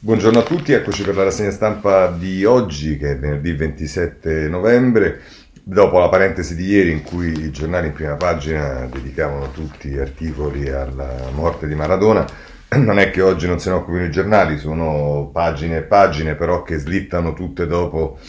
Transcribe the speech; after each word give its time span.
Buongiorno 0.00 0.38
a 0.38 0.42
tutti, 0.44 0.72
eccoci 0.72 1.02
per 1.02 1.16
la 1.16 1.24
rassegna 1.24 1.50
stampa 1.50 2.06
di 2.06 2.44
oggi, 2.44 2.96
che 2.96 3.10
è 3.10 3.18
venerdì 3.18 3.52
27 3.52 4.46
novembre. 4.48 5.22
Dopo 5.64 5.98
la 5.98 6.08
parentesi 6.08 6.54
di 6.54 6.66
ieri 6.66 6.92
in 6.92 7.02
cui 7.02 7.32
i 7.32 7.50
giornali 7.50 7.88
in 7.88 7.94
prima 7.94 8.14
pagina 8.14 8.86
dedicavano 8.86 9.50
tutti 9.50 9.88
gli 9.88 9.98
articoli 9.98 10.70
alla 10.70 11.30
morte 11.32 11.66
di 11.66 11.74
Maradona, 11.74 12.24
non 12.78 13.00
è 13.00 13.10
che 13.10 13.22
oggi 13.22 13.48
non 13.48 13.58
se 13.58 13.70
ne 13.70 13.76
occupino 13.76 14.04
i 14.04 14.10
giornali, 14.12 14.56
sono 14.58 15.30
pagine 15.32 15.78
e 15.78 15.82
pagine 15.82 16.36
però 16.36 16.62
che 16.62 16.78
slittano 16.78 17.32
tutte 17.32 17.66
dopo 17.66 18.20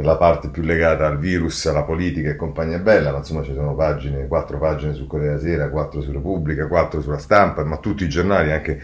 la 0.00 0.16
parte 0.16 0.48
più 0.48 0.62
legata 0.62 1.06
al 1.06 1.18
virus, 1.18 1.66
alla 1.66 1.82
politica 1.82 2.30
e 2.30 2.36
compagnia 2.36 2.78
bella, 2.78 3.10
ma 3.10 3.18
insomma 3.18 3.42
ci 3.42 3.52
sono 3.52 3.74
pagine, 3.74 4.26
quattro 4.28 4.58
pagine 4.58 4.94
su 4.94 5.06
Corriere 5.06 5.34
della 5.34 5.46
Sera, 5.46 5.68
quattro 5.68 6.00
su 6.00 6.10
Repubblica, 6.10 6.68
quattro 6.68 7.02
sulla 7.02 7.18
stampa, 7.18 7.64
ma 7.64 7.76
tutti 7.76 8.04
i 8.04 8.08
giornali, 8.08 8.50
anche 8.50 8.80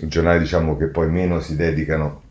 giornali 0.00 0.38
diciamo 0.38 0.76
che 0.76 0.86
poi 0.86 1.10
meno 1.10 1.40
si 1.40 1.56
dedicano 1.56 2.22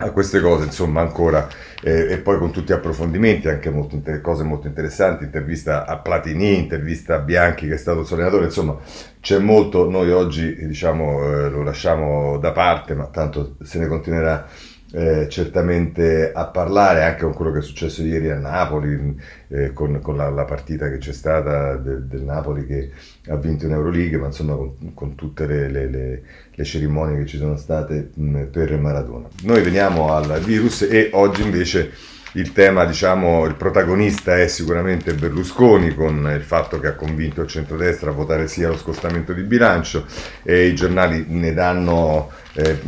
a 0.00 0.10
queste 0.12 0.40
cose, 0.40 0.64
insomma, 0.64 1.00
ancora, 1.00 1.48
eh, 1.82 2.12
e 2.12 2.18
poi 2.18 2.38
con 2.38 2.52
tutti 2.52 2.68
gli 2.70 2.74
approfondimenti, 2.76 3.48
anche 3.48 3.68
molto 3.70 3.96
inter- 3.96 4.20
cose 4.20 4.44
molto 4.44 4.68
interessanti, 4.68 5.24
intervista 5.24 5.86
a 5.86 5.98
Platini, 5.98 6.56
intervista 6.56 7.16
a 7.16 7.18
Bianchi 7.18 7.66
che 7.66 7.74
è 7.74 7.78
stato 7.78 8.00
il 8.00 8.06
suo 8.06 8.42
insomma, 8.44 8.78
c'è 9.20 9.38
molto, 9.38 9.90
noi 9.90 10.10
oggi 10.12 10.54
diciamo 10.66 11.24
eh, 11.24 11.48
lo 11.50 11.62
lasciamo 11.64 12.38
da 12.38 12.52
parte, 12.52 12.94
ma 12.94 13.06
tanto 13.06 13.56
se 13.62 13.78
ne 13.80 13.88
continuerà 13.88 14.46
eh, 14.92 15.28
certamente 15.28 16.32
a 16.32 16.46
parlare 16.46 17.04
anche 17.04 17.24
con 17.24 17.34
quello 17.34 17.50
che 17.50 17.58
è 17.58 17.62
successo 17.62 18.02
ieri 18.02 18.30
a 18.30 18.38
Napoli, 18.38 19.20
eh, 19.48 19.72
con, 19.72 20.00
con 20.00 20.16
la, 20.16 20.30
la, 20.30 20.44
partita 20.44 20.88
che 20.88 20.98
c'è 20.98 21.12
stata 21.12 21.76
del, 21.76 22.04
del, 22.04 22.22
Napoli 22.22 22.64
che 22.64 22.90
ha 23.28 23.36
vinto 23.36 23.66
in 23.66 23.72
Euroleague, 23.72 24.16
ma 24.16 24.26
insomma 24.26 24.54
con, 24.54 24.94
con 24.94 25.14
tutte 25.14 25.46
le, 25.46 25.68
le, 25.68 25.88
le, 25.88 26.22
le, 26.58 26.64
cerimonie 26.64 27.18
che 27.18 27.26
ci 27.26 27.38
sono 27.38 27.56
state 27.56 28.10
mh, 28.14 28.44
per 28.50 28.76
Maradona. 28.78 29.28
Noi 29.44 29.62
veniamo 29.62 30.12
al 30.12 30.40
virus 30.40 30.82
e 30.82 31.10
oggi 31.12 31.42
invece 31.42 31.92
il 32.32 32.52
tema, 32.52 32.84
diciamo, 32.84 33.46
il 33.46 33.54
protagonista 33.54 34.38
è 34.38 34.48
sicuramente 34.48 35.14
Berlusconi 35.14 35.94
con 35.94 36.30
il 36.34 36.42
fatto 36.42 36.78
che 36.78 36.88
ha 36.88 36.94
convinto 36.94 37.40
il 37.40 37.48
centrodestra 37.48 38.10
a 38.10 38.12
votare 38.12 38.48
sì 38.48 38.62
allo 38.62 38.76
scostamento 38.76 39.32
di 39.32 39.42
bilancio 39.42 40.04
e 40.42 40.66
i 40.66 40.74
giornali 40.74 41.24
ne 41.28 41.54
danno 41.54 42.30
eh, 42.52 42.78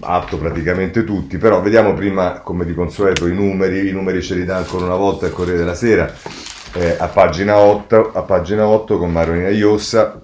atto 0.00 0.36
praticamente 0.36 1.04
tutti, 1.04 1.38
però 1.38 1.62
vediamo 1.62 1.94
prima 1.94 2.40
come 2.40 2.64
di 2.64 2.74
consueto 2.74 3.28
i 3.28 3.34
numeri, 3.34 3.88
i 3.88 3.92
numeri 3.92 4.20
ce 4.20 4.34
li 4.34 4.44
dà 4.44 4.56
ancora 4.56 4.86
una 4.86 4.96
volta 4.96 5.26
il 5.26 5.32
Corriere 5.32 5.58
della 5.58 5.74
Sera 5.74 6.12
eh, 6.74 6.96
a, 6.98 7.06
pagina 7.06 7.56
8, 7.56 8.12
a 8.12 8.22
pagina 8.22 8.66
8 8.66 8.98
con 8.98 9.12
Marolina 9.12 9.48
Iossa 9.48 10.20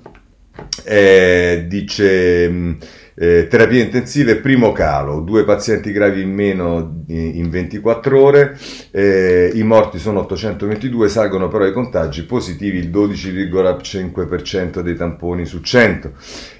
eh, 0.85 1.65
dice... 1.69 2.49
Mh, 2.49 2.77
eh, 3.15 3.47
terapie 3.49 3.83
intensive, 3.83 4.37
primo 4.37 4.73
calo, 4.73 5.21
due 5.21 5.45
pazienti 5.45 5.93
gravi 5.93 6.23
in 6.23 6.33
meno 6.33 7.03
in 7.07 7.49
24 7.49 8.21
ore, 8.21 8.59
eh, 8.91 9.51
i 9.55 9.63
morti 9.63 9.99
sono 9.99 10.21
822, 10.21 11.09
salgono 11.09 11.49
però 11.49 11.67
i 11.67 11.73
contagi 11.73 12.25
positivi 12.25 12.79
il 12.79 12.91
12,5% 12.91 14.81
dei 14.81 14.97
tamponi 14.97 15.45
su 15.45 15.61
100. 15.61 16.13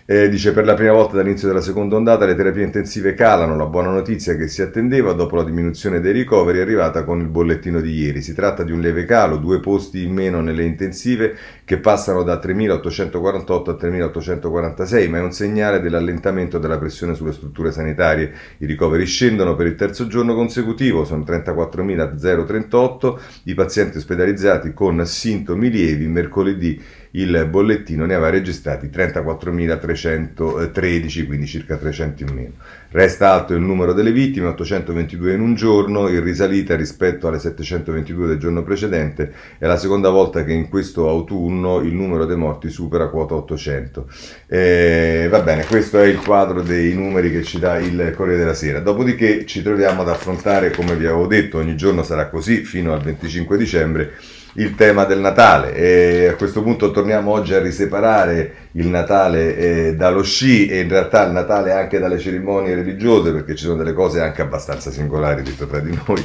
Eh, 0.07 0.29
dice 0.29 0.53
per 0.53 0.67
la 0.67 0.75
prima 0.75 0.93
volta 0.93 1.17
dall'inizio 1.17 1.49
della 1.49 1.63
seconda 1.63 1.97
ondata 1.97 2.27
le 2.27 2.35
terapie 2.35 2.63
intensive 2.63 3.15
calano, 3.15 3.57
la 3.57 3.65
buona 3.65 3.89
notizia 3.89 4.37
che 4.37 4.49
si 4.49 4.61
attendeva 4.61 5.15
dopo 5.15 5.35
la 5.35 5.45
diminuzione 5.45 5.99
dei 5.99 6.13
ricoveri 6.13 6.59
è 6.59 6.61
arrivata 6.61 7.05
con 7.05 7.21
il 7.21 7.29
bollettino 7.29 7.81
di 7.81 8.01
ieri. 8.01 8.21
Si 8.21 8.35
tratta 8.35 8.65
di 8.65 8.71
un 8.71 8.81
leve 8.81 9.07
calo, 9.07 9.39
due 9.39 9.61
posti 9.61 10.05
in 10.05 10.13
meno 10.13 10.43
nelle 10.43 10.65
intensive 10.65 11.35
che 11.65 11.79
passano 11.79 12.23
da 12.23 12.39
3.848 12.39 13.71
a 13.71 13.79
3.846, 13.81 15.09
ma 15.09 15.17
è 15.17 15.23
un 15.23 15.33
segnale 15.33 15.81
dell'allentamento 15.81 16.59
della 16.59 16.77
pressione 16.77 17.15
sulle 17.15 17.33
strutture 17.33 17.73
sanitarie. 17.73 18.31
I 18.59 18.67
ricoveri 18.67 19.07
scendono 19.07 19.57
per 19.57 19.65
il 19.65 19.75
terzo 19.75 20.07
giorno 20.07 20.35
consecutivo, 20.35 21.07
sono 21.07 21.25
34.038 21.25 23.19
i 23.45 23.55
pazienti 23.55 23.97
ospedalizzati 23.97 24.75
con 24.75 25.03
sintomi 25.07 25.71
lievi 25.71 26.07
mercoledì 26.09 26.79
il 27.17 27.47
bollettino 27.49 28.07
ne 28.07 28.15
aveva 28.15 28.31
registrati 28.31 28.89
34.313, 28.89 31.27
quindi 31.27 31.47
circa 31.47 31.77
300 31.77 32.25
in 32.25 32.35
meno. 32.35 32.55
Resta 32.91 33.31
alto 33.33 33.55
il 33.55 33.61
numero 33.61 33.93
delle 33.93 34.11
vittime, 34.11 34.49
822 34.49 35.35
in 35.35 35.41
un 35.41 35.55
giorno, 35.55 36.09
in 36.09 36.21
risalita 36.23 36.75
rispetto 36.75 37.29
alle 37.29 37.39
722 37.39 38.27
del 38.27 38.39
giorno 38.39 38.65
precedente. 38.65 39.33
È 39.59 39.67
la 39.67 39.77
seconda 39.77 40.09
volta 40.11 40.43
che 40.45 40.53
in 40.53 40.69
questo 40.69 41.09
autunno 41.09 41.79
il 41.81 41.95
numero 41.95 42.25
dei 42.25 42.37
morti 42.37 42.69
supera 42.69 43.07
quota 43.09 43.35
800. 43.35 44.09
Eh, 44.49 45.29
va 45.31 45.39
bene, 45.41 45.65
questo 45.67 46.01
è 46.01 46.07
il 46.07 46.19
quadro 46.19 46.63
dei 46.63 46.95
numeri 46.95 47.31
che 47.31 47.45
ci 47.45 47.61
dà 47.61 47.79
il 47.79 48.13
Corriere 48.17 48.41
della 48.41 48.55
Sera. 48.55 48.81
Dopodiché 48.81 49.47
ci 49.47 49.63
troviamo 49.63 50.03
ad 50.03 50.09
affrontare, 50.09 50.71
come 50.71 50.97
vi 50.97 51.07
avevo 51.07 51.29
detto, 51.29 51.59
ogni 51.59 51.77
giorno 51.77 52.03
sarà 52.03 52.29
così 52.29 52.65
fino 52.65 52.93
al 52.93 53.03
25 53.03 53.57
dicembre 53.57 54.15
il 54.55 54.75
tema 54.75 55.05
del 55.05 55.21
Natale. 55.21 55.75
E 55.75 56.27
a 56.29 56.35
questo 56.35 56.63
punto 56.63 56.91
torniamo 56.91 57.31
oggi 57.31 57.55
a 57.55 57.61
riseparare 57.61 58.69
il 58.73 58.89
Natale 58.89 59.57
eh, 59.57 59.95
dallo 59.95 60.23
sci 60.23 60.67
e 60.67 60.81
in 60.81 60.89
realtà 60.89 61.25
il 61.25 61.33
Natale 61.33 61.73
anche 61.73 61.99
dalle 61.99 62.19
cerimonie 62.19 62.75
religiose 62.75 63.33
perché 63.33 63.55
ci 63.55 63.65
sono 63.65 63.77
delle 63.77 63.93
cose 63.93 64.21
anche 64.21 64.43
abbastanza 64.43 64.91
singolari 64.91 65.43
detto 65.43 65.67
tra 65.67 65.81
di 65.81 65.99
noi. 66.07 66.25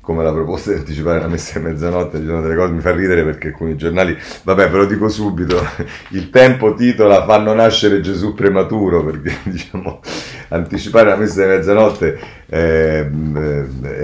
Come 0.00 0.22
la 0.22 0.32
proposta 0.32 0.70
di 0.70 0.80
anticipare 0.80 1.18
la 1.18 1.28
messa 1.28 1.58
a 1.58 1.62
mezzanotte, 1.62 2.18
ci 2.18 2.26
sono 2.26 2.42
delle 2.42 2.56
cose, 2.56 2.72
mi 2.72 2.80
fa 2.80 2.92
ridere 2.94 3.24
perché 3.24 3.46
alcuni 3.46 3.74
giornali, 3.74 4.14
vabbè 4.42 4.68
ve 4.68 4.76
lo 4.76 4.84
dico 4.84 5.08
subito, 5.08 5.66
il 6.10 6.28
tempo 6.28 6.74
titola 6.74 7.24
fanno 7.24 7.54
nascere 7.54 8.02
Gesù 8.02 8.34
prematuro, 8.34 9.02
perché 9.02 9.34
diciamo 9.48 10.00
anticipare 10.48 11.08
la 11.08 11.16
messa 11.16 11.42
di 11.42 11.48
mezzanotte 11.48 12.18
eh, 12.46 13.10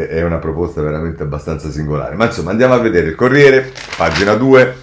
è 0.08 0.22
una 0.22 0.38
proposta 0.38 0.82
veramente 0.82 1.22
abbastanza 1.22 1.70
singolare. 1.70 2.14
Ma 2.16 2.26
insomma 2.26 2.50
andiamo 2.50 2.74
a 2.74 2.78
vedere 2.78 3.08
il 3.08 3.14
Corriere, 3.14 3.72
pagina 3.96 4.34
2, 4.34 4.74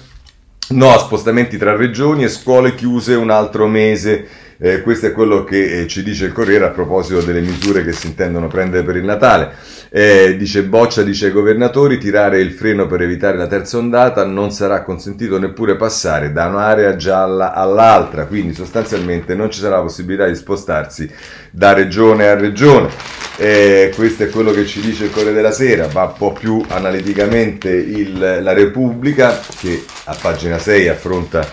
no 0.69 0.97
spostamenti 0.97 1.57
tra 1.57 1.75
regioni 1.75 2.23
e 2.23 2.29
scuole 2.29 2.75
chiuse 2.75 3.16
un 3.16 3.29
altro 3.29 3.67
mese. 3.67 4.28
Eh, 4.59 4.81
questo 4.81 5.06
è 5.06 5.12
quello 5.12 5.44
che 5.44 5.81
eh, 5.81 5.88
ci 5.88 6.01
dice 6.01 6.25
il 6.25 6.31
Corriere 6.31 6.66
a 6.66 6.69
proposito 6.69 7.22
delle 7.22 7.41
misure 7.41 7.84
che 7.84 7.91
si 7.91 8.07
intendono 8.07 8.47
prendere 8.47 8.84
per 8.84 8.95
il 8.95 9.03
Natale. 9.03 9.53
Eh, 9.90 10.35
dice 10.35 10.63
Boccia, 10.63 11.03
dice 11.03 11.28
ai 11.28 11.31
governatori, 11.31 12.00
tirare 12.00 12.40
il 12.40 12.51
freno 12.51 12.88
per 12.88 13.03
evitare 13.03 13.38
la 13.38 13.46
terza 13.46 13.78
ondata, 13.78 14.25
non 14.25 14.51
sarà 14.51 14.81
consentito 14.81 15.38
neppure 15.38 15.75
passare 15.75 16.31
da 16.31 16.47
un'area 16.47 16.96
gialla 16.96 17.53
all'altra, 17.53 18.25
quindi 18.25 18.56
sostanzialmente 18.56 19.35
non 19.35 19.51
ci 19.51 19.59
sarà 19.59 19.75
la 19.75 19.84
possibilità 19.84 20.25
di 20.25 20.34
spostarsi 20.34 21.07
da 21.51 21.73
regione 21.73 22.28
a 22.28 22.35
regione. 22.35 22.90
Eh, 23.38 23.94
questo 23.96 24.23
è 24.23 24.29
quello 24.29 24.50
che 24.50 24.66
ci 24.66 24.81
dice 24.81 25.06
il 25.06 25.12
Corriere 25.12 25.35
della 25.35 25.51
Sera, 25.51 25.85
va 25.85 26.06
un 26.06 26.13
po' 26.17 26.34
più 26.34 26.63
analiticamente 26.69 27.69
il, 27.69 28.40
la 28.41 28.53
Repubblica 28.53 29.40
che 29.59 29.85
a 30.06 30.17
pagina 30.19 30.57
6 30.57 30.88
affronta 30.88 31.47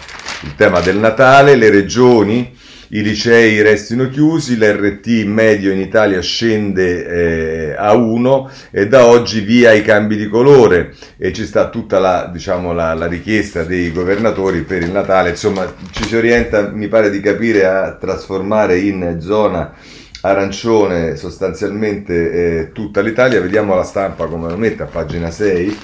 il 0.44 0.54
tema 0.54 0.80
del 0.80 0.96
Natale, 0.96 1.54
le 1.56 1.68
regioni 1.68 2.62
i 2.94 3.02
licei 3.02 3.60
restino 3.60 4.08
chiusi, 4.08 4.56
l'RT 4.56 5.24
medio 5.24 5.72
in 5.72 5.80
Italia 5.80 6.20
scende 6.20 7.72
eh, 7.72 7.74
a 7.76 7.92
1 7.92 8.50
e 8.70 8.86
da 8.86 9.06
oggi 9.06 9.40
via 9.40 9.72
i 9.72 9.82
cambi 9.82 10.16
di 10.16 10.28
colore 10.28 10.94
e 11.16 11.32
ci 11.32 11.44
sta 11.44 11.70
tutta 11.70 11.98
la, 11.98 12.30
diciamo, 12.32 12.72
la, 12.72 12.94
la 12.94 13.06
richiesta 13.06 13.64
dei 13.64 13.90
governatori 13.90 14.62
per 14.62 14.82
il 14.82 14.92
Natale, 14.92 15.30
insomma 15.30 15.74
ci 15.90 16.04
si 16.04 16.14
orienta, 16.14 16.70
mi 16.70 16.86
pare 16.86 17.10
di 17.10 17.18
capire, 17.18 17.66
a 17.66 17.96
trasformare 17.96 18.78
in 18.78 19.16
zona 19.20 19.74
arancione 20.20 21.16
sostanzialmente 21.16 22.30
eh, 22.60 22.72
tutta 22.72 23.00
l'Italia, 23.00 23.40
vediamo 23.40 23.74
la 23.74 23.82
stampa 23.82 24.26
come 24.26 24.48
lo 24.48 24.56
mette 24.56 24.84
a 24.84 24.86
pagina 24.86 25.32
6. 25.32 25.78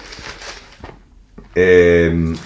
Ehm, 1.55 2.39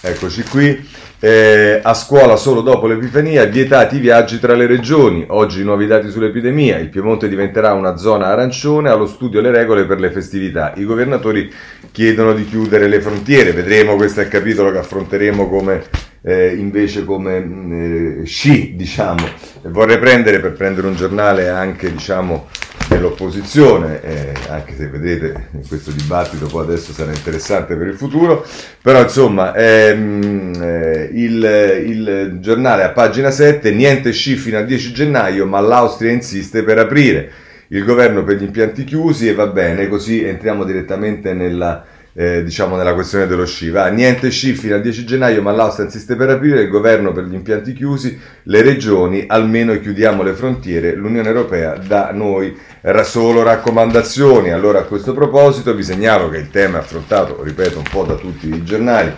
eccoci 0.00 0.42
qui. 0.42 1.02
Eh, 1.24 1.80
a 1.82 1.94
scuola 1.94 2.36
solo 2.36 2.60
dopo 2.60 2.86
l'Epifania, 2.86 3.46
vietati 3.46 3.96
i 3.96 3.98
viaggi 3.98 4.38
tra 4.38 4.54
le 4.54 4.66
regioni. 4.66 5.24
Oggi 5.28 5.64
nuovi 5.64 5.86
dati 5.86 6.10
sull'epidemia. 6.10 6.76
Il 6.76 6.90
Piemonte 6.90 7.30
diventerà 7.30 7.72
una 7.72 7.96
zona 7.96 8.26
arancione, 8.26 8.90
allo 8.90 9.06
studio 9.06 9.40
le 9.40 9.50
regole 9.50 9.86
per 9.86 10.00
le 10.00 10.10
festività. 10.10 10.74
I 10.76 10.84
governatori 10.84 11.50
chiedono 11.92 12.34
di 12.34 12.44
chiudere 12.44 12.88
le 12.88 13.00
frontiere. 13.00 13.52
Vedremo, 13.52 13.96
questo 13.96 14.20
è 14.20 14.24
il 14.24 14.28
capitolo 14.28 14.70
che 14.70 14.76
affronteremo 14.76 15.48
come 15.48 15.84
eh, 16.20 16.56
invece 16.56 17.06
come 17.06 17.40
mm, 17.40 18.20
eh, 18.20 18.26
sci, 18.26 18.74
diciamo. 18.76 19.26
Vorrei 19.62 19.98
prendere 19.98 20.40
per 20.40 20.52
prendere 20.52 20.88
un 20.88 20.94
giornale 20.94 21.48
anche, 21.48 21.90
diciamo, 21.90 22.48
dell'opposizione, 22.88 24.00
eh, 24.02 24.32
anche 24.48 24.74
se 24.76 24.88
vedete 24.88 25.48
questo 25.68 25.90
dibattito 25.90 26.46
poi 26.46 26.64
adesso 26.64 26.92
sarà 26.92 27.12
interessante 27.12 27.76
per 27.76 27.86
il 27.86 27.94
futuro, 27.94 28.44
però 28.82 29.02
insomma 29.02 29.54
ehm, 29.54 30.52
eh, 30.62 31.10
il, 31.12 31.82
il, 31.86 32.36
giornale 32.40 32.82
a 32.82 32.90
pagina 32.90 33.30
7, 33.30 33.70
niente 33.72 34.12
sci 34.12 34.36
fino 34.36 34.58
al 34.58 34.66
10 34.66 34.92
gennaio, 34.92 35.46
ma 35.46 35.60
l'Austria 35.60 36.12
insiste 36.12 36.62
per 36.62 36.78
aprire 36.78 37.30
il 37.68 37.84
governo 37.84 38.22
per 38.22 38.36
gli 38.36 38.42
impianti 38.44 38.84
chiusi 38.84 39.28
e 39.28 39.34
va 39.34 39.46
bene, 39.46 39.88
così 39.88 40.22
entriamo 40.22 40.64
direttamente 40.64 41.32
nella 41.32 41.84
eh, 42.14 42.44
diciamo 42.44 42.76
nella 42.76 42.94
questione 42.94 43.26
dello 43.26 43.44
sci. 43.44 43.70
Va, 43.70 43.88
niente 43.88 44.30
sci 44.30 44.54
fino 44.54 44.74
al 44.74 44.80
10 44.80 45.04
gennaio, 45.04 45.42
ma 45.42 45.52
l'Austria 45.52 45.86
insiste 45.86 46.16
per 46.16 46.30
aprire, 46.30 46.62
il 46.62 46.68
governo 46.68 47.12
per 47.12 47.24
gli 47.24 47.34
impianti 47.34 47.72
chiusi, 47.72 48.18
le 48.44 48.62
regioni, 48.62 49.24
almeno 49.26 49.78
chiudiamo 49.78 50.22
le 50.22 50.32
frontiere, 50.32 50.94
l'Unione 50.94 51.28
Europea 51.28 51.76
da 51.76 52.10
noi 52.12 52.56
solo 53.02 53.42
raccomandazioni. 53.42 54.50
Allora 54.50 54.80
a 54.80 54.84
questo 54.84 55.12
proposito 55.12 55.74
vi 55.74 55.82
segnalo 55.82 56.28
che 56.28 56.38
il 56.38 56.50
tema 56.50 56.78
è 56.78 56.80
affrontato, 56.80 57.42
ripeto, 57.42 57.78
un 57.78 57.84
po' 57.90 58.04
da 58.04 58.14
tutti 58.14 58.48
i 58.48 58.62
giornali, 58.62 59.12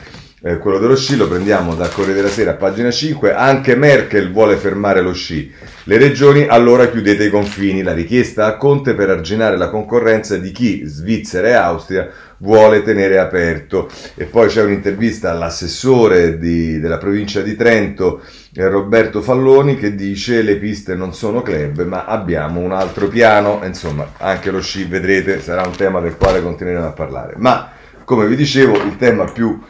eh, 0.46 0.58
quello 0.58 0.78
dello 0.78 0.94
sci, 0.94 1.16
lo 1.16 1.26
prendiamo 1.26 1.74
dal 1.74 1.92
Corriere 1.92 2.20
della 2.20 2.28
Sera, 2.28 2.54
pagina 2.54 2.88
5, 2.88 3.34
anche 3.34 3.74
Merkel 3.74 4.30
vuole 4.30 4.54
fermare 4.54 5.00
lo 5.00 5.12
sci. 5.12 5.52
Le 5.82 5.98
regioni 5.98 6.46
allora 6.46 6.88
chiudete 6.88 7.24
i 7.24 7.30
confini, 7.30 7.82
la 7.82 7.92
richiesta 7.92 8.46
a 8.46 8.56
Conte 8.56 8.94
per 8.94 9.10
arginare 9.10 9.56
la 9.56 9.70
concorrenza 9.70 10.36
di 10.36 10.52
chi, 10.52 10.84
Svizzera 10.84 11.48
e 11.48 11.52
Austria, 11.54 12.08
vuole 12.38 12.84
tenere 12.84 13.18
aperto. 13.18 13.90
E 14.14 14.26
poi 14.26 14.46
c'è 14.46 14.62
un'intervista 14.62 15.32
all'assessore 15.32 16.38
di, 16.38 16.78
della 16.78 16.98
provincia 16.98 17.40
di 17.40 17.56
Trento, 17.56 18.22
eh, 18.54 18.68
Roberto 18.68 19.22
Falloni, 19.22 19.76
che 19.76 19.96
dice 19.96 20.42
le 20.42 20.58
piste 20.58 20.94
non 20.94 21.12
sono 21.12 21.42
club, 21.42 21.84
ma 21.84 22.04
abbiamo 22.04 22.60
un 22.60 22.70
altro 22.70 23.08
piano. 23.08 23.62
Insomma, 23.64 24.12
anche 24.18 24.52
lo 24.52 24.60
sci, 24.60 24.84
vedrete, 24.84 25.40
sarà 25.40 25.66
un 25.66 25.74
tema 25.74 25.98
del 25.98 26.16
quale 26.16 26.40
continueremo 26.40 26.86
a 26.86 26.92
parlare. 26.92 27.34
Ma, 27.36 27.72
come 28.04 28.28
vi 28.28 28.36
dicevo, 28.36 28.76
il 28.76 28.96
tema 28.96 29.24
più... 29.24 29.60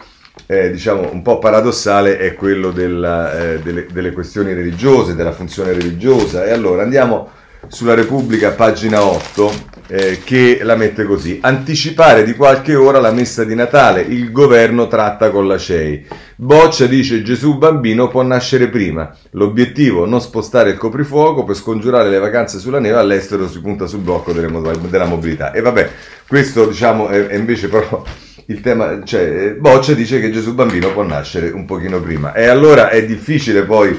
Eh, 0.49 0.71
diciamo 0.71 1.11
un 1.11 1.23
po' 1.23 1.39
paradossale 1.39 2.19
è 2.19 2.35
quello 2.35 2.71
della, 2.71 3.37
eh, 3.37 3.59
delle, 3.59 3.87
delle 3.91 4.13
questioni 4.13 4.53
religiose, 4.53 5.17
della 5.17 5.33
funzione 5.33 5.73
religiosa. 5.73 6.45
E 6.45 6.53
allora 6.53 6.83
andiamo 6.83 7.31
sulla 7.69 7.95
Repubblica, 7.95 8.53
pagina 8.53 9.03
8, 9.03 9.53
eh, 9.89 10.21
che 10.25 10.61
la 10.63 10.77
mette 10.77 11.05
così. 11.05 11.39
Anticipare 11.43 12.25
di 12.25 12.35
qualche 12.35 12.75
ora 12.75 13.01
la 13.01 13.11
messa 13.11 13.45
di 13.45 13.55
Natale, 13.55 14.03
il 14.03 14.31
governo 14.31 14.87
tratta 14.87 15.31
con 15.31 15.47
la 15.47 15.59
CEI. 15.59 16.07
Boccia 16.37 16.87
dice 16.87 17.23
Gesù 17.23 17.59
bambino 17.59 18.09
può 18.09 18.23
nascere 18.23 18.69
prima. 18.69 19.15
L'obiettivo 19.31 20.07
non 20.07 20.21
spostare 20.21 20.71
il 20.71 20.77
coprifuoco 20.77 21.45
per 21.45 21.57
scongiurare 21.57 22.09
le 22.09 22.19
vacanze 22.19 22.59
sulla 22.59 22.79
neve, 22.79 22.99
all'estero 22.99 23.49
si 23.49 23.61
punta 23.61 23.87
sul 23.87 24.01
blocco 24.01 24.33
delle, 24.33 24.51
della 24.89 25.07
mobilità. 25.07 25.53
E 25.53 25.61
vabbè, 25.61 25.91
questo 26.29 26.67
diciamo 26.67 27.09
è, 27.09 27.27
è 27.27 27.35
invece 27.35 27.69
però 27.69 28.05
il 28.47 28.61
tema, 28.61 29.03
cioè 29.05 29.55
Boccia 29.55 29.93
dice 29.93 30.21
che 30.21 30.31
Gesù 30.31 30.55
bambino 30.55 30.93
può 30.93 31.03
nascere 31.03 31.51
un 31.51 31.65
pochino 31.65 32.01
prima. 32.01 32.33
E 32.33 32.47
allora 32.47 32.91
è 32.91 33.05
difficile 33.05 33.63
poi 33.63 33.99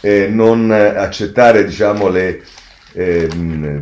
eh, 0.00 0.28
non 0.28 0.70
accettare 0.70 1.64
diciamo 1.64 2.08
le 2.08 2.42
eh, 2.92 3.28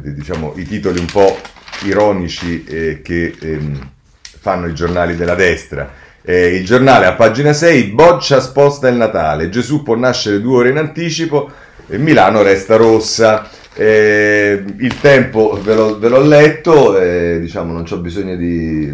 diciamo, 0.02 0.54
i 0.56 0.64
titoli 0.64 0.98
un 0.98 1.06
po' 1.06 1.38
ironici 1.84 2.64
eh, 2.64 3.00
che 3.02 3.34
ehm, 3.40 3.90
fanno 4.20 4.66
i 4.66 4.74
giornali 4.74 5.16
della 5.16 5.34
destra. 5.34 6.06
Eh, 6.22 6.56
il 6.56 6.64
giornale 6.64 7.06
a 7.06 7.14
pagina 7.14 7.52
6, 7.52 7.84
Boccia 7.84 8.40
sposta 8.40 8.88
il 8.88 8.96
Natale, 8.96 9.48
Gesù 9.48 9.82
può 9.82 9.96
nascere 9.96 10.40
due 10.40 10.58
ore 10.58 10.70
in 10.70 10.76
anticipo, 10.76 11.50
Milano 11.86 12.42
resta 12.42 12.76
rossa. 12.76 13.48
Eh, 13.74 14.64
il 14.78 15.00
tempo 15.00 15.58
ve 15.62 15.74
l'ho, 15.74 15.98
ve 16.00 16.08
l'ho 16.08 16.20
letto, 16.20 16.98
eh, 16.98 17.38
diciamo 17.40 17.72
non 17.72 17.84
ho 17.88 17.96
bisogno 17.98 18.34
di, 18.34 18.92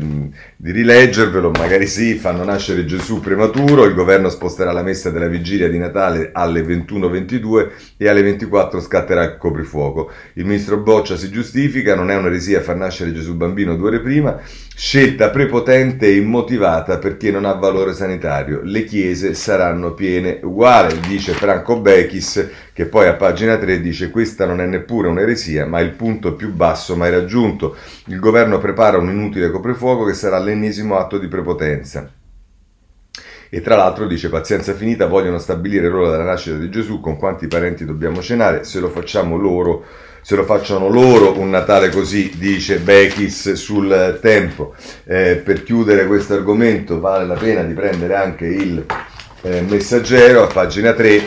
di, 0.64 0.70
rileggervelo, 0.70 1.50
magari 1.50 1.86
sì, 1.86 2.14
fanno 2.14 2.42
nascere 2.42 2.86
Gesù 2.86 3.20
prematuro, 3.20 3.84
il 3.84 3.92
governo 3.92 4.30
sposterà 4.30 4.72
la 4.72 4.82
messa 4.82 5.10
della 5.10 5.26
vigilia 5.26 5.68
di 5.68 5.76
Natale 5.76 6.30
alle 6.32 6.62
21.22 6.62 7.68
e 7.98 8.08
alle 8.08 8.22
24 8.22 8.80
scatterà 8.80 9.24
il 9.24 9.36
coprifuoco. 9.36 10.10
Il 10.32 10.46
ministro 10.46 10.78
Boccia 10.78 11.18
si 11.18 11.28
giustifica, 11.28 11.94
non 11.94 12.10
è 12.10 12.16
un'eresia 12.16 12.62
far 12.62 12.76
nascere 12.76 13.12
Gesù 13.12 13.34
bambino 13.34 13.76
due 13.76 13.88
ore 13.88 14.00
prima, 14.00 14.40
scelta 14.74 15.28
prepotente 15.28 16.06
e 16.06 16.16
immotivata 16.16 16.96
perché 16.96 17.30
non 17.30 17.44
ha 17.44 17.52
valore 17.52 17.92
sanitario, 17.92 18.60
le 18.64 18.84
chiese 18.84 19.34
saranno 19.34 19.92
piene 19.92 20.40
uguale, 20.42 20.98
dice 21.06 21.32
Franco 21.32 21.78
Bechis, 21.78 22.48
che 22.72 22.86
poi 22.86 23.06
a 23.06 23.14
pagina 23.14 23.56
3 23.56 23.80
dice 23.80 24.10
questa 24.10 24.46
non 24.46 24.60
è 24.60 24.66
neppure 24.66 25.08
un'eresia, 25.08 25.64
ma 25.64 25.78
il 25.78 25.90
punto 25.90 26.34
più 26.34 26.52
basso 26.52 26.96
mai 26.96 27.10
raggiunto. 27.10 27.76
Il 28.06 28.18
governo 28.18 28.58
prepara 28.58 28.98
un 28.98 29.10
inutile 29.10 29.50
coprifuoco 29.50 30.04
che 30.04 30.14
sarà 30.14 30.38
l'ennesimo 30.54 30.96
atto 30.96 31.18
di 31.18 31.28
prepotenza. 31.28 32.10
E 33.50 33.60
tra 33.60 33.76
l'altro 33.76 34.06
dice 34.06 34.30
pazienza 34.30 34.72
finita, 34.72 35.06
vogliono 35.06 35.38
stabilire 35.38 35.88
l'ora 35.88 36.10
della 36.10 36.24
nascita 36.24 36.56
di 36.56 36.70
Gesù, 36.70 37.00
con 37.00 37.16
quanti 37.16 37.46
parenti 37.46 37.84
dobbiamo 37.84 38.20
cenare, 38.20 38.64
se 38.64 38.80
lo 38.80 38.88
facciamo 38.88 39.36
loro, 39.36 39.84
se 40.22 40.34
lo 40.34 40.44
facciano 40.44 40.88
loro 40.88 41.38
un 41.38 41.50
Natale 41.50 41.90
così, 41.90 42.32
dice 42.36 42.78
Bechis 42.78 43.52
sul 43.52 44.18
tempo. 44.20 44.74
Eh, 45.04 45.36
per 45.36 45.62
chiudere 45.62 46.06
questo 46.06 46.34
argomento 46.34 46.98
vale 46.98 47.26
la 47.26 47.34
pena 47.34 47.62
di 47.62 47.74
prendere 47.74 48.16
anche 48.16 48.46
il 48.46 48.84
eh, 49.42 49.60
messaggero 49.60 50.42
a 50.42 50.46
pagina 50.46 50.92
3 50.92 51.22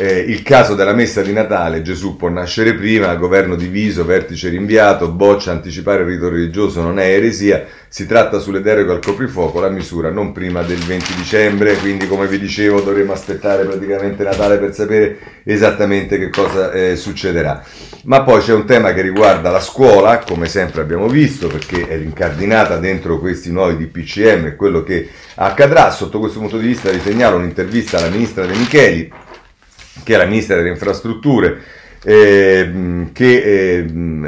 eh, 0.00 0.18
il 0.18 0.42
caso 0.42 0.74
della 0.74 0.94
messa 0.94 1.20
di 1.20 1.34
Natale, 1.34 1.82
Gesù 1.82 2.16
può 2.16 2.30
nascere 2.30 2.74
prima, 2.74 3.14
governo 3.16 3.54
diviso, 3.54 4.06
vertice 4.06 4.48
rinviato, 4.48 5.10
boccia, 5.10 5.50
anticipare 5.50 6.00
il 6.00 6.08
rito 6.08 6.30
religioso 6.30 6.80
non 6.80 6.98
è 6.98 7.04
eresia, 7.04 7.66
si 7.86 8.06
tratta 8.06 8.38
sulle 8.38 8.62
deroghe 8.62 8.92
al 8.92 9.00
coprifuoco, 9.00 9.60
la 9.60 9.68
misura 9.68 10.08
non 10.08 10.32
prima 10.32 10.62
del 10.62 10.78
20 10.78 11.14
dicembre, 11.16 11.74
quindi 11.76 12.06
come 12.06 12.26
vi 12.28 12.38
dicevo 12.38 12.80
dovremo 12.80 13.12
aspettare 13.12 13.66
praticamente 13.66 14.24
Natale 14.24 14.56
per 14.56 14.72
sapere 14.72 15.18
esattamente 15.44 16.18
che 16.18 16.30
cosa 16.30 16.72
eh, 16.72 16.96
succederà. 16.96 17.62
Ma 18.04 18.22
poi 18.22 18.40
c'è 18.40 18.54
un 18.54 18.64
tema 18.64 18.94
che 18.94 19.02
riguarda 19.02 19.50
la 19.50 19.60
scuola, 19.60 20.20
come 20.20 20.46
sempre 20.46 20.80
abbiamo 20.80 21.08
visto, 21.08 21.48
perché 21.48 21.86
è 21.86 21.94
incardinata 21.96 22.78
dentro 22.78 23.18
questi 23.18 23.52
nuovi 23.52 23.84
DPCM 23.84 24.56
quello 24.56 24.82
che 24.82 25.10
accadrà. 25.34 25.90
Sotto 25.90 26.20
questo 26.20 26.38
punto 26.38 26.56
di 26.56 26.68
vista 26.68 26.90
vi 26.90 27.00
segnalo 27.00 27.36
un'intervista 27.36 27.98
alla 27.98 28.08
ministra 28.08 28.46
De 28.46 28.56
Micheli, 28.56 29.12
che 30.02 30.14
è 30.14 30.16
la 30.16 30.26
ministra 30.26 30.56
delle 30.56 30.70
infrastrutture, 30.70 31.58
eh, 32.02 33.08
che 33.12 33.42
eh, 33.42 33.84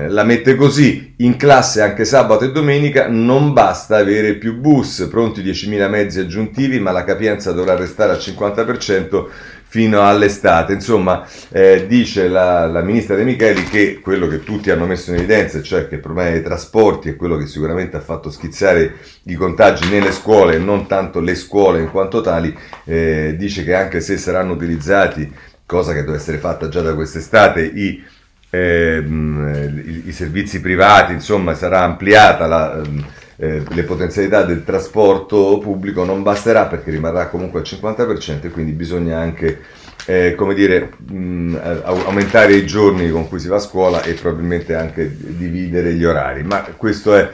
la 0.09 0.25
mette 0.25 0.55
così, 0.57 1.15
in 1.19 1.37
classe 1.37 1.81
anche 1.81 2.05
sabato 2.05 2.45
e 2.45 2.53
domenica 2.53 3.09
non 3.09 3.53
basta 3.53 3.97
avere 3.97 4.35
più 4.35 4.59
bus, 4.59 5.09
pronti 5.11 5.43
10.000 5.43 5.89
mezzi 5.89 6.21
aggiuntivi, 6.21 6.81
ma 6.81 6.91
la 6.91 7.05
capienza 7.05 7.53
dovrà 7.53 7.75
restare 7.75 8.13
al 8.13 8.19
50% 8.19 9.27
fino 9.73 10.03
all'estate. 10.07 10.75
Insomma, 10.75 11.27
eh, 11.51 11.87
dice 11.89 12.29
la, 12.29 12.67
la, 12.67 12.83
ministra 12.83 13.17
De 13.17 13.25
Micheli 13.25 13.65
che 13.65 14.01
quello 14.03 14.27
che 14.27 14.45
tutti 14.45 14.71
hanno 14.71 14.85
messo 14.85 15.11
in 15.11 15.17
evidenza, 15.17 15.63
cioè 15.63 15.89
che 15.89 15.95
il 15.95 16.01
problema 16.03 16.29
dei 16.29 16.43
trasporti 16.43 17.09
è 17.09 17.17
quello 17.17 17.39
che 17.39 17.47
sicuramente 17.47 17.97
ha 17.97 18.01
fatto 18.01 18.31
schizzare 18.31 18.97
i 19.23 19.35
contagi 19.35 19.89
nelle 19.89 20.13
scuole 20.13 20.57
e 20.57 20.59
non 20.59 20.87
tanto 20.87 21.21
le 21.21 21.35
scuole 21.35 21.81
in 21.81 21.91
quanto 21.91 22.21
tali, 22.21 22.55
eh, 22.85 23.35
dice 23.39 23.65
che 23.65 23.75
anche 23.75 24.03
se 24.03 24.19
saranno 24.19 24.53
utilizzati 24.53 25.33
cosa 25.73 25.95
che 25.95 26.05
deve 26.05 26.19
essere 26.19 26.37
fatta 26.37 26.69
già 26.69 26.83
da 26.83 26.95
quest'estate, 26.95 27.63
i, 27.63 28.05
ehm, 28.51 29.83
i, 29.87 30.09
i 30.09 30.13
servizi 30.13 30.61
privati, 30.61 31.15
insomma 31.15 31.55
sarà 31.55 31.81
ampliata 31.81 32.47
la, 32.47 32.77
ehm, 32.77 33.07
eh, 33.37 33.63
le 33.67 33.83
potenzialità 33.85 34.43
del 34.43 34.65
trasporto 34.65 35.57
pubblico, 35.59 36.05
non 36.05 36.23
basterà 36.23 36.67
perché 36.67 36.91
rimarrà 36.91 37.29
comunque 37.29 37.61
al 37.61 37.67
50% 37.67 38.45
e 38.45 38.51
quindi 38.51 38.73
bisogna 38.73 39.19
anche 39.19 39.61
eh, 40.05 40.35
come 40.35 40.53
dire, 40.53 40.91
mh, 41.11 41.59
aumentare 41.85 42.53
i 42.53 42.67
giorni 42.67 43.11
con 43.11 43.29
cui 43.29 43.41
si 43.41 43.49
va 43.49 43.57
a 43.57 43.61
scuola 43.61 44.03
e 44.03 44.13
probabilmente 44.13 44.75
anche 44.75 45.11
dividere 45.17 45.95
gli 45.95 46.05
orari. 46.05 46.43
Ma 46.43 46.61
questo 46.77 47.15
è 47.15 47.31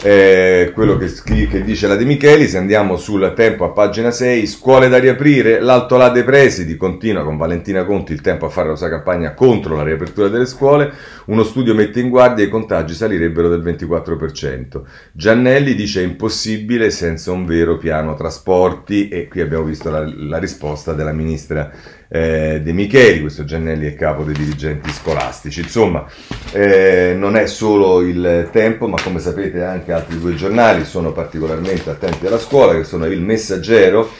eh, 0.00 0.70
quello 0.74 0.96
che, 0.96 1.12
che, 1.24 1.62
dice 1.64 1.88
la 1.88 1.96
De 1.96 2.04
Micheli, 2.04 2.46
se 2.46 2.56
andiamo 2.56 2.96
sul 2.96 3.32
tempo 3.34 3.64
a 3.64 3.70
pagina 3.70 4.12
6, 4.12 4.46
scuole 4.46 4.88
da 4.88 4.98
riaprire, 4.98 5.60
l'Alto 5.60 5.96
là 5.96 6.10
dei 6.10 6.22
presidi, 6.22 6.76
continua 6.76 7.24
con 7.24 7.36
Valentina 7.36 7.84
Conti 7.84 8.12
il 8.12 8.20
tempo 8.20 8.46
a 8.46 8.48
fare 8.48 8.68
la 8.68 8.76
sua 8.76 8.88
campagna 8.88 9.34
contro 9.34 9.74
la 9.74 9.82
riapertura 9.82 10.28
delle 10.28 10.46
scuole, 10.46 10.92
uno 11.26 11.42
studio 11.42 11.74
mette 11.74 11.98
in 11.98 12.10
guardia 12.10 12.44
i 12.44 12.48
contagi 12.48 12.94
salirebbero 12.94 13.48
del 13.48 13.60
24%. 13.60 14.82
Giannelli 15.10 15.74
dice 15.74 16.02
impossibile 16.02 16.90
senza 16.90 17.32
un 17.32 17.44
vero 17.44 17.76
piano 17.76 18.14
trasporti. 18.14 19.08
E 19.08 19.26
qui 19.26 19.40
abbiamo 19.40 19.64
visto 19.64 19.90
la, 19.90 20.08
la 20.16 20.38
risposta 20.38 20.92
della 20.92 21.12
ministra 21.12 21.70
eh, 22.08 22.60
De 22.62 22.72
Micheli, 22.72 23.20
questo 23.20 23.44
Giannelli 23.44 23.86
è 23.86 23.94
capo 23.94 24.24
dei 24.24 24.34
dirigenti 24.34 24.90
scolastici. 24.90 25.60
Insomma, 25.60 26.06
eh, 26.52 27.14
non 27.16 27.36
è 27.36 27.46
solo 27.46 28.00
il 28.00 28.48
tempo, 28.50 28.88
ma 28.88 29.00
come 29.02 29.18
sapete 29.18 29.62
anche 29.62 29.92
altri 29.92 30.18
due 30.18 30.34
giornali 30.34 30.84
sono 30.84 31.12
particolarmente 31.12 31.90
attenti 31.90 32.26
alla 32.26 32.38
scuola, 32.38 32.74
che 32.74 32.84
sono 32.84 33.06
il 33.06 33.20
Messaggero, 33.20 34.10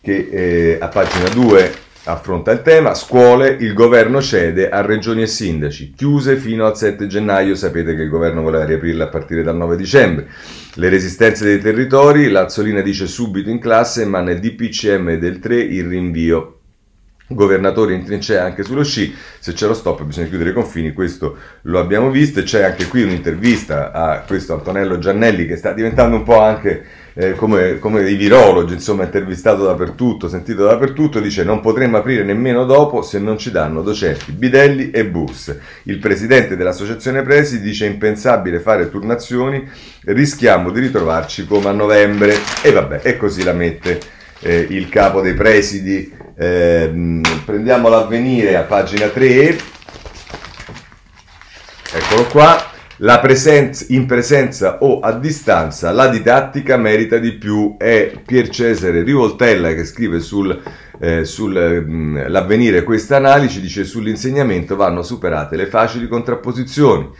che 0.00 0.28
eh, 0.30 0.78
a 0.80 0.88
pagina 0.88 1.28
2 1.28 1.86
affronta 2.04 2.52
il 2.52 2.62
tema, 2.62 2.94
scuole, 2.94 3.50
il 3.60 3.74
governo 3.74 4.22
cede 4.22 4.70
a 4.70 4.80
regioni 4.80 5.22
e 5.22 5.26
sindaci, 5.26 5.92
chiuse 5.94 6.36
fino 6.36 6.64
al 6.64 6.74
7 6.74 7.06
gennaio, 7.06 7.54
sapete 7.54 7.94
che 7.94 8.02
il 8.02 8.08
governo 8.08 8.40
voleva 8.40 8.64
riaprirle 8.64 9.02
a 9.02 9.08
partire 9.08 9.42
dal 9.42 9.56
9 9.56 9.76
dicembre. 9.76 10.26
Le 10.74 10.88
resistenze 10.88 11.44
dei 11.44 11.60
territori, 11.60 12.30
Lazzolina 12.30 12.80
dice 12.80 13.06
subito 13.06 13.50
in 13.50 13.58
classe, 13.58 14.06
ma 14.06 14.22
nel 14.22 14.38
DPCM 14.38 15.16
del 15.16 15.38
3 15.38 15.56
il 15.56 15.86
rinvio 15.86 16.57
governatori 17.28 17.94
in 17.94 18.04
trincea 18.04 18.44
anche 18.44 18.62
sullo 18.62 18.82
sci, 18.82 19.14
se 19.38 19.52
c'è 19.52 19.66
lo 19.66 19.74
stop 19.74 20.02
bisogna 20.02 20.28
chiudere 20.28 20.50
i 20.50 20.54
confini, 20.54 20.92
questo 20.92 21.36
lo 21.62 21.78
abbiamo 21.78 22.10
visto 22.10 22.40
e 22.40 22.42
c'è 22.42 22.62
anche 22.62 22.88
qui 22.88 23.02
un'intervista 23.02 23.92
a 23.92 24.20
questo 24.20 24.54
Antonello 24.54 24.98
Giannelli 24.98 25.46
che 25.46 25.56
sta 25.56 25.72
diventando 25.72 26.16
un 26.16 26.22
po' 26.22 26.40
anche 26.40 26.84
eh, 27.20 27.32
come, 27.32 27.80
come 27.80 28.08
i 28.08 28.14
virologi, 28.14 28.74
insomma 28.74 29.02
intervistato 29.02 29.64
dappertutto, 29.64 30.28
sentito 30.28 30.64
dappertutto, 30.64 31.18
dice 31.18 31.42
non 31.42 31.60
potremmo 31.60 31.96
aprire 31.96 32.22
nemmeno 32.22 32.64
dopo 32.64 33.02
se 33.02 33.18
non 33.18 33.36
ci 33.38 33.50
danno 33.50 33.82
docenti, 33.82 34.30
bidelli 34.30 34.90
e 34.90 35.04
bus. 35.04 35.52
Il 35.82 35.98
presidente 35.98 36.56
dell'associazione 36.56 37.22
Presi 37.22 37.60
dice 37.60 37.86
impensabile 37.86 38.60
fare 38.60 38.88
turnazioni, 38.88 39.68
rischiamo 40.04 40.70
di 40.70 40.78
ritrovarci 40.78 41.44
come 41.44 41.68
a 41.68 41.72
novembre 41.72 42.36
e 42.62 42.70
vabbè, 42.70 43.00
e 43.02 43.16
così 43.16 43.42
la 43.42 43.52
mette 43.52 43.98
eh, 44.40 44.66
il 44.70 44.88
capo 44.88 45.20
dei 45.20 45.34
presidi 45.34 46.14
eh, 46.38 47.20
prendiamo 47.44 47.88
l'avvenire 47.88 48.56
a 48.56 48.62
pagina 48.62 49.08
3, 49.08 49.58
eccolo 51.92 52.24
qua, 52.30 52.70
la 52.98 53.18
presenza, 53.18 53.86
in 53.88 54.06
presenza 54.06 54.78
o 54.80 55.00
a 55.00 55.12
distanza 55.12 55.90
la 55.90 56.06
didattica 56.06 56.76
merita 56.76 57.18
di 57.18 57.32
più, 57.32 57.74
è 57.76 58.12
Pier 58.24 58.48
Cesare 58.48 59.02
Rivoltella 59.02 59.74
che 59.74 59.84
scrive 59.84 60.20
sul, 60.20 60.60
eh, 61.00 61.24
sull'avvenire 61.24 62.84
questa 62.84 63.16
analisi, 63.16 63.60
dice 63.60 63.84
sull'insegnamento 63.84 64.76
vanno 64.76 65.02
superate 65.02 65.56
le 65.56 65.66
facili 65.66 66.06
contrapposizioni 66.06 67.10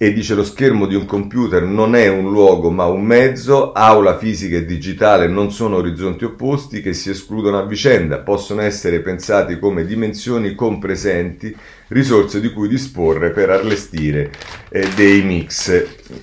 e 0.00 0.12
dice 0.12 0.36
lo 0.36 0.44
schermo 0.44 0.86
di 0.86 0.94
un 0.94 1.04
computer 1.04 1.64
non 1.64 1.96
è 1.96 2.06
un 2.06 2.30
luogo 2.30 2.70
ma 2.70 2.84
un 2.84 3.02
mezzo, 3.02 3.72
aula 3.72 4.16
fisica 4.16 4.56
e 4.56 4.64
digitale 4.64 5.26
non 5.26 5.50
sono 5.50 5.74
orizzonti 5.74 6.24
opposti 6.24 6.80
che 6.80 6.94
si 6.94 7.10
escludono 7.10 7.58
a 7.58 7.66
vicenda, 7.66 8.18
possono 8.18 8.60
essere 8.60 9.00
pensati 9.00 9.58
come 9.58 9.84
dimensioni 9.84 10.54
compresenti, 10.54 11.54
risorse 11.88 12.40
di 12.40 12.52
cui 12.52 12.68
disporre 12.68 13.30
per 13.30 13.50
allestire 13.50 14.30
eh, 14.68 14.88
dei 14.94 15.22
mix. 15.22 15.68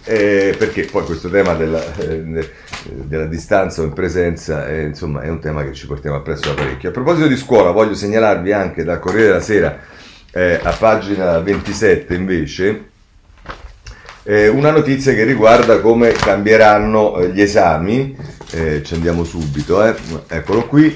Eh, 0.06 0.56
perché 0.58 0.86
poi 0.86 1.04
questo 1.04 1.30
tema 1.30 1.54
della, 1.56 1.98
eh, 1.98 2.50
della 2.86 3.26
distanza 3.26 3.82
o 3.82 3.84
in 3.84 3.92
presenza 3.92 4.66
è, 4.68 4.84
insomma, 4.84 5.20
è 5.20 5.28
un 5.28 5.42
tema 5.42 5.66
che 5.66 5.74
ci 5.74 5.86
portiamo 5.86 6.16
appresso 6.16 6.48
da 6.48 6.54
parecchio. 6.54 6.90
A 6.90 6.94
proposito 6.94 7.28
di 7.28 7.36
scuola 7.36 7.72
voglio 7.72 7.94
segnalarvi 7.94 8.54
anche 8.54 8.86
dal 8.86 9.00
Corriere 9.00 9.28
della 9.28 9.42
Sera 9.42 9.78
eh, 10.32 10.62
a 10.64 10.72
pagina 10.72 11.40
27 11.40 12.14
invece 12.14 12.94
eh, 14.28 14.48
una 14.48 14.72
notizia 14.72 15.14
che 15.14 15.24
riguarda 15.24 15.80
come 15.80 16.12
cambieranno 16.12 17.18
eh, 17.18 17.30
gli 17.30 17.42
esami, 17.42 18.18
eh, 18.52 18.82
ci 18.84 18.96
andiamo 18.96 19.24
subito, 19.24 19.86
eh. 19.86 19.96
eccolo 20.28 20.66
qui, 20.66 20.92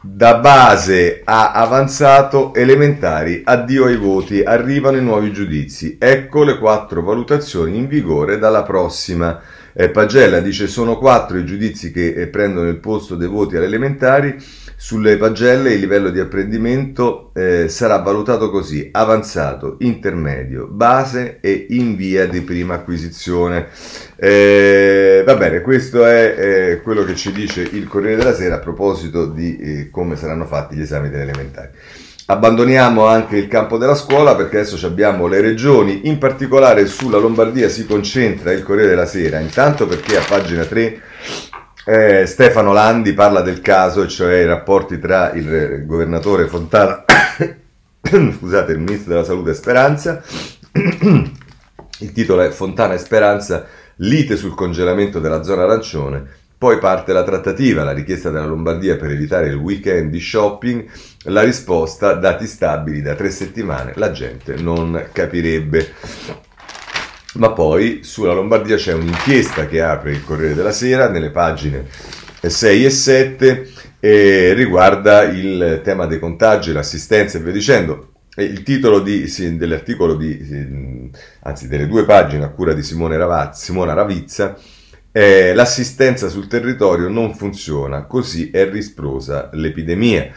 da 0.00 0.34
base 0.38 1.22
a 1.24 1.52
avanzato 1.52 2.52
elementari, 2.52 3.42
addio 3.44 3.86
ai 3.86 3.96
voti, 3.96 4.42
arrivano 4.42 4.96
i 4.96 5.02
nuovi 5.02 5.32
giudizi, 5.32 5.96
ecco 6.00 6.42
le 6.42 6.58
quattro 6.58 7.02
valutazioni 7.02 7.78
in 7.78 7.86
vigore 7.86 8.38
dalla 8.38 8.64
prossima. 8.64 9.40
Eh, 9.72 9.90
Pagella 9.90 10.40
dice 10.40 10.66
sono 10.66 10.98
quattro 10.98 11.38
i 11.38 11.44
giudizi 11.44 11.90
che 11.90 12.28
prendono 12.30 12.68
il 12.68 12.78
posto 12.78 13.14
dei 13.14 13.28
voti 13.28 13.56
alle 13.56 13.66
elementari 13.66 14.36
sulle 14.84 15.16
pagelle 15.16 15.72
il 15.72 15.80
livello 15.80 16.10
di 16.10 16.20
apprendimento 16.20 17.30
eh, 17.32 17.70
sarà 17.70 17.96
valutato 18.00 18.50
così, 18.50 18.90
avanzato, 18.92 19.76
intermedio, 19.78 20.66
base 20.66 21.38
e 21.40 21.68
in 21.70 21.96
via 21.96 22.26
di 22.26 22.42
prima 22.42 22.74
acquisizione. 22.74 23.68
Eh, 24.14 25.22
va 25.24 25.36
bene, 25.36 25.62
questo 25.62 26.04
è 26.04 26.34
eh, 26.36 26.82
quello 26.82 27.02
che 27.04 27.14
ci 27.14 27.32
dice 27.32 27.62
il 27.62 27.88
Corriere 27.88 28.16
della 28.16 28.34
Sera 28.34 28.56
a 28.56 28.58
proposito 28.58 29.24
di 29.24 29.56
eh, 29.56 29.90
come 29.90 30.16
saranno 30.16 30.44
fatti 30.44 30.74
gli 30.76 30.82
esami 30.82 31.08
delle 31.08 31.22
elementari. 31.22 31.70
Abbandoniamo 32.26 33.06
anche 33.06 33.38
il 33.38 33.48
campo 33.48 33.78
della 33.78 33.94
scuola 33.94 34.34
perché 34.36 34.58
adesso 34.58 34.84
abbiamo 34.84 35.26
le 35.26 35.40
regioni, 35.40 36.08
in 36.08 36.18
particolare 36.18 36.84
sulla 36.84 37.16
Lombardia 37.16 37.70
si 37.70 37.86
concentra 37.86 38.52
il 38.52 38.62
Corriere 38.62 38.90
della 38.90 39.06
Sera, 39.06 39.38
intanto 39.38 39.86
perché 39.86 40.18
a 40.18 40.24
pagina 40.28 40.66
3 40.66 41.00
eh, 41.84 42.24
Stefano 42.26 42.72
Landi 42.72 43.12
parla 43.12 43.42
del 43.42 43.60
caso, 43.60 44.06
cioè 44.06 44.36
i 44.36 44.46
rapporti 44.46 44.98
tra 44.98 45.32
il 45.32 45.84
governatore 45.86 46.46
Fontana, 46.46 47.04
scusate, 48.02 48.72
il 48.72 48.78
ministro 48.78 49.12
della 49.12 49.24
salute 49.24 49.54
Speranza. 49.54 50.22
il 51.98 52.12
titolo 52.12 52.42
è 52.42 52.50
Fontana 52.50 52.94
e 52.94 52.98
Speranza, 52.98 53.66
lite 53.96 54.36
sul 54.36 54.54
congelamento 54.54 55.20
della 55.20 55.42
zona 55.42 55.64
arancione. 55.64 56.42
Poi 56.56 56.78
parte 56.78 57.12
la 57.12 57.24
trattativa, 57.24 57.84
la 57.84 57.92
richiesta 57.92 58.30
della 58.30 58.46
Lombardia 58.46 58.96
per 58.96 59.10
evitare 59.10 59.48
il 59.48 59.56
weekend 59.56 60.10
di 60.10 60.20
shopping, 60.20 60.86
la 61.24 61.42
risposta, 61.42 62.14
dati 62.14 62.46
stabili 62.46 63.02
da 63.02 63.14
tre 63.14 63.28
settimane, 63.28 63.92
la 63.96 64.10
gente 64.10 64.54
non 64.56 65.08
capirebbe. 65.12 65.92
Ma 67.34 67.50
poi 67.50 68.00
sulla 68.02 68.32
Lombardia 68.32 68.76
c'è 68.76 68.92
un'inchiesta 68.92 69.66
che 69.66 69.82
apre 69.82 70.12
il 70.12 70.24
Corriere 70.24 70.54
della 70.54 70.70
Sera 70.70 71.08
nelle 71.08 71.30
pagine 71.30 71.86
6 72.40 72.84
e 72.84 72.90
7 72.90 73.70
e 73.98 74.52
riguarda 74.52 75.22
il 75.22 75.80
tema 75.82 76.06
dei 76.06 76.18
contagi, 76.18 76.72
l'assistenza 76.72 77.38
e 77.38 77.40
via 77.40 77.52
dicendo. 77.52 78.12
Il 78.36 78.62
titolo 78.62 79.00
di, 79.00 79.28
sì, 79.28 79.56
dell'articolo, 79.56 80.14
di, 80.14 81.10
anzi 81.42 81.68
delle 81.68 81.86
due 81.86 82.04
pagine 82.04 82.44
a 82.44 82.50
cura 82.50 82.72
di 82.72 82.82
Ravazzi, 82.82 83.64
Simona 83.64 83.94
Ravizza, 83.94 84.56
è 85.10 85.52
l'assistenza 85.54 86.28
sul 86.28 86.48
territorio 86.48 87.08
non 87.08 87.34
funziona, 87.34 88.04
così 88.04 88.50
è 88.50 88.68
risprosa 88.68 89.50
l'epidemia. 89.52 90.32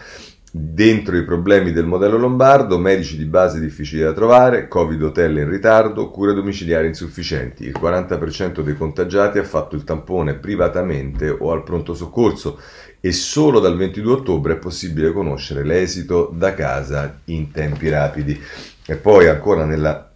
Dentro 0.60 1.16
i 1.16 1.24
problemi 1.24 1.72
del 1.72 1.86
modello 1.86 2.18
lombardo, 2.18 2.80
medici 2.80 3.16
di 3.16 3.26
base 3.26 3.60
difficili 3.60 4.02
da 4.02 4.12
trovare, 4.12 4.68
Covid 4.68 5.04
hotel 5.04 5.38
in 5.38 5.48
ritardo, 5.48 6.10
cure 6.10 6.34
domiciliari 6.34 6.88
insufficienti. 6.88 7.64
Il 7.66 7.78
40% 7.80 8.62
dei 8.62 8.76
contagiati 8.76 9.38
ha 9.38 9.44
fatto 9.44 9.76
il 9.76 9.84
tampone 9.84 10.34
privatamente 10.34 11.30
o 11.30 11.52
al 11.52 11.62
pronto 11.62 11.94
soccorso 11.94 12.60
e 13.00 13.12
solo 13.12 13.60
dal 13.60 13.78
22 13.78 14.12
ottobre 14.12 14.54
è 14.54 14.58
possibile 14.58 15.12
conoscere 15.12 15.64
l'esito 15.64 16.32
da 16.34 16.56
casa 16.56 17.20
in 17.26 17.52
tempi 17.52 17.88
rapidi. 17.90 18.42
E 18.84 18.96
poi 18.96 19.28
ancora 19.28 19.64
nella 19.64 20.10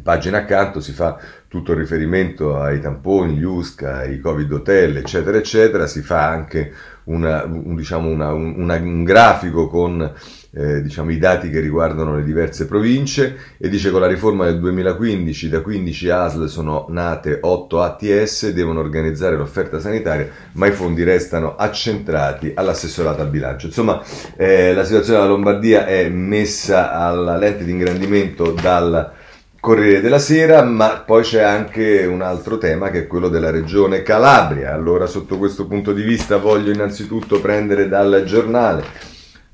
pagina 0.00 0.38
accanto 0.38 0.78
si 0.78 0.92
fa 0.92 1.18
tutto 1.48 1.72
il 1.72 1.78
riferimento 1.78 2.60
ai 2.60 2.80
tamponi, 2.80 3.34
gli 3.34 3.42
USCA, 3.42 3.98
ai 3.98 4.20
Covid 4.20 4.52
hotel, 4.52 4.98
eccetera, 4.98 5.36
eccetera, 5.36 5.88
si 5.88 6.00
fa 6.00 6.28
anche 6.28 6.72
una, 7.04 7.44
un, 7.44 7.74
diciamo 7.74 8.08
una, 8.08 8.32
una, 8.32 8.76
un, 8.76 9.04
grafico 9.04 9.68
con 9.68 10.12
eh, 10.54 10.82
diciamo, 10.82 11.10
i 11.10 11.18
dati 11.18 11.50
che 11.50 11.60
riguardano 11.60 12.16
le 12.16 12.22
diverse 12.22 12.66
province 12.66 13.36
e 13.58 13.68
dice 13.68 13.90
con 13.90 14.00
la 14.00 14.06
riforma 14.06 14.44
del 14.44 14.60
2015 14.60 15.48
da 15.48 15.60
15 15.60 16.10
ASL 16.10 16.48
sono 16.48 16.86
nate 16.90 17.38
8 17.40 17.82
ATS, 17.82 18.50
devono 18.50 18.80
organizzare 18.80 19.36
l'offerta 19.36 19.80
sanitaria, 19.80 20.28
ma 20.52 20.66
i 20.66 20.72
fondi 20.72 21.02
restano 21.02 21.56
accentrati 21.56 22.52
all'assessorato 22.54 23.22
al 23.22 23.28
bilancio. 23.28 23.66
Insomma, 23.66 24.02
eh, 24.36 24.74
la 24.74 24.84
situazione 24.84 25.20
della 25.20 25.30
Lombardia 25.30 25.86
è 25.86 26.08
messa 26.08 26.92
alla 26.92 27.36
lente 27.36 27.64
di 27.64 27.70
ingrandimento 27.70 28.52
dal 28.52 29.20
Corriere 29.62 30.00
della 30.00 30.18
Sera, 30.18 30.64
ma 30.64 31.04
poi 31.06 31.22
c'è 31.22 31.40
anche 31.40 32.04
un 32.04 32.20
altro 32.20 32.58
tema 32.58 32.90
che 32.90 33.02
è 33.02 33.06
quello 33.06 33.28
della 33.28 33.50
regione 33.50 34.02
Calabria. 34.02 34.74
Allora, 34.74 35.06
sotto 35.06 35.38
questo 35.38 35.68
punto 35.68 35.92
di 35.92 36.02
vista, 36.02 36.38
voglio 36.38 36.72
innanzitutto 36.72 37.40
prendere 37.40 37.86
dal 37.86 38.24
giornale 38.26 38.82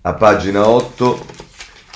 a 0.00 0.14
pagina 0.14 0.66
8 0.66 1.26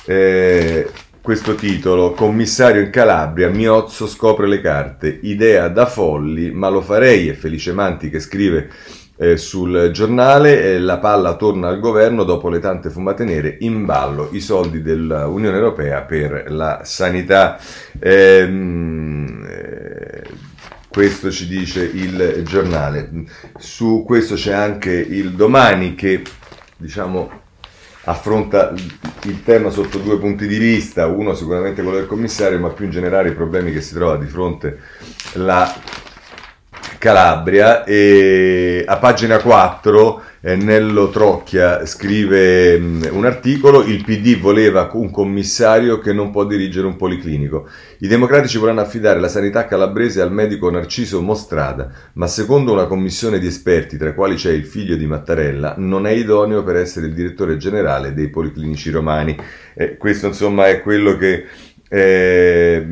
eh, 0.04 0.90
questo 1.23 1.54
titolo: 1.54 2.12
Commissario 2.12 2.83
in 2.83 2.90
Calabria, 2.90 3.49
Miozzo 3.49 4.07
scopre 4.07 4.47
le 4.47 4.61
carte, 4.61 5.21
idea 5.23 5.69
da 5.69 5.87
folli, 5.87 6.50
ma 6.50 6.69
lo 6.69 6.83
farei. 6.83 7.31
È 7.31 7.33
Felice 7.33 7.73
Manti 7.73 8.11
che 8.11 8.21
scrive 8.21 8.69
eh, 9.23 9.37
sul 9.37 9.91
giornale, 9.93 10.62
eh, 10.62 10.81
la 10.81 10.99
palla 10.99 11.37
torna 11.37 11.69
al 11.69 11.79
governo 11.79 12.25
dopo 12.25 12.49
le 12.49 12.59
tante 12.59 12.91
fumate 12.91 13.23
nere, 13.23 13.57
in 13.61 13.85
ballo 13.85 14.29
i 14.33 14.41
soldi 14.41 14.83
dell'Unione 14.83 15.57
Europea 15.57 16.02
per 16.02 16.47
la 16.49 16.81
sanità. 16.83 17.57
Ehm, 18.00 19.47
eh, 19.49 20.23
questo 20.88 21.31
ci 21.31 21.47
dice 21.47 21.85
il 21.85 22.43
giornale. 22.45 23.11
Su 23.59 24.02
questo 24.05 24.35
c'è 24.35 24.52
anche 24.52 24.91
il 24.91 25.35
domani 25.35 25.95
che 25.95 26.25
diciamo 26.76 27.31
affronta 28.05 28.75
il 29.23 29.45
tema 29.45 29.71
sotto 29.71 29.99
due 29.99 30.19
punti 30.19 30.49
di 30.49 30.59
vista, 30.59 31.07
uno 31.07 31.35
sicuramente 31.35 31.83
quello 31.83 31.99
del 31.99 32.09
commissario, 32.09 32.59
ma 32.59 32.71
più 32.71 32.87
in 32.87 32.91
generale 32.91 33.29
i 33.29 33.35
problemi 33.35 33.71
che 33.71 33.83
si 33.83 33.95
trova 33.95 34.17
di 34.17 34.26
fronte 34.26 34.81
la 35.35 35.73
Calabria 37.03 37.83
e 37.83 38.85
a 38.87 38.97
pagina 38.99 39.41
4 39.41 40.23
eh, 40.41 40.55
Nello 40.55 41.09
Trocchia 41.09 41.85
scrive 41.85 42.79
mh, 42.79 42.85
mm, 42.85 43.03
un 43.11 43.25
articolo, 43.25 43.83
il 43.83 44.05
PD 44.05 44.39
voleva 44.39 44.89
un 44.93 45.11
commissario 45.11 45.99
che 45.99 46.13
non 46.13 46.31
può 46.31 46.45
dirigere 46.45 46.87
un 46.87 46.95
policlinico. 46.95 47.69
I 47.99 48.07
democratici 48.07 48.57
vorranno 48.57 48.83
affidare 48.83 49.19
la 49.19 49.27
sanità 49.27 49.67
calabrese 49.67 50.21
al 50.21 50.31
medico 50.31 50.71
Narciso 50.71 51.21
Mostrada, 51.21 51.91
ma 52.13 52.29
secondo 52.29 52.71
una 52.71 52.87
commissione 52.87 53.41
di 53.41 53.49
esperti, 53.49 53.97
tra 53.97 54.11
i 54.11 54.15
quali 54.15 54.37
c'è 54.37 54.53
il 54.53 54.65
figlio 54.65 54.95
di 54.95 55.07
Mattarella, 55.07 55.75
non 55.79 56.07
è 56.07 56.13
idoneo 56.13 56.63
per 56.63 56.77
essere 56.77 57.07
il 57.07 57.15
direttore 57.15 57.57
generale 57.57 58.15
dei 58.15 58.29
policlinici 58.29 58.91
romani. 58.91 59.37
Eh, 59.75 59.97
questo 59.97 60.29
insomma 60.29 60.69
è 60.69 60.81
quello 60.81 61.17
che... 61.17 61.47
Eh, 61.89 62.87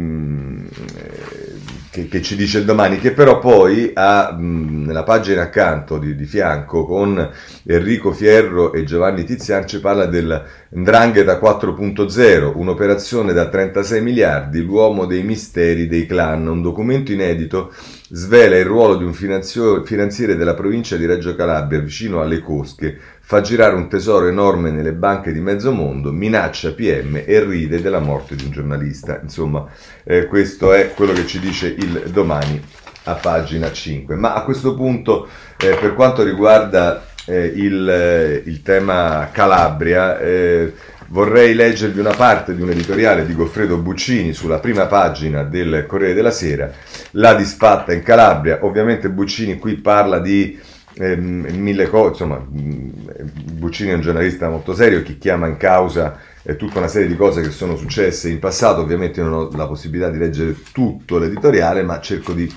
che, 1.91 2.07
che, 2.07 2.23
ci 2.23 2.37
dice 2.37 2.59
il 2.59 2.65
domani, 2.65 2.99
che 2.99 3.13
però 3.13 3.41
poi 3.41 3.91
ha 3.93 4.33
mh, 4.33 4.85
nella 4.87 5.03
pagina 5.03 5.43
accanto 5.43 5.99
di, 5.99 6.15
di, 6.15 6.25
fianco 6.25 6.87
con 6.87 7.31
Enrico 7.65 8.13
Fierro 8.13 8.73
e 8.73 8.85
Giovanni 8.85 9.25
Tizian 9.25 9.67
ci 9.67 9.81
parla 9.81 10.07
del 10.07 10.43
Ndrangheta 10.71 11.41
4.0, 11.41 12.53
un'operazione 12.55 13.33
da 13.33 13.49
36 13.49 14.03
miliardi, 14.03 14.63
l'uomo 14.63 15.05
dei 15.05 15.25
misteri 15.25 15.89
dei 15.89 16.07
clan, 16.07 16.47
un 16.47 16.63
documento 16.63 17.11
inedito 17.11 17.73
svela 18.13 18.57
il 18.57 18.65
ruolo 18.65 18.97
di 18.97 19.05
un 19.05 19.13
finanziere 19.13 20.37
della 20.37 20.55
provincia 20.55 20.97
di 20.97 21.07
Reggio 21.07 21.35
Calabria 21.35 21.81
vicino 21.81 22.21
alle 22.21 22.41
Cosche, 22.41 22.99
fa 23.31 23.43
girare 23.43 23.77
un 23.77 23.89
tesoro 23.89 24.27
enorme 24.27 24.73
nelle 24.73 24.91
banche 24.91 25.33
di 25.33 25.39
mezzo 25.39 25.71
mondo, 25.71 26.11
minaccia 26.11 26.73
PM 26.73 27.23
e 27.25 27.45
ride 27.45 27.81
della 27.81 28.01
morte 28.01 28.35
di 28.35 28.43
un 28.43 28.51
giornalista. 28.51 29.21
Insomma, 29.23 29.69
eh, 30.03 30.27
questo 30.27 30.73
è 30.73 30.93
quello 30.95 31.13
che 31.13 31.25
ci 31.27 31.39
dice 31.39 31.69
il 31.69 32.11
domani 32.11 32.61
a 33.05 33.15
pagina 33.15 33.71
5. 33.71 34.17
Ma 34.17 34.35
a 34.35 34.43
questo 34.43 34.75
punto, 34.75 35.29
eh, 35.59 35.77
per 35.77 35.95
quanto 35.95 36.25
riguarda 36.25 37.07
eh, 37.25 37.45
il, 37.55 37.89
eh, 37.89 38.43
il, 38.45 38.63
tema 38.63 39.29
Calabria, 39.31 40.19
eh, 40.19 40.73
vorrei 41.11 41.55
leggervi 41.55 42.01
una 42.01 42.15
parte 42.17 42.57
di 42.57 42.63
un 42.63 42.71
editoriale 42.71 43.25
di 43.25 43.35
Goffredo 43.37 43.77
Buccini 43.77 44.33
sulla 44.33 44.59
prima 44.59 44.87
pagina 44.87 45.45
del 45.45 45.85
Corriere 45.87 46.15
della 46.15 46.33
Sera, 46.33 46.69
La 47.13 47.35
disfatta 47.35 47.93
in 47.93 48.03
Calabria. 48.03 48.59
Ovviamente 48.63 49.09
Buccini 49.09 49.57
qui 49.57 49.75
parla 49.77 50.19
di 50.19 50.59
eh, 51.01 51.17
mille 51.17 51.89
cose, 51.89 52.11
insomma, 52.11 52.45
Buccini 52.47 53.91
è 53.91 53.95
un 53.95 54.03
giornalista 54.03 54.51
molto 54.51 54.75
serio, 54.75 55.03
chi 55.03 55.17
chiama 55.17 55.47
in 55.47 55.57
causa 55.57 56.19
eh, 56.43 56.57
tutta 56.57 56.79
una 56.79 56.89
serie 56.89 57.09
di 57.09 57.17
cose 57.17 57.41
che 57.41 57.51
sono 57.51 57.75
successe 57.75 58.29
in 58.29 58.39
passato, 58.39 58.83
ovviamente 58.83 59.23
non 59.23 59.33
ho 59.33 59.51
la 59.57 59.67
possibilità 59.67 60.11
di 60.11 60.19
leggere 60.19 60.55
tutto 60.73 61.19
l'editoriale, 61.19 61.83
ma 61.83 62.01
cerco 62.01 62.35
di 62.35 62.53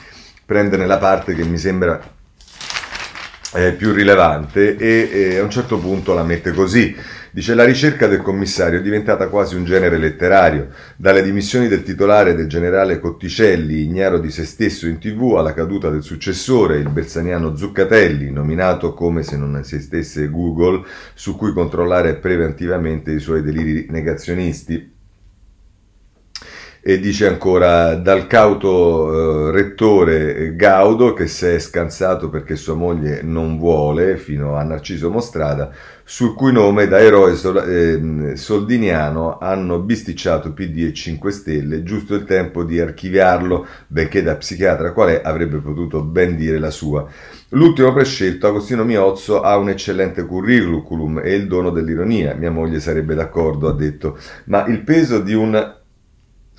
prenderne 0.46 0.86
la 0.86 0.98
parte 0.98 1.34
che 1.34 1.46
mi 1.46 1.58
sembra 1.58 2.02
eh, 3.54 3.72
più 3.72 3.94
rilevante 3.94 4.76
e 4.76 5.38
a 5.38 5.44
un 5.44 5.50
certo 5.50 5.78
punto 5.78 6.14
la 6.14 6.24
mette 6.24 6.52
così. 6.52 6.94
Dice 7.34 7.56
la 7.56 7.64
ricerca 7.64 8.06
del 8.06 8.22
commissario 8.22 8.78
è 8.78 8.82
diventata 8.84 9.28
quasi 9.28 9.56
un 9.56 9.66
genere 9.66 9.98
letterario, 9.98 10.68
dalle 10.96 11.24
dimissioni 11.24 11.68
del 11.68 11.82
titolare 11.82 12.36
del 12.36 12.46
generale 12.46 13.00
Cotticelli, 13.00 13.82
ignaro 13.82 14.20
di 14.20 14.30
se 14.30 14.46
stesso 14.46 14.86
in 14.86 15.00
tv, 15.00 15.38
alla 15.38 15.56
caduta 15.56 15.90
del 15.90 16.04
successore, 16.04 16.78
il 16.78 16.90
bersaniano 16.90 17.56
Zuccatelli, 17.56 18.30
nominato 18.30 18.94
come 18.94 19.24
se 19.24 19.36
non 19.36 19.58
esistesse 19.58 20.30
Google, 20.30 20.84
su 21.16 21.36
cui 21.36 21.54
controllare 21.54 22.18
preventivamente 22.18 23.12
i 23.12 23.20
suoi 23.20 23.42
deliri 23.42 23.88
negazionisti, 23.90 24.92
e 26.86 27.00
dice 27.00 27.28
ancora 27.28 27.96
dal 27.96 28.28
cauto 28.28 29.48
eh, 29.48 29.52
rettore 29.52 30.54
Gaudo 30.54 31.14
che 31.14 31.28
si 31.28 31.46
è 31.46 31.58
scansato 31.58 32.30
perché 32.30 32.58
sua 32.58 32.74
moglie 32.74 33.22
non 33.24 33.58
vuole 33.58 34.18
fino 34.18 34.56
a 34.56 34.64
Narciso 34.64 35.10
Mostrada 35.10 35.72
sul 36.04 36.34
cui 36.34 36.52
nome 36.52 36.88
da 36.88 37.00
eroe 37.00 37.36
sol- 37.36 37.64
eh, 37.68 38.36
soldiniano 38.36 39.38
hanno 39.38 39.80
bisticciato 39.80 40.54
PD 40.54 40.80
e 40.80 40.94
5 40.94 41.32
Stelle. 41.32 41.84
Giusto 41.84 42.16
il 42.16 42.26
tempo 42.26 42.64
di 42.64 42.80
archiviarlo 42.80 43.66
benché 43.88 44.22
da 44.22 44.36
psichiatra 44.36 44.92
qual 44.92 45.10
è 45.10 45.22
avrebbe 45.24 45.58
potuto 45.58 46.02
ben 46.04 46.36
dire 46.36 46.60
la 46.60 46.72
sua. 46.72 47.08
L'ultimo 47.50 47.94
prescelto, 47.94 48.48
Agostino 48.48 48.84
Miozzo, 48.84 49.42
ha 49.42 49.56
un 49.58 49.70
eccellente 49.70 50.26
curriculum 50.26 51.22
e 51.24 51.36
il 51.36 51.48
dono 51.48 51.70
dell'ironia. 51.70 52.34
Mia 52.34 52.52
moglie 52.52 52.80
sarebbe 52.80 53.16
d'accordo, 53.16 53.70
ha 53.70 53.74
detto, 53.74 54.18
ma 54.46 54.66
il 54.66 54.82
peso 54.82 55.20
di 55.20 55.34
un 55.34 55.82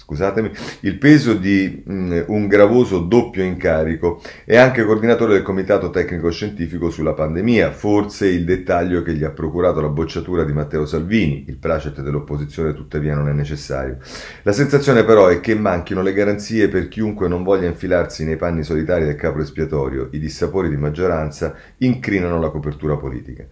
scusatemi, 0.04 0.50
il 0.80 0.98
peso 0.98 1.32
di 1.32 1.82
mh, 1.82 1.92
mm, 1.94 2.22
un 2.26 2.46
gravoso 2.46 2.98
doppio 3.00 3.42
incarico 3.42 4.20
è 4.44 4.56
anche 4.56 4.84
coordinatore 4.84 5.32
del 5.32 5.42
Comitato 5.42 5.88
Tecnico 5.88 6.30
Scientifico 6.30 6.90
sulla 6.90 7.14
pandemia, 7.14 7.72
forse 7.72 8.26
il 8.26 8.44
dettaglio 8.44 9.02
che 9.02 9.14
gli 9.14 9.24
ha 9.24 9.30
procurato 9.30 9.80
la 9.80 9.88
bocciatura 9.88 10.44
di 10.44 10.52
Matteo 10.52 10.84
Salvini, 10.84 11.46
il 11.48 11.56
placet 11.56 12.02
dell'opposizione 12.02 12.74
tuttavia 12.74 13.14
non 13.14 13.28
è 13.28 13.32
necessario. 13.32 13.96
La 14.42 14.52
sensazione 14.52 15.04
però 15.04 15.28
è 15.28 15.40
che 15.40 15.54
manchino 15.54 16.02
le 16.02 16.12
garanzie 16.12 16.68
per 16.68 16.88
chiunque 16.88 17.26
non 17.26 17.42
voglia 17.42 17.66
infilarsi 17.66 18.24
nei 18.24 18.36
panni 18.36 18.62
solitari 18.62 19.06
del 19.06 19.16
capo 19.16 19.40
espiatorio, 19.40 20.08
i 20.12 20.18
dissapori 20.18 20.68
di 20.68 20.76
maggioranza 20.76 21.54
incrinano 21.78 22.38
la 22.38 22.50
copertura 22.50 22.96
politica. 22.96 23.46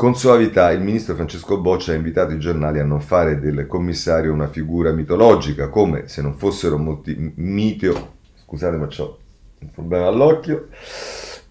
Con 0.00 0.16
suavità 0.16 0.70
il 0.70 0.80
ministro 0.80 1.14
Francesco 1.14 1.60
Boccia 1.60 1.92
ha 1.92 1.94
invitato 1.94 2.32
i 2.32 2.38
giornali 2.38 2.78
a 2.78 2.84
non 2.84 3.02
fare 3.02 3.38
del 3.38 3.66
commissario 3.66 4.32
una 4.32 4.48
figura 4.48 4.92
mitologica, 4.92 5.68
come 5.68 6.08
se 6.08 6.22
non 6.22 6.38
fossero 6.38 6.78
molti 6.78 7.34
mitio, 7.34 8.14
scusate 8.34 8.78
ma 8.78 8.88
ho 8.96 9.18
un 9.58 9.70
problema 9.70 10.06
all'occhio, 10.06 10.68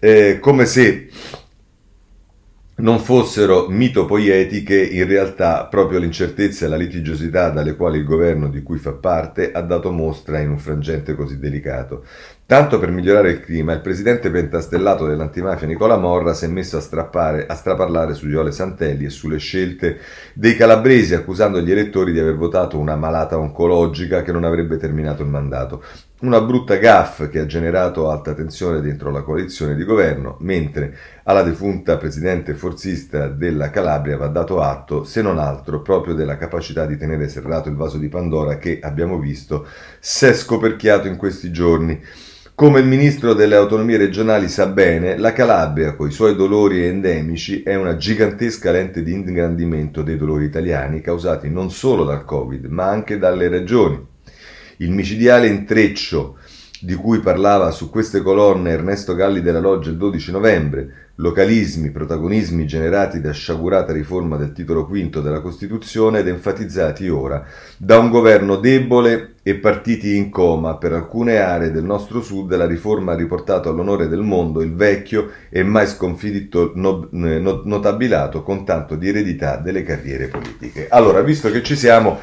eh, 0.00 0.40
come 0.40 0.66
se 0.66 1.08
non 2.80 2.98
fossero 2.98 3.66
mitopoietiche, 3.68 4.80
in 4.80 5.06
realtà 5.06 5.66
proprio 5.66 5.98
l'incertezza 5.98 6.64
e 6.64 6.68
la 6.68 6.76
litigiosità 6.76 7.50
dalle 7.50 7.76
quali 7.76 7.98
il 7.98 8.04
governo 8.04 8.48
di 8.48 8.62
cui 8.62 8.78
fa 8.78 8.92
parte 8.92 9.52
ha 9.52 9.60
dato 9.60 9.90
mostra 9.90 10.40
in 10.40 10.50
un 10.50 10.58
frangente 10.58 11.14
così 11.14 11.38
delicato. 11.38 12.04
Tanto 12.46 12.80
per 12.80 12.90
migliorare 12.90 13.30
il 13.30 13.40
clima, 13.40 13.72
il 13.72 13.80
presidente 13.80 14.28
pentastellato 14.28 15.06
dell'antimafia 15.06 15.68
Nicola 15.68 15.96
Morra 15.96 16.34
si 16.34 16.46
è 16.46 16.48
messo 16.48 16.78
a, 16.78 16.80
strappare, 16.80 17.46
a 17.46 17.54
straparlare 17.54 18.14
su 18.14 18.28
Iole 18.28 18.50
Santelli 18.50 19.04
e 19.04 19.10
sulle 19.10 19.38
scelte 19.38 19.98
dei 20.34 20.56
calabresi, 20.56 21.14
accusando 21.14 21.60
gli 21.60 21.70
elettori 21.70 22.10
di 22.10 22.18
aver 22.18 22.34
votato 22.34 22.76
una 22.76 22.96
malata 22.96 23.38
oncologica 23.38 24.22
che 24.22 24.32
non 24.32 24.42
avrebbe 24.42 24.78
terminato 24.78 25.22
il 25.22 25.28
mandato. 25.28 25.80
Una 26.22 26.42
brutta 26.42 26.76
gaffe 26.76 27.30
che 27.30 27.38
ha 27.38 27.46
generato 27.46 28.10
alta 28.10 28.34
tensione 28.34 28.82
dentro 28.82 29.10
la 29.10 29.22
coalizione 29.22 29.74
di 29.74 29.84
governo, 29.84 30.36
mentre 30.40 30.94
alla 31.22 31.40
defunta 31.40 31.96
presidente 31.96 32.52
forzista 32.52 33.28
della 33.28 33.70
Calabria 33.70 34.18
va 34.18 34.26
dato 34.26 34.60
atto, 34.60 35.04
se 35.04 35.22
non 35.22 35.38
altro, 35.38 35.80
proprio 35.80 36.12
della 36.12 36.36
capacità 36.36 36.84
di 36.84 36.98
tenere 36.98 37.26
serrato 37.30 37.70
il 37.70 37.74
vaso 37.74 37.96
di 37.96 38.08
Pandora 38.08 38.58
che, 38.58 38.80
abbiamo 38.82 39.18
visto, 39.18 39.66
si 39.98 40.26
è 40.26 40.34
scoperchiato 40.34 41.08
in 41.08 41.16
questi 41.16 41.50
giorni. 41.50 41.98
Come 42.54 42.80
il 42.80 42.86
ministro 42.86 43.32
delle 43.32 43.56
autonomie 43.56 43.96
regionali 43.96 44.50
sa 44.50 44.66
bene, 44.66 45.16
la 45.16 45.32
Calabria, 45.32 45.94
coi 45.94 46.10
suoi 46.10 46.36
dolori 46.36 46.84
endemici, 46.84 47.62
è 47.62 47.76
una 47.76 47.96
gigantesca 47.96 48.70
lente 48.70 49.02
di 49.02 49.14
ingrandimento 49.14 50.02
dei 50.02 50.18
dolori 50.18 50.44
italiani 50.44 51.00
causati 51.00 51.48
non 51.48 51.70
solo 51.70 52.04
dal 52.04 52.26
Covid, 52.26 52.66
ma 52.66 52.90
anche 52.90 53.16
dalle 53.16 53.48
regioni. 53.48 54.09
Il 54.80 54.92
micidiale 54.92 55.46
intreccio 55.46 56.38
di 56.80 56.94
cui 56.94 57.20
parlava 57.20 57.70
su 57.70 57.90
queste 57.90 58.22
colonne 58.22 58.70
Ernesto 58.70 59.14
Galli 59.14 59.42
della 59.42 59.60
Loggia 59.60 59.90
il 59.90 59.98
12 59.98 60.32
novembre, 60.32 61.10
localismi, 61.16 61.90
protagonismi 61.90 62.66
generati 62.66 63.20
da 63.20 63.30
sciagurata 63.32 63.92
riforma 63.92 64.38
del 64.38 64.52
titolo 64.52 64.86
V 64.86 65.20
della 65.20 65.42
Costituzione 65.42 66.20
ed 66.20 66.28
enfatizzati 66.28 67.10
ora 67.10 67.44
da 67.76 67.98
un 67.98 68.08
governo 68.08 68.56
debole 68.56 69.34
e 69.42 69.56
partiti 69.56 70.16
in 70.16 70.30
coma 70.30 70.78
per 70.78 70.94
alcune 70.94 71.36
aree 71.36 71.70
del 71.70 71.84
nostro 71.84 72.22
sud 72.22 72.56
la 72.56 72.66
riforma 72.66 73.12
ha 73.12 73.16
riportato 73.16 73.68
all'onore 73.68 74.08
del 74.08 74.22
mondo 74.22 74.62
il 74.62 74.74
vecchio 74.74 75.28
e 75.50 75.62
mai 75.62 75.86
sconfitto 75.86 76.72
notabilato 76.74 78.42
con 78.42 78.64
tanto 78.64 78.94
di 78.94 79.08
eredità 79.08 79.58
delle 79.58 79.82
carriere 79.82 80.28
politiche. 80.28 80.88
Allora, 80.88 81.20
visto 81.20 81.50
che 81.50 81.62
ci 81.62 81.76
siamo, 81.76 82.18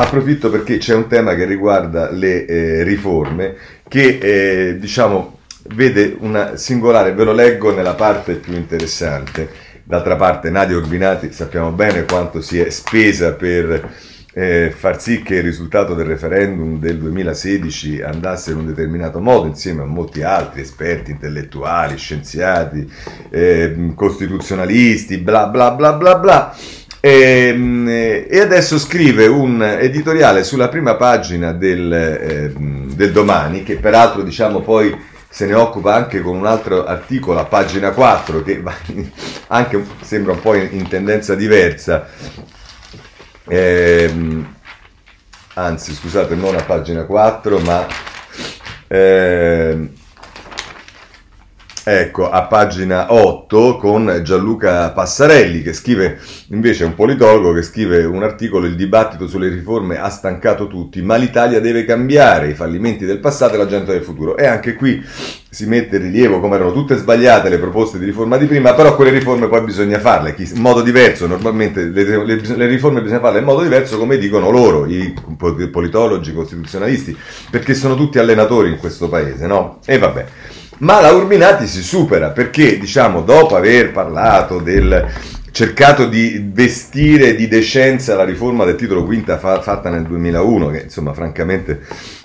approfitto 0.00 0.48
perché 0.48 0.78
c'è 0.78 0.94
un 0.94 1.08
tema 1.08 1.34
che 1.34 1.44
riguarda 1.44 2.10
le 2.10 2.46
eh, 2.46 2.82
riforme 2.84 3.56
che 3.88 4.18
eh, 4.20 4.78
diciamo 4.78 5.38
vede 5.74 6.16
una 6.20 6.56
singolare, 6.56 7.12
ve 7.12 7.24
lo 7.24 7.32
leggo 7.32 7.74
nella 7.74 7.94
parte 7.94 8.34
più 8.34 8.54
interessante. 8.54 9.66
D'altra 9.82 10.16
parte 10.16 10.50
Nadia 10.50 10.76
Urbinati 10.76 11.32
sappiamo 11.32 11.70
bene 11.70 12.04
quanto 12.04 12.40
si 12.40 12.60
è 12.60 12.70
spesa 12.70 13.32
per 13.32 13.90
eh, 14.34 14.70
far 14.70 15.00
sì 15.00 15.22
che 15.22 15.36
il 15.36 15.42
risultato 15.42 15.94
del 15.94 16.06
referendum 16.06 16.78
del 16.78 16.98
2016 16.98 18.02
andasse 18.02 18.52
in 18.52 18.58
un 18.58 18.66
determinato 18.66 19.18
modo, 19.18 19.46
insieme 19.46 19.82
a 19.82 19.86
molti 19.86 20.22
altri 20.22 20.60
esperti 20.60 21.10
intellettuali, 21.10 21.96
scienziati, 21.96 22.88
eh, 23.30 23.92
costituzionalisti, 23.94 25.18
bla 25.18 25.46
bla 25.48 25.72
bla 25.72 25.94
bla 25.94 26.18
bla. 26.18 26.56
E, 27.00 27.10
ehm, 27.10 27.86
e, 28.28 28.40
adesso 28.40 28.78
scrive 28.78 29.26
un 29.26 29.62
editoriale 29.62 30.42
sulla 30.42 30.68
prima 30.68 30.96
pagina 30.96 31.52
del, 31.52 31.92
eh, 31.92 32.52
del 32.54 33.12
domani, 33.12 33.62
che 33.62 33.76
peraltro 33.76 34.22
diciamo 34.22 34.60
poi 34.60 34.96
se 35.28 35.46
ne 35.46 35.54
occupa 35.54 35.94
anche 35.94 36.20
con 36.20 36.36
un 36.36 36.46
altro 36.46 36.84
articolo 36.84 37.38
a 37.38 37.44
pagina 37.44 37.90
4 37.90 38.42
che 38.42 38.62
anche 39.48 39.84
sembra 40.00 40.32
un 40.32 40.40
po' 40.40 40.54
in, 40.54 40.68
in 40.72 40.88
tendenza 40.88 41.34
diversa. 41.34 42.08
Eh, 43.46 44.12
anzi, 45.54 45.94
scusate, 45.94 46.34
non 46.34 46.56
a 46.56 46.62
pagina 46.62 47.04
4, 47.04 47.58
ma 47.60 47.86
eh, 48.88 49.88
Ecco, 51.90 52.28
a 52.28 52.42
pagina 52.42 53.14
8 53.14 53.78
con 53.78 54.20
Gianluca 54.22 54.90
Passarelli 54.90 55.62
che 55.62 55.72
scrive, 55.72 56.18
invece 56.48 56.84
un 56.84 56.94
politologo 56.94 57.54
che 57.54 57.62
scrive 57.62 58.04
un 58.04 58.22
articolo, 58.22 58.66
il 58.66 58.76
dibattito 58.76 59.26
sulle 59.26 59.48
riforme 59.48 59.98
ha 59.98 60.10
stancato 60.10 60.66
tutti, 60.66 61.00
ma 61.00 61.16
l'Italia 61.16 61.60
deve 61.60 61.86
cambiare, 61.86 62.50
i 62.50 62.54
fallimenti 62.54 63.06
del 63.06 63.20
passato 63.20 63.54
e 63.54 63.56
la 63.56 63.66
gente 63.66 63.92
del 63.92 64.02
futuro. 64.02 64.36
E 64.36 64.44
anche 64.44 64.74
qui 64.74 65.02
si 65.48 65.64
mette 65.64 65.96
in 65.96 66.02
rilievo 66.02 66.40
come 66.40 66.56
erano 66.56 66.72
tutte 66.72 66.94
sbagliate 66.94 67.48
le 67.48 67.56
proposte 67.56 67.98
di 67.98 68.04
riforma 68.04 68.36
di 68.36 68.44
prima, 68.44 68.74
però 68.74 68.94
quelle 68.94 69.10
riforme 69.10 69.48
poi 69.48 69.62
bisogna 69.62 69.98
farle 69.98 70.34
in 70.36 70.60
modo 70.60 70.82
diverso, 70.82 71.26
normalmente 71.26 71.84
le, 71.84 72.22
le, 72.22 72.38
le 72.54 72.66
riforme 72.66 73.00
bisogna 73.00 73.20
farle 73.20 73.38
in 73.38 73.46
modo 73.46 73.62
diverso 73.62 73.96
come 73.96 74.18
dicono 74.18 74.50
loro, 74.50 74.84
i 74.84 75.14
politologi, 75.72 76.34
costituzionalisti, 76.34 77.16
perché 77.50 77.72
sono 77.72 77.94
tutti 77.94 78.18
allenatori 78.18 78.68
in 78.68 78.76
questo 78.76 79.08
paese, 79.08 79.46
no? 79.46 79.78
E 79.86 79.96
vabbè. 79.96 80.26
Ma 80.78 81.00
la 81.00 81.10
Urbinati 81.10 81.66
si 81.66 81.82
supera 81.82 82.30
perché, 82.30 82.78
diciamo, 82.78 83.22
dopo 83.22 83.56
aver 83.56 83.90
parlato 83.90 84.58
del 84.60 85.06
cercato 85.58 86.06
di 86.06 86.50
vestire 86.52 87.34
di 87.34 87.48
decenza 87.48 88.14
la 88.14 88.22
riforma 88.22 88.64
del 88.64 88.76
titolo 88.76 89.04
quinta 89.04 89.38
fa, 89.38 89.60
fatta 89.60 89.90
nel 89.90 90.04
2001, 90.04 90.68
che 90.68 90.82
insomma 90.82 91.12
francamente 91.12 91.80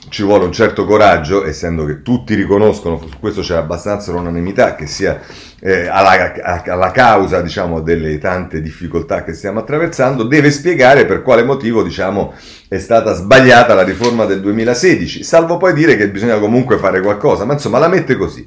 ci 0.09 0.21
vuole 0.21 0.45
un 0.45 0.51
certo 0.51 0.85
coraggio, 0.85 1.43
essendo 1.43 1.83
che 1.83 2.03
tutti 2.03 2.35
riconoscono, 2.35 2.99
su 2.99 3.17
questo 3.19 3.41
c'è 3.41 3.55
abbastanza 3.55 4.11
l'unanimità, 4.11 4.75
che 4.75 4.85
sia 4.85 5.19
eh, 5.59 5.87
alla, 5.87 6.31
alla, 6.63 6.91
causa 6.91 7.41
diciamo, 7.41 7.81
delle 7.81 8.19
tante 8.19 8.61
difficoltà 8.61 9.23
che 9.23 9.33
stiamo 9.33 9.61
attraversando, 9.61 10.25
deve 10.25 10.51
spiegare 10.51 11.07
per 11.07 11.23
quale 11.23 11.41
motivo 11.41 11.81
diciamo, 11.81 12.35
è 12.67 12.77
stata 12.77 13.15
sbagliata 13.15 13.73
la 13.73 13.81
riforma 13.81 14.25
del 14.25 14.41
2016, 14.41 15.23
salvo 15.23 15.57
poi 15.57 15.73
dire 15.73 15.95
che 15.95 16.07
bisogna 16.07 16.37
comunque 16.37 16.77
fare 16.77 17.01
qualcosa, 17.01 17.45
ma 17.45 17.53
insomma 17.53 17.79
la 17.79 17.87
mette 17.87 18.15
così. 18.15 18.43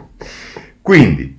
Quindi, 0.80 1.35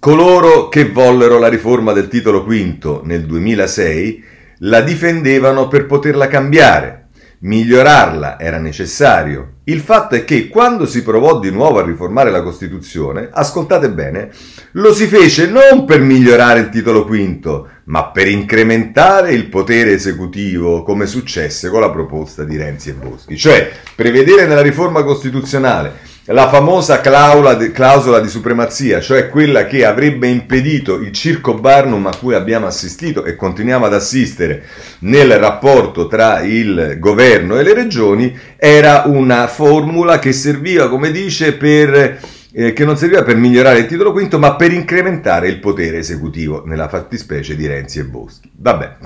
coloro 0.00 0.68
che 0.68 0.88
vollero 0.88 1.38
la 1.38 1.48
riforma 1.48 1.92
del 1.92 2.08
titolo 2.08 2.42
quinto 2.42 3.02
nel 3.04 3.26
2006 3.26 4.24
la 4.60 4.80
difendevano 4.80 5.68
per 5.68 5.86
poterla 5.86 6.26
cambiare 6.26 7.00
Migliorarla 7.42 8.38
era 8.38 8.58
necessario. 8.58 9.60
Il 9.64 9.80
fatto 9.80 10.14
è 10.14 10.24
che 10.24 10.48
quando 10.48 10.84
si 10.84 11.02
provò 11.02 11.38
di 11.38 11.50
nuovo 11.50 11.78
a 11.78 11.84
riformare 11.84 12.30
la 12.30 12.42
Costituzione, 12.42 13.30
ascoltate 13.32 13.90
bene, 13.90 14.30
lo 14.72 14.92
si 14.92 15.06
fece 15.06 15.46
non 15.46 15.86
per 15.86 16.00
migliorare 16.00 16.60
il 16.60 16.68
titolo 16.68 17.06
quinto, 17.06 17.66
ma 17.84 18.10
per 18.10 18.28
incrementare 18.28 19.32
il 19.32 19.46
potere 19.46 19.92
esecutivo, 19.92 20.82
come 20.82 21.06
successe 21.06 21.70
con 21.70 21.80
la 21.80 21.90
proposta 21.90 22.44
di 22.44 22.58
Renzi 22.58 22.90
e 22.90 22.94
Boschi. 22.94 23.38
Cioè, 23.38 23.70
prevedere 23.94 24.46
nella 24.46 24.60
riforma 24.60 25.02
costituzionale 25.02 26.08
la 26.26 26.48
famosa 26.48 27.00
clausola 27.00 28.20
di 28.20 28.28
supremazia, 28.28 29.00
cioè 29.00 29.28
quella 29.28 29.66
che 29.66 29.84
avrebbe 29.84 30.28
impedito 30.28 30.96
il 30.96 31.12
circo 31.12 31.54
Barnum 31.54 32.06
a 32.06 32.16
cui 32.16 32.34
abbiamo 32.34 32.66
assistito 32.66 33.24
e 33.24 33.34
continuiamo 33.34 33.86
ad 33.86 33.94
assistere 33.94 34.64
nel 35.00 35.38
rapporto 35.38 36.06
tra 36.06 36.40
il 36.40 36.96
governo 36.98 37.58
e 37.58 37.62
le 37.62 37.74
regioni, 37.74 38.38
era 38.56 39.04
una 39.06 39.46
formula 39.48 40.18
che 40.18 40.32
serviva, 40.32 40.88
come 40.88 41.10
dice, 41.10 41.54
per 41.54 42.18
eh, 42.52 42.72
che 42.72 42.84
non 42.84 42.96
serviva 42.96 43.22
per 43.22 43.36
migliorare 43.36 43.80
il 43.80 43.86
titolo 43.86 44.12
quinto, 44.12 44.38
ma 44.38 44.56
per 44.56 44.72
incrementare 44.72 45.48
il 45.48 45.58
potere 45.58 45.98
esecutivo, 45.98 46.64
nella 46.66 46.88
fattispecie 46.88 47.56
di 47.56 47.66
Renzi 47.66 48.00
e 48.00 48.04
Boschi. 48.04 48.50
Vabbè. 48.52 48.96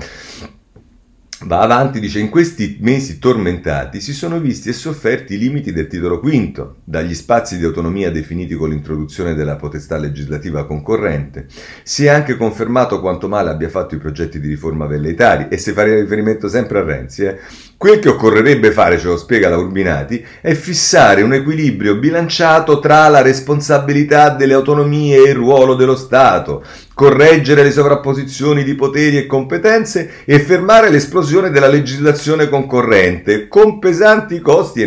Va 1.45 1.59
avanti, 1.59 1.99
dice, 1.99 2.17
in 2.17 2.29
questi 2.29 2.77
mesi 2.79 3.19
tormentati 3.19 4.01
si 4.01 4.13
sono 4.13 4.39
visti 4.39 4.69
e 4.69 4.73
sofferti 4.73 5.35
i 5.35 5.37
limiti 5.37 5.71
del 5.71 5.85
titolo 5.85 6.19
quinto, 6.19 6.77
dagli 6.83 7.13
spazi 7.13 7.59
di 7.59 7.65
autonomia 7.65 8.09
definiti 8.09 8.55
con 8.55 8.69
l'introduzione 8.69 9.35
della 9.35 9.55
potestà 9.55 9.97
legislativa 9.97 10.65
concorrente. 10.65 11.45
Si 11.83 12.05
è 12.05 12.09
anche 12.09 12.35
confermato 12.35 12.99
quanto 12.99 13.27
male 13.27 13.51
abbia 13.51 13.69
fatto 13.69 13.93
i 13.93 13.99
progetti 13.99 14.39
di 14.39 14.47
riforma 14.47 14.87
velleitari 14.87 15.45
e 15.49 15.59
se 15.59 15.73
fare 15.73 16.01
riferimento 16.01 16.47
sempre 16.47 16.79
a 16.79 16.83
Renzi, 16.83 17.25
eh, 17.25 17.37
Quel 17.85 17.99
che 17.99 18.09
occorrerebbe 18.09 18.71
fare, 18.71 18.97
ce 18.97 19.05
lo 19.05 19.15
spiega 19.15 19.47
la 19.47 19.57
Urbinati, 19.57 20.25
è 20.41 20.55
fissare 20.55 21.21
un 21.21 21.33
equilibrio 21.33 21.97
bilanciato 21.97 22.79
tra 22.79 23.07
la 23.09 23.21
responsabilità 23.21 24.31
delle 24.31 24.55
autonomie 24.55 25.17
e 25.17 25.29
il 25.29 25.35
ruolo 25.35 25.75
dello 25.75 25.95
Stato, 25.95 26.63
correggere 26.95 27.61
le 27.61 27.69
sovrapposizioni 27.69 28.63
di 28.63 28.73
poteri 28.73 29.17
e 29.17 29.27
competenze 29.27 30.23
e 30.25 30.39
fermare 30.39 30.89
l'esplosione 30.89 31.51
della 31.51 31.67
legislazione 31.67 32.49
concorrente, 32.49 33.47
con 33.47 33.77
pesanti 33.77 34.39
costi 34.39 34.81
e 34.81 34.85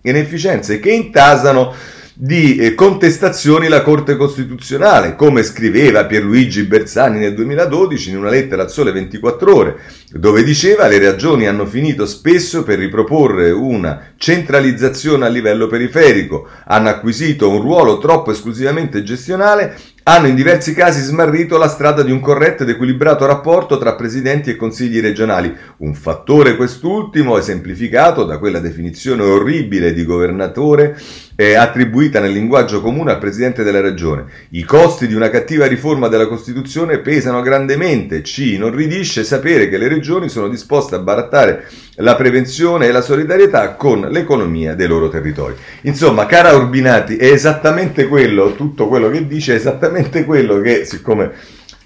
inefficienze 0.00 0.80
che 0.80 0.90
intasano 0.90 1.72
di 2.20 2.56
eh, 2.56 2.74
contestazioni 2.74 3.68
la 3.68 3.82
Corte 3.82 4.16
Costituzionale, 4.16 5.14
come 5.14 5.44
scriveva 5.44 6.04
Pierluigi 6.04 6.64
Bersani 6.64 7.20
nel 7.20 7.32
2012 7.32 8.10
in 8.10 8.16
una 8.16 8.28
lettera 8.28 8.62
al 8.62 8.72
Sole 8.72 8.90
24 8.90 9.54
Ore, 9.54 9.80
dove 10.10 10.42
diceva 10.42 10.88
le 10.88 10.98
ragioni 10.98 11.46
hanno 11.46 11.64
finito 11.64 12.06
spesso 12.06 12.64
per 12.64 12.80
riproporre 12.80 13.52
una 13.52 14.14
centralizzazione 14.16 15.26
a 15.26 15.28
livello 15.28 15.68
periferico, 15.68 16.48
hanno 16.64 16.88
acquisito 16.88 17.48
un 17.48 17.60
ruolo 17.60 17.98
troppo 17.98 18.32
esclusivamente 18.32 19.04
gestionale 19.04 19.78
hanno 20.08 20.26
in 20.26 20.34
diversi 20.34 20.72
casi 20.72 21.02
smarrito 21.02 21.58
la 21.58 21.68
strada 21.68 22.02
di 22.02 22.10
un 22.10 22.20
corretto 22.20 22.62
ed 22.62 22.70
equilibrato 22.70 23.26
rapporto 23.26 23.76
tra 23.76 23.94
presidenti 23.94 24.48
e 24.48 24.56
consigli 24.56 25.02
regionali, 25.02 25.54
un 25.78 25.92
fattore 25.92 26.56
quest'ultimo 26.56 27.36
esemplificato 27.36 28.24
da 28.24 28.38
quella 28.38 28.58
definizione 28.58 29.22
orribile 29.22 29.92
di 29.92 30.06
governatore 30.06 30.96
eh, 31.36 31.54
attribuita 31.54 32.20
nel 32.20 32.32
linguaggio 32.32 32.80
comune 32.80 33.12
al 33.12 33.18
presidente 33.18 33.62
della 33.62 33.82
regione. 33.82 34.24
I 34.50 34.64
costi 34.64 35.06
di 35.06 35.14
una 35.14 35.28
cattiva 35.28 35.66
riforma 35.66 36.08
della 36.08 36.26
Costituzione 36.26 37.00
pesano 37.00 37.42
grandemente, 37.42 38.22
ci 38.22 38.54
inorridisce 38.54 39.24
sapere 39.24 39.68
che 39.68 39.76
le 39.76 39.88
regioni 39.88 40.30
sono 40.30 40.48
disposte 40.48 40.94
a 40.94 41.00
barattare 41.00 41.68
la 41.96 42.16
prevenzione 42.16 42.86
e 42.86 42.92
la 42.92 43.02
solidarietà 43.02 43.74
con 43.74 44.00
l'economia 44.10 44.74
dei 44.74 44.86
loro 44.86 45.10
territori. 45.10 45.54
Insomma, 45.82 46.24
cara 46.24 46.54
Urbinati, 46.54 47.16
è 47.16 47.26
esattamente 47.26 48.08
quello, 48.08 48.54
tutto 48.54 48.88
quello 48.88 49.10
che 49.10 49.26
dice 49.26 49.52
è 49.52 49.56
esattamente 49.56 49.96
quello 50.24 50.60
che, 50.60 50.84
siccome 50.84 51.30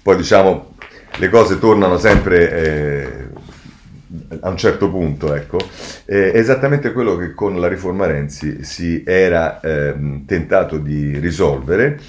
poi 0.01 0.17
diciamo 0.17 0.75
le 1.17 1.29
cose 1.29 1.59
tornano 1.59 1.97
sempre 1.97 2.51
eh, 2.51 3.27
a 4.41 4.49
un 4.49 4.57
certo 4.57 4.89
punto, 4.89 5.33
ecco, 5.33 5.59
è 6.05 6.31
esattamente 6.33 6.91
quello 6.91 7.15
che 7.15 7.33
con 7.33 7.59
la 7.59 7.67
riforma 7.67 8.05
Renzi 8.05 8.63
si 8.63 9.03
era 9.05 9.59
eh, 9.59 9.95
tentato 10.25 10.77
di 10.77 11.17
risolvere 11.19 11.99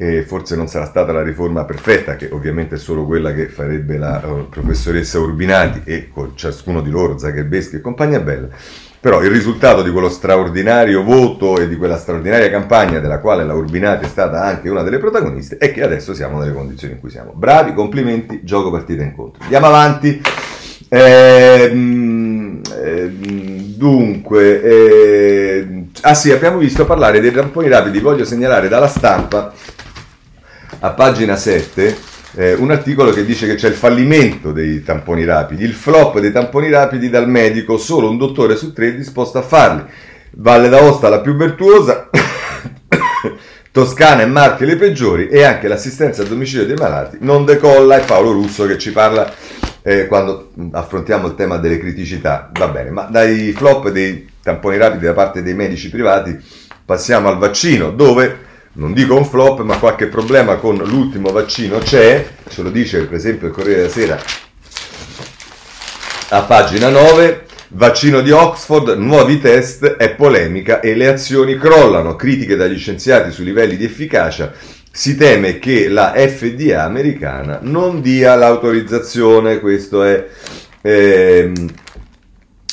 e 0.00 0.22
forse 0.22 0.54
non 0.54 0.68
sarà 0.68 0.86
stata 0.86 1.10
la 1.10 1.24
riforma 1.24 1.64
perfetta, 1.64 2.14
che 2.14 2.28
ovviamente 2.30 2.76
è 2.76 2.78
solo 2.78 3.04
quella 3.04 3.34
che 3.34 3.48
farebbe 3.48 3.98
la 3.98 4.22
uh, 4.24 4.48
professoressa 4.48 5.18
Urbinati 5.18 5.82
e 5.84 6.08
con 6.12 6.36
ciascuno 6.36 6.80
di 6.80 6.90
loro, 6.90 7.18
Zaccherbeschi 7.18 7.76
e 7.76 7.80
compagnia 7.80 8.20
bella. 8.20 8.48
Però 9.00 9.22
il 9.22 9.30
risultato 9.30 9.82
di 9.82 9.90
quello 9.90 10.08
straordinario 10.08 11.04
voto 11.04 11.58
e 11.58 11.68
di 11.68 11.76
quella 11.76 11.96
straordinaria 11.96 12.50
campagna 12.50 12.98
della 12.98 13.20
quale 13.20 13.44
la 13.44 13.54
Urbinati 13.54 14.04
è 14.04 14.08
stata 14.08 14.42
anche 14.42 14.68
una 14.68 14.82
delle 14.82 14.98
protagoniste 14.98 15.56
è 15.56 15.72
che 15.72 15.84
adesso 15.84 16.14
siamo 16.14 16.38
nelle 16.40 16.52
condizioni 16.52 16.94
in 16.94 17.00
cui 17.00 17.08
siamo. 17.08 17.32
Bravi, 17.32 17.74
complimenti, 17.74 18.40
gioco 18.42 18.72
partita 18.72 19.04
incontro. 19.04 19.42
Andiamo 19.44 19.66
avanti. 19.66 20.20
Ehm, 20.88 22.60
ehm, 22.74 23.74
dunque, 23.76 24.62
eh, 24.62 25.84
ah 26.00 26.14
sì, 26.14 26.32
abbiamo 26.32 26.58
visto 26.58 26.84
parlare 26.84 27.20
dei 27.20 27.30
tamponi 27.30 27.68
rapidi. 27.68 28.00
Voglio 28.00 28.24
segnalare 28.24 28.68
dalla 28.68 28.88
stampa 28.88 29.52
a 30.80 30.90
pagina 30.90 31.36
7 31.36 32.17
eh, 32.38 32.54
un 32.54 32.70
articolo 32.70 33.10
che 33.10 33.24
dice 33.24 33.48
che 33.48 33.56
c'è 33.56 33.66
il 33.66 33.74
fallimento 33.74 34.52
dei 34.52 34.84
tamponi 34.84 35.24
rapidi, 35.24 35.64
il 35.64 35.72
flop 35.72 36.20
dei 36.20 36.30
tamponi 36.30 36.70
rapidi 36.70 37.10
dal 37.10 37.28
medico, 37.28 37.76
solo 37.78 38.08
un 38.08 38.16
dottore 38.16 38.54
su 38.54 38.72
tre 38.72 38.90
è 38.90 38.94
disposto 38.94 39.38
a 39.38 39.42
farli. 39.42 39.82
Valle 40.36 40.68
d'Aosta 40.68 41.08
la 41.08 41.20
più 41.20 41.34
virtuosa, 41.34 42.08
Toscana 43.72 44.22
e 44.22 44.26
Marche 44.26 44.66
le 44.66 44.76
peggiori 44.76 45.26
e 45.26 45.42
anche 45.42 45.66
l'assistenza 45.66 46.22
a 46.22 46.26
domicilio 46.26 46.64
dei 46.64 46.76
malati 46.76 47.16
non 47.22 47.44
decolla. 47.44 47.96
È 47.96 48.04
Paolo 48.04 48.30
Russo 48.30 48.66
che 48.66 48.78
ci 48.78 48.92
parla 48.92 49.34
eh, 49.82 50.06
quando 50.06 50.52
affrontiamo 50.70 51.26
il 51.26 51.34
tema 51.34 51.56
delle 51.56 51.80
criticità. 51.80 52.52
Va 52.56 52.68
bene, 52.68 52.90
ma 52.90 53.08
dai 53.10 53.50
flop 53.50 53.88
dei 53.90 54.30
tamponi 54.40 54.76
rapidi 54.76 55.06
da 55.06 55.12
parte 55.12 55.42
dei 55.42 55.54
medici 55.54 55.90
privati 55.90 56.38
passiamo 56.84 57.28
al 57.28 57.38
vaccino, 57.38 57.90
dove 57.90 58.46
non 58.78 58.92
dico 58.92 59.16
un 59.16 59.24
flop, 59.24 59.60
ma 59.62 59.78
qualche 59.78 60.06
problema 60.06 60.56
con 60.56 60.76
l'ultimo 60.76 61.30
vaccino 61.30 61.78
c'è, 61.78 62.26
ce 62.48 62.62
lo 62.62 62.70
dice 62.70 63.04
per 63.04 63.16
esempio 63.16 63.48
il 63.48 63.52
Corriere 63.52 63.80
della 63.82 63.92
Sera 63.92 64.46
a 66.30 66.42
pagina 66.42 66.88
9. 66.90 67.46
Vaccino 67.70 68.20
di 68.20 68.30
Oxford, 68.30 68.96
nuovi 68.98 69.40
test, 69.40 69.84
è 69.96 70.14
polemica 70.14 70.80
e 70.80 70.94
le 70.94 71.06
azioni 71.06 71.56
crollano. 71.56 72.16
Critiche 72.16 72.56
dagli 72.56 72.78
scienziati 72.78 73.30
sui 73.30 73.44
livelli 73.44 73.76
di 73.76 73.84
efficacia. 73.84 74.52
Si 74.90 75.16
teme 75.16 75.58
che 75.58 75.88
la 75.88 76.12
FDA 76.16 76.84
americana 76.84 77.58
non 77.62 78.00
dia 78.00 78.34
l'autorizzazione. 78.36 79.58
Questo 79.60 80.02
è 80.02 80.26
ehm, 80.82 81.68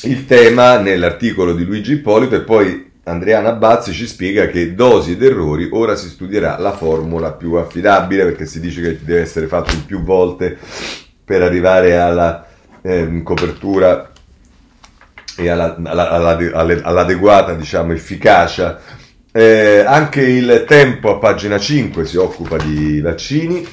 il 0.02 0.26
tema 0.26 0.78
nell'articolo 0.78 1.54
di 1.54 1.64
Luigi 1.64 1.92
Ippolito 1.92 2.34
e 2.34 2.40
poi 2.40 2.85
Andriana 3.08 3.52
Bazzi 3.52 3.92
ci 3.92 4.04
spiega 4.04 4.48
che 4.48 4.74
dosi 4.74 5.12
ed 5.12 5.22
errori 5.22 5.68
ora 5.70 5.94
si 5.94 6.08
studierà 6.08 6.58
la 6.58 6.72
formula 6.72 7.32
più 7.32 7.52
affidabile 7.54 8.24
perché 8.24 8.46
si 8.46 8.58
dice 8.58 8.80
che 8.80 8.98
deve 9.00 9.20
essere 9.20 9.46
fatto 9.46 9.72
più 9.86 10.02
volte 10.02 10.58
per 11.24 11.42
arrivare 11.42 11.96
alla 11.96 12.44
eh, 12.82 13.22
copertura 13.22 14.10
e 15.36 15.48
alla, 15.48 15.76
alla, 15.84 16.10
alla, 16.10 16.82
all'adeguata 16.82 17.54
diciamo, 17.54 17.92
efficacia. 17.92 18.80
Eh, 19.30 19.84
anche 19.86 20.22
il 20.22 20.64
tempo 20.66 21.14
a 21.14 21.18
pagina 21.18 21.58
5 21.58 22.04
si 22.06 22.16
occupa 22.16 22.56
di 22.56 23.00
vaccini. 23.00 23.64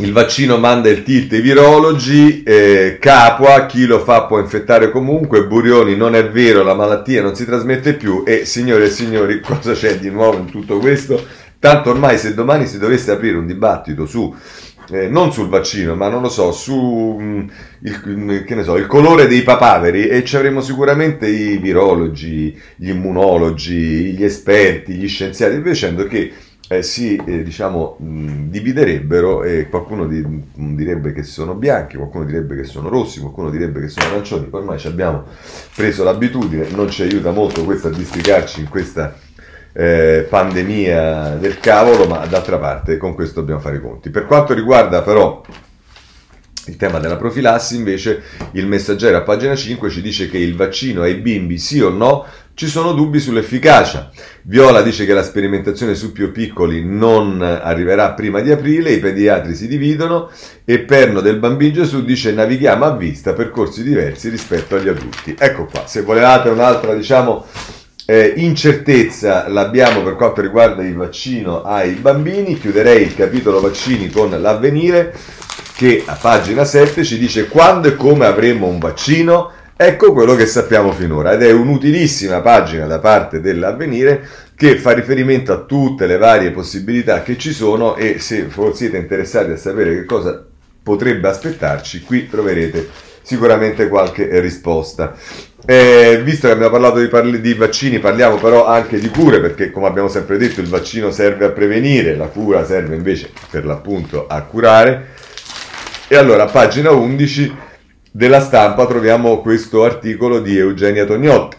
Il 0.00 0.12
vaccino 0.12 0.58
manda 0.58 0.88
il 0.88 1.02
tilt 1.02 1.32
ai 1.32 1.40
virologi, 1.40 2.44
eh, 2.44 2.98
Capua, 3.00 3.66
chi 3.66 3.84
lo 3.84 3.98
fa 3.98 4.26
può 4.26 4.38
infettare 4.38 4.92
comunque, 4.92 5.44
Burioni 5.44 5.96
non 5.96 6.14
è 6.14 6.30
vero, 6.30 6.62
la 6.62 6.74
malattia 6.74 7.20
non 7.20 7.34
si 7.34 7.44
trasmette 7.44 7.94
più 7.94 8.22
e 8.24 8.44
signore 8.44 8.84
e 8.84 8.90
signori 8.90 9.40
cosa 9.42 9.72
c'è 9.72 9.98
di 9.98 10.08
nuovo 10.08 10.38
in 10.38 10.50
tutto 10.50 10.78
questo? 10.78 11.20
Tanto 11.58 11.90
ormai 11.90 12.16
se 12.16 12.32
domani 12.32 12.68
si 12.68 12.78
dovesse 12.78 13.10
aprire 13.10 13.38
un 13.38 13.46
dibattito 13.46 14.06
su 14.06 14.32
eh, 14.90 15.08
non 15.08 15.32
sul 15.32 15.48
vaccino, 15.48 15.96
ma 15.96 16.08
non 16.08 16.22
lo 16.22 16.28
so, 16.28 16.52
su 16.52 17.16
mh, 17.18 17.22
mm, 17.22 17.48
il, 17.82 18.02
mm, 18.06 18.30
ne 18.48 18.62
so, 18.62 18.76
il, 18.76 18.86
colore 18.86 19.26
dei 19.26 19.42
papaveri 19.42 20.06
e 20.06 20.24
ci 20.24 20.36
avremo 20.36 20.60
sicuramente 20.60 21.26
i 21.26 21.58
virologi, 21.58 22.56
gli 22.76 22.90
immunologi, 22.90 24.12
gli 24.12 24.22
esperti, 24.22 24.94
gli 24.94 25.08
scienziati, 25.08 25.60
dicendo 25.60 26.06
che 26.06 26.32
eh, 26.68 26.82
si 26.82 27.16
eh, 27.16 27.42
diciamo, 27.42 27.96
mh, 27.98 28.48
dividerebbero 28.48 29.42
e 29.42 29.68
qualcuno 29.68 30.06
di, 30.06 30.24
direbbe 30.54 31.12
che 31.12 31.22
sono 31.22 31.54
bianchi, 31.54 31.96
qualcuno 31.96 32.24
direbbe 32.24 32.56
che 32.56 32.64
sono 32.64 32.88
rossi, 32.88 33.20
qualcuno 33.20 33.50
direbbe 33.50 33.80
che 33.80 33.88
sono 33.88 34.06
arancioni, 34.06 34.46
ormai 34.50 34.78
ci 34.78 34.86
abbiamo 34.86 35.24
preso 35.74 36.04
l'abitudine, 36.04 36.68
non 36.70 36.90
ci 36.90 37.02
aiuta 37.02 37.30
molto 37.30 37.64
questo 37.64 37.88
a 37.88 37.90
districarci 37.90 38.60
in 38.60 38.68
questa 38.68 39.16
eh, 39.72 40.26
pandemia 40.28 41.36
del 41.36 41.58
cavolo, 41.58 42.06
ma 42.06 42.26
d'altra 42.26 42.58
parte 42.58 42.96
con 42.98 43.14
questo 43.14 43.40
dobbiamo 43.40 43.60
fare 43.60 43.76
i 43.76 43.80
conti. 43.80 44.10
Per 44.10 44.26
quanto 44.26 44.52
riguarda 44.52 45.02
però 45.02 45.42
il 46.70 46.76
tema 46.76 46.98
della 46.98 47.16
profilassi, 47.16 47.76
invece, 47.76 48.22
il 48.52 48.66
messaggero 48.66 49.16
a 49.16 49.22
pagina 49.22 49.54
5 49.54 49.90
ci 49.90 50.02
dice 50.02 50.28
che 50.28 50.38
il 50.38 50.54
vaccino 50.54 51.02
ai 51.02 51.14
bimbi 51.14 51.58
sì 51.58 51.80
o 51.80 51.90
no 51.90 52.26
ci 52.58 52.66
sono 52.66 52.92
dubbi 52.92 53.20
sull'efficacia. 53.20 54.10
Viola 54.42 54.82
dice 54.82 55.06
che 55.06 55.12
la 55.12 55.22
sperimentazione 55.22 55.94
su 55.94 56.10
più 56.10 56.32
piccoli 56.32 56.84
non 56.84 57.40
arriverà 57.40 58.12
prima 58.14 58.40
di 58.40 58.50
aprile, 58.50 58.90
i 58.90 58.98
pediatri 58.98 59.54
si 59.54 59.68
dividono 59.68 60.28
e 60.64 60.80
Perno 60.80 61.20
del 61.20 61.38
Bambino 61.38 61.74
Gesù 61.74 62.04
dice 62.04 62.32
navighiamo 62.32 62.84
a 62.84 62.96
vista 62.96 63.32
percorsi 63.32 63.84
diversi 63.84 64.28
rispetto 64.28 64.74
agli 64.74 64.88
adulti. 64.88 65.36
Ecco 65.38 65.66
qua, 65.66 65.86
se 65.86 66.02
volevate 66.02 66.48
un'altra, 66.48 66.94
diciamo, 66.94 67.46
eh, 68.04 68.32
incertezza 68.38 69.48
l'abbiamo 69.48 70.02
per 70.02 70.16
quanto 70.16 70.40
riguarda 70.40 70.82
il 70.82 70.96
vaccino 70.96 71.62
ai 71.62 71.92
bambini. 71.92 72.58
Chiuderei 72.58 73.02
il 73.02 73.14
capitolo 73.14 73.60
vaccini 73.60 74.10
con 74.10 74.30
l'avvenire 74.30 75.14
che 75.78 76.02
a 76.04 76.18
pagina 76.20 76.64
7 76.64 77.04
ci 77.04 77.18
dice 77.18 77.46
quando 77.46 77.86
e 77.86 77.94
come 77.94 78.26
avremo 78.26 78.66
un 78.66 78.80
vaccino. 78.80 79.52
Ecco 79.76 80.12
quello 80.12 80.34
che 80.34 80.46
sappiamo 80.46 80.90
finora 80.90 81.34
ed 81.34 81.44
è 81.44 81.52
un'utilissima 81.52 82.40
pagina 82.40 82.86
da 82.86 82.98
parte 82.98 83.40
dell'avvenire 83.40 84.26
che 84.56 84.76
fa 84.76 84.90
riferimento 84.90 85.52
a 85.52 85.58
tutte 85.58 86.06
le 86.06 86.16
varie 86.16 86.50
possibilità 86.50 87.22
che 87.22 87.38
ci 87.38 87.52
sono 87.52 87.94
e 87.94 88.18
se 88.18 88.48
siete 88.72 88.96
interessati 88.96 89.52
a 89.52 89.56
sapere 89.56 89.94
che 89.94 90.04
cosa 90.04 90.44
potrebbe 90.82 91.28
aspettarci, 91.28 92.02
qui 92.02 92.28
troverete 92.28 92.88
sicuramente 93.22 93.86
qualche 93.86 94.40
risposta. 94.40 95.14
Eh, 95.64 96.20
visto 96.24 96.48
che 96.48 96.54
abbiamo 96.54 96.72
parlato 96.72 96.98
di, 96.98 97.06
parli, 97.06 97.40
di, 97.40 97.54
vaccini, 97.54 98.00
parliamo 98.00 98.34
però 98.38 98.66
anche 98.66 98.98
di 98.98 99.10
cure, 99.10 99.40
perché 99.40 99.70
come 99.70 99.86
abbiamo 99.86 100.08
sempre 100.08 100.38
detto 100.38 100.60
il 100.60 100.66
vaccino 100.66 101.12
serve 101.12 101.44
a 101.44 101.50
prevenire, 101.50 102.16
la 102.16 102.26
cura 102.26 102.64
serve 102.64 102.96
invece 102.96 103.30
per 103.48 103.64
l'appunto 103.64 104.26
a 104.26 104.42
curare. 104.42 105.26
E 106.10 106.16
allora 106.16 106.46
pagina 106.46 106.90
11 106.90 107.54
della 108.10 108.40
stampa 108.40 108.86
troviamo 108.86 109.42
questo 109.42 109.84
articolo 109.84 110.40
di 110.40 110.56
Eugenia 110.56 111.04
Tognotti. 111.04 111.58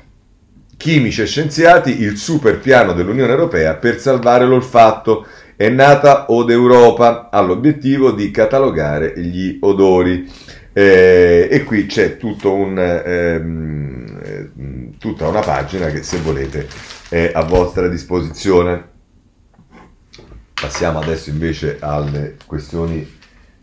Chimici 0.76 1.22
e 1.22 1.28
scienziati, 1.28 2.02
il 2.02 2.18
super 2.18 2.58
piano 2.58 2.94
dell'Unione 2.94 3.32
Europea 3.32 3.76
per 3.76 4.00
salvare 4.00 4.48
l'olfatto. 4.48 5.28
È 5.56 5.70
nata 5.70 6.32
Od 6.32 6.50
Europa, 6.50 7.30
ha 7.30 7.40
l'obiettivo 7.42 8.10
di 8.10 8.32
catalogare 8.32 9.14
gli 9.22 9.60
odori. 9.62 10.28
Eh, 10.74 11.48
e 11.52 11.64
qui 11.64 11.86
c'è 11.86 12.18
un, 12.42 13.02
ehm, 13.06 14.20
eh, 14.24 14.50
tutta 14.98 15.28
una 15.28 15.42
pagina 15.42 15.92
che 15.92 16.02
se 16.02 16.18
volete 16.22 16.68
è 17.08 17.30
a 17.36 17.44
vostra 17.44 17.88
disposizione. 17.88 18.84
Passiamo 20.60 21.00
adesso 21.00 21.30
invece 21.30 21.78
alle 21.80 22.36
questioni 22.48 23.18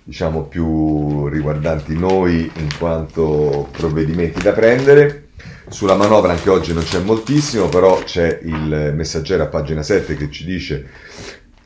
diciamo 0.07 0.43
più 0.43 1.27
riguardanti 1.27 1.99
noi 1.99 2.49
in 2.59 2.69
quanto 2.79 3.69
provvedimenti 3.73 4.41
da 4.41 4.53
prendere. 4.53 5.31
Sulla 5.69 5.97
manovra 5.97 6.31
anche 6.31 6.49
oggi 6.49 6.73
non 6.73 6.85
c'è 6.85 7.01
moltissimo, 7.01 7.69
però 7.69 7.99
c'è 8.05 8.39
il 8.43 8.93
messaggero 8.95 9.43
a 9.43 9.47
pagina 9.47 9.83
7 9.83 10.17
che 10.17 10.31
ci 10.31 10.45
dice 10.45 10.89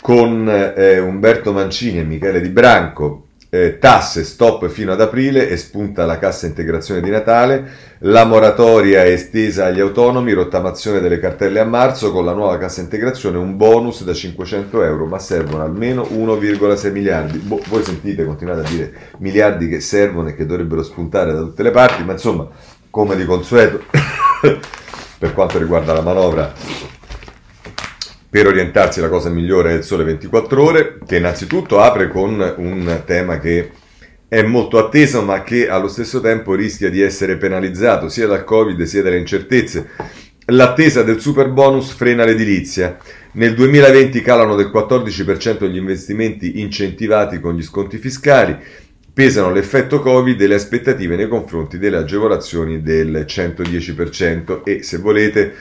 con 0.00 0.48
eh, 0.48 0.98
Umberto 0.98 1.53
Mancini 1.53 1.98
e 1.98 2.05
Michele 2.05 2.40
Di 2.40 2.48
Branco 2.48 3.26
eh, 3.53 3.79
tasse 3.79 4.23
stop 4.23 4.69
fino 4.69 4.93
ad 4.93 5.01
aprile 5.01 5.49
e 5.49 5.57
spunta 5.57 6.07
la 6.07 6.19
cassa 6.19 6.47
integrazione 6.47 7.01
di 7.01 7.11
Natale, 7.11 7.69
la 7.99 8.25
moratoria 8.25 9.03
è 9.03 9.11
estesa 9.11 9.67
agli 9.67 9.81
autonomi, 9.81 10.33
rottamazione 10.33 11.01
delle 11.01 11.19
cartelle 11.19 11.59
a 11.59 11.65
marzo, 11.65 12.13
con 12.13 12.25
la 12.25 12.33
nuova 12.33 12.57
cassa 12.59 12.81
integrazione 12.81 13.39
un 13.39 13.57
bonus 13.57 14.05
da 14.05 14.15
500 14.15 14.85
euro, 14.85 15.07
ma 15.07 15.19
servono 15.19 15.65
almeno 15.65 16.03
1,6 16.03 16.93
miliardi. 16.93 17.39
Bo- 17.39 17.61
voi 17.69 17.83
sentite, 17.83 18.25
continuate 18.25 18.61
a 18.61 18.71
dire 18.71 18.93
miliardi 19.19 19.69
che 19.69 19.81
servono 19.81 20.29
e 20.29 20.37
che 20.37 20.47
dovrebbero 20.47 20.85
spuntare 20.85 21.33
da 21.33 21.41
tutte 21.41 21.65
le 21.65 21.73
parti, 21.73 22.05
ma 22.05 22.13
insomma, 22.13 22.49
come 22.89 23.17
di 23.17 23.25
consueto, 23.25 23.83
per 25.19 25.35
quanto 25.35 25.59
riguarda 25.59 25.93
la 25.93 26.03
manovra, 26.03 26.53
per 28.31 28.47
orientarsi 28.47 29.01
la 29.01 29.09
cosa 29.09 29.29
migliore 29.29 29.73
è 29.73 29.77
il 29.77 29.83
Sole 29.83 30.05
24 30.05 30.62
Ore, 30.62 30.99
che 31.05 31.16
innanzitutto 31.16 31.81
apre 31.81 32.09
con 32.09 32.55
un 32.59 33.03
tema 33.05 33.40
che 33.40 33.73
è 34.29 34.43
molto 34.43 34.79
atteso 34.79 35.23
ma 35.23 35.43
che 35.43 35.69
allo 35.69 35.88
stesso 35.88 36.21
tempo 36.21 36.55
rischia 36.55 36.88
di 36.88 37.01
essere 37.01 37.37
penalizzato 37.37 38.09
sia 38.09 38.29
dal 38.29 38.45
Covid 38.45 38.81
sia 38.83 39.03
dalle 39.03 39.19
incertezze. 39.19 39.88
L'attesa 40.47 41.03
del 41.03 41.21
super 41.21 41.51
bonus 41.51 41.90
frena 41.90 42.25
l'edilizia. 42.25 42.97
Nel 43.33 43.55
2020 43.55 44.21
calano 44.23 44.55
del 44.55 44.71
14% 44.73 45.69
gli 45.69 45.77
investimenti 45.77 46.61
incentivati 46.61 47.40
con 47.40 47.57
gli 47.57 47.62
sconti 47.62 47.99
fiscali, 47.99 48.57
pesano 49.12 49.51
l'effetto 49.51 49.99
Covid 50.01 50.40
e 50.40 50.47
le 50.47 50.55
aspettative 50.55 51.16
nei 51.16 51.29
confronti 51.29 51.79
delle 51.79 51.97
agevolazioni 51.97 52.81
del 52.81 53.25
110% 53.29 54.62
e 54.62 54.85
se 54.85 54.99
volete 54.99 55.55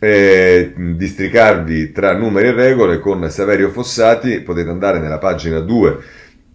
eh, 0.00 0.72
districarvi 0.76 1.92
tra 1.92 2.16
numeri 2.16 2.48
e 2.48 2.52
regole 2.52 2.98
con 3.00 3.28
Saverio 3.30 3.70
Fossati, 3.70 4.40
potete 4.40 4.70
andare 4.70 4.98
nella 4.98 5.18
pagina 5.18 5.60
2 5.60 5.98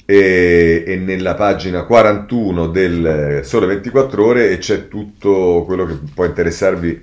e, 0.06 0.84
e, 0.86 0.96
nella 0.98 1.36
pagina 1.36 1.84
41 1.84 2.68
del 2.68 3.42
Sole 3.44 3.66
24 3.68 4.26
ore 4.26 4.50
e 4.52 4.58
c'è 4.58 4.88
tutto 4.88 5.64
quello 5.66 5.86
che 5.86 5.98
può 6.14 6.26
interessarvi 6.26 7.02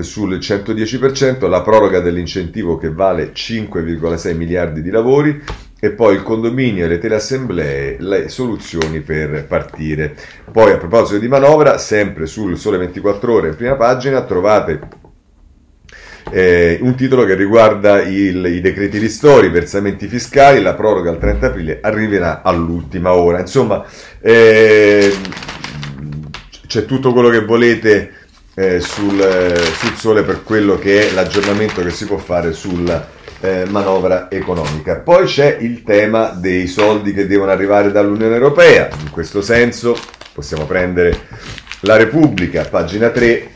sul 0.00 0.36
110%, 0.36 1.48
la 1.48 1.62
proroga 1.62 2.00
dell'incentivo 2.00 2.76
che 2.76 2.92
vale 2.92 3.32
5,6 3.32 4.36
miliardi 4.36 4.82
di 4.82 4.90
lavori 4.90 5.42
e 5.80 5.90
poi 5.92 6.16
il 6.16 6.22
condominio 6.22 6.84
e 6.84 6.88
le 6.88 6.98
teleassemblee, 6.98 7.96
le 8.00 8.28
soluzioni 8.28 9.00
per 9.00 9.46
partire. 9.46 10.14
Poi 10.50 10.72
a 10.72 10.76
proposito 10.76 11.18
di 11.18 11.28
manovra, 11.28 11.78
sempre 11.78 12.26
sul 12.26 12.58
Sole 12.58 12.78
24 12.78 13.32
ore 13.32 13.48
in 13.48 13.56
prima 13.56 13.76
pagina 13.76 14.22
trovate 14.22 15.06
eh, 16.30 16.78
un 16.82 16.94
titolo 16.94 17.24
che 17.24 17.34
riguarda 17.34 18.02
il, 18.02 18.44
i 18.46 18.60
decreti 18.60 18.98
ristori, 18.98 19.46
i 19.46 19.50
versamenti 19.50 20.06
fiscali, 20.06 20.60
la 20.60 20.74
proroga 20.74 21.10
al 21.10 21.18
30 21.18 21.46
aprile 21.46 21.78
arriverà 21.80 22.42
all'ultima 22.42 23.12
ora. 23.12 23.40
Insomma, 23.40 23.84
eh, 24.20 25.12
c'è 26.66 26.84
tutto 26.84 27.12
quello 27.12 27.30
che 27.30 27.44
volete 27.44 28.12
eh, 28.54 28.80
sul, 28.80 29.20
sul, 29.78 29.94
sole 29.96 30.22
per 30.22 30.42
quello 30.42 30.78
che 30.78 31.08
è 31.08 31.12
l'aggiornamento 31.12 31.82
che 31.82 31.90
si 31.90 32.06
può 32.06 32.18
fare 32.18 32.52
sulla 32.52 33.08
eh, 33.40 33.64
manovra 33.68 34.30
economica. 34.30 34.96
Poi 34.96 35.26
c'è 35.26 35.56
il 35.60 35.82
tema 35.82 36.30
dei 36.30 36.66
soldi 36.66 37.12
che 37.12 37.26
devono 37.26 37.50
arrivare 37.50 37.92
dall'Unione 37.92 38.34
Europea. 38.34 38.88
In 39.00 39.10
questo 39.10 39.42
senso 39.42 39.96
possiamo 40.32 40.66
prendere 40.66 41.26
la 41.80 41.96
Repubblica, 41.96 42.64
pagina 42.64 43.10
3, 43.10 43.50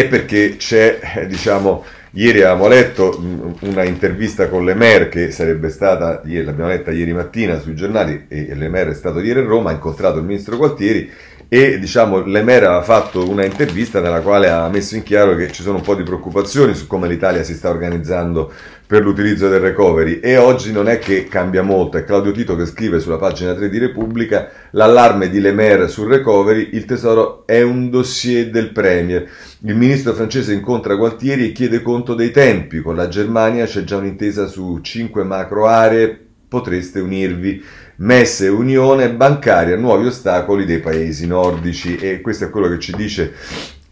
e 0.00 0.06
perché 0.06 0.56
c'è, 0.56 0.98
eh, 1.16 1.26
diciamo, 1.26 1.84
ieri 2.12 2.40
avevamo 2.40 2.68
letto 2.68 3.22
una 3.60 3.84
intervista 3.84 4.48
con 4.48 4.64
Lemer 4.64 5.10
che 5.10 5.30
sarebbe 5.30 5.68
stata, 5.68 6.22
l'abbiamo 6.24 6.68
letta 6.68 6.90
ieri 6.90 7.12
mattina 7.12 7.58
sui 7.60 7.74
giornali 7.74 8.24
e 8.28 8.54
Lemer 8.54 8.88
è 8.88 8.94
stato 8.94 9.20
ieri 9.20 9.40
a 9.40 9.44
Roma, 9.44 9.70
ha 9.70 9.74
incontrato 9.74 10.18
il 10.18 10.24
ministro 10.24 10.56
Gualtieri 10.56 11.10
e 11.48 11.78
diciamo 11.78 12.24
Lemer 12.24 12.64
aveva 12.64 12.82
fatto 12.82 13.28
una 13.28 13.44
intervista 13.44 14.00
nella 14.00 14.20
quale 14.20 14.48
ha 14.48 14.68
messo 14.68 14.96
in 14.96 15.02
chiaro 15.02 15.34
che 15.34 15.52
ci 15.52 15.62
sono 15.62 15.76
un 15.76 15.82
po' 15.82 15.94
di 15.94 16.02
preoccupazioni 16.02 16.74
su 16.74 16.86
come 16.86 17.06
l'Italia 17.06 17.42
si 17.42 17.54
sta 17.54 17.68
organizzando 17.68 18.52
per 18.90 19.04
l'utilizzo 19.04 19.48
del 19.48 19.60
recovery. 19.60 20.18
E 20.18 20.36
oggi 20.36 20.72
non 20.72 20.88
è 20.88 20.98
che 20.98 21.28
cambia 21.28 21.62
molto, 21.62 21.96
è 21.96 22.02
Claudio 22.02 22.32
Tito 22.32 22.56
che 22.56 22.66
scrive 22.66 22.98
sulla 22.98 23.18
pagina 23.18 23.54
3 23.54 23.68
di 23.68 23.78
Repubblica 23.78 24.50
l'allarme 24.72 25.30
di 25.30 25.38
Lemer 25.38 25.88
sul 25.88 26.08
recovery, 26.08 26.70
il 26.72 26.86
tesoro 26.86 27.46
è 27.46 27.62
un 27.62 27.88
dossier 27.88 28.50
del 28.50 28.72
Premier. 28.72 29.30
Il 29.60 29.76
ministro 29.76 30.12
francese 30.12 30.52
incontra 30.54 30.96
Gualtieri 30.96 31.46
e 31.46 31.52
chiede 31.52 31.82
conto 31.82 32.14
dei 32.14 32.32
tempi, 32.32 32.80
con 32.80 32.96
la 32.96 33.06
Germania 33.06 33.64
c'è 33.64 33.84
già 33.84 33.96
un'intesa 33.96 34.48
su 34.48 34.80
cinque 34.82 35.22
macro 35.22 35.66
aree, 35.66 36.26
potreste 36.48 36.98
unirvi. 36.98 37.62
Messe 37.98 38.48
unione 38.48 39.12
bancaria, 39.12 39.76
nuovi 39.76 40.06
ostacoli 40.06 40.64
dei 40.64 40.80
paesi 40.80 41.28
nordici. 41.28 41.94
E 41.94 42.20
questo 42.20 42.46
è 42.46 42.50
quello 42.50 42.68
che 42.68 42.80
ci 42.80 42.92
dice 42.96 43.34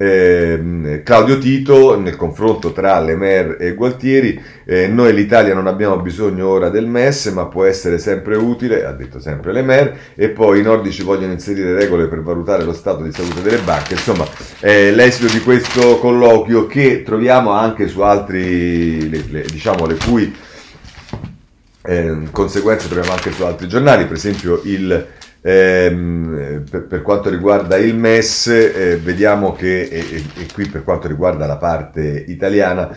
eh, 0.00 1.02
Claudio 1.04 1.38
Tito 1.38 1.98
nel 1.98 2.14
confronto 2.14 2.72
tra 2.72 3.00
Lemer 3.00 3.56
e 3.58 3.74
Gualtieri. 3.74 4.40
Eh, 4.64 4.86
noi 4.86 5.12
l'Italia 5.12 5.54
non 5.54 5.66
abbiamo 5.66 5.98
bisogno 5.98 6.46
ora 6.46 6.70
del 6.70 6.86
MES, 6.86 7.26
ma 7.26 7.46
può 7.46 7.64
essere 7.64 7.98
sempre 7.98 8.36
utile, 8.36 8.84
ha 8.84 8.92
detto 8.92 9.18
sempre 9.18 9.52
Lemer, 9.52 9.98
e 10.14 10.28
poi 10.30 10.60
i 10.60 10.62
nordici 10.62 11.02
vogliono 11.02 11.32
inserire 11.32 11.74
regole 11.74 12.06
per 12.06 12.22
valutare 12.22 12.62
lo 12.62 12.72
stato 12.72 13.02
di 13.02 13.12
salute 13.12 13.42
delle 13.42 13.58
banche. 13.58 13.94
Insomma, 13.94 14.24
eh, 14.60 14.92
l'esito 14.92 15.30
di 15.32 15.40
questo 15.40 15.98
colloquio 15.98 16.66
che 16.66 17.02
troviamo 17.02 17.50
anche 17.50 17.88
su 17.88 18.00
altri, 18.00 19.10
le, 19.10 19.24
le, 19.28 19.42
diciamo, 19.42 19.86
le 19.86 19.96
cui 19.96 20.32
eh, 21.82 22.28
conseguenze 22.30 22.86
troviamo 22.86 23.12
anche 23.12 23.32
su 23.32 23.42
altri 23.42 23.66
giornali, 23.66 24.04
per 24.04 24.16
esempio 24.16 24.60
il, 24.64 25.06
ehm, 25.40 26.64
per, 26.70 26.86
per, 26.86 27.02
quanto 27.02 27.30
riguarda 27.30 27.76
il 27.76 27.94
MES, 27.94 28.46
eh, 28.48 28.98
vediamo 29.02 29.52
che, 29.52 29.82
e, 29.82 30.24
e, 30.36 30.46
qui 30.52 30.66
per 30.68 30.84
quanto 30.84 31.08
riguarda 31.08 31.46
la 31.46 31.56
parte 31.56 32.24
italiana, 32.28 32.94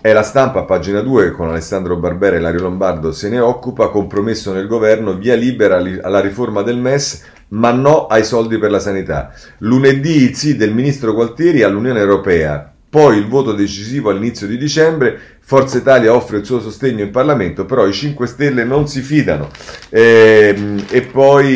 è 0.00 0.12
la 0.12 0.22
stampa, 0.22 0.64
pagina 0.64 1.00
2, 1.00 1.32
con 1.32 1.48
Alessandro 1.48 1.96
Barbera 1.96 2.36
e 2.36 2.40
Lario 2.40 2.62
Lombardo 2.62 3.12
se 3.12 3.28
ne 3.28 3.38
occupa, 3.38 3.88
compromesso 3.88 4.52
nel 4.52 4.66
governo, 4.66 5.14
via 5.14 5.34
libera 5.34 5.76
alla 5.76 6.20
riforma 6.20 6.62
del 6.62 6.78
MES, 6.78 7.22
ma 7.48 7.70
no 7.70 8.06
ai 8.06 8.24
soldi 8.24 8.58
per 8.58 8.70
la 8.70 8.78
sanità. 8.78 9.32
Lunedì 9.58 10.22
il 10.22 10.34
sì 10.34 10.56
del 10.56 10.72
ministro 10.72 11.12
Gualtieri 11.12 11.62
all'Unione 11.62 12.00
Europea, 12.00 12.71
poi 12.92 13.16
il 13.16 13.26
voto 13.26 13.54
decisivo 13.54 14.10
all'inizio 14.10 14.46
di 14.46 14.58
dicembre, 14.58 15.18
Forza 15.40 15.78
Italia 15.78 16.12
offre 16.12 16.36
il 16.36 16.44
suo 16.44 16.60
sostegno 16.60 17.02
in 17.02 17.10
Parlamento, 17.10 17.64
però 17.64 17.86
i 17.86 17.92
5 17.94 18.26
Stelle 18.26 18.64
non 18.64 18.86
si 18.86 19.00
fidano. 19.00 19.48
E, 19.88 20.52
ehm, 20.54 20.84
e 20.90 21.00
poi, 21.00 21.48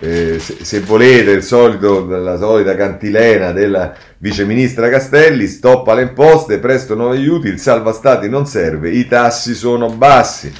eh, 0.00 0.38
se, 0.38 0.56
se, 0.60 0.80
volete, 0.80 1.40
solito, 1.40 2.04
la 2.04 2.36
solita 2.36 2.76
cantilena 2.76 3.52
della 3.52 3.94
viceministra 4.18 4.90
Castelli, 4.90 5.46
stoppa 5.46 5.94
le 5.94 6.02
imposte, 6.02 6.58
presto 6.58 6.94
nuovi 6.94 7.16
aiuti, 7.16 7.48
il 7.48 7.58
salva 7.58 7.94
stati 7.94 8.28
non 8.28 8.44
serve, 8.44 8.90
i 8.90 9.08
tassi 9.08 9.54
sono 9.54 9.88
bassi. 9.88 10.52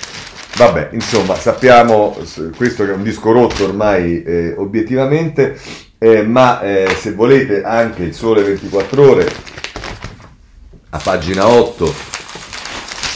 Vabbè, 0.57 0.88
insomma, 0.92 1.35
sappiamo, 1.35 2.16
questo 2.57 2.87
che 2.87 2.92
è 2.92 2.94
un 2.94 3.03
disco 3.03 3.33
rotto 3.33 3.64
ormai 3.64 4.22
eh, 4.22 4.55
obiettivamente, 4.57 5.59
eh, 6.03 6.23
ma 6.23 6.63
eh, 6.63 6.89
se 6.97 7.13
volete 7.13 7.63
anche 7.63 8.05
il 8.05 8.15
Sole 8.15 8.43
24 8.43 9.03
Ore, 9.03 9.29
a 10.89 10.99
pagina 10.99 11.47
8, 11.47 11.95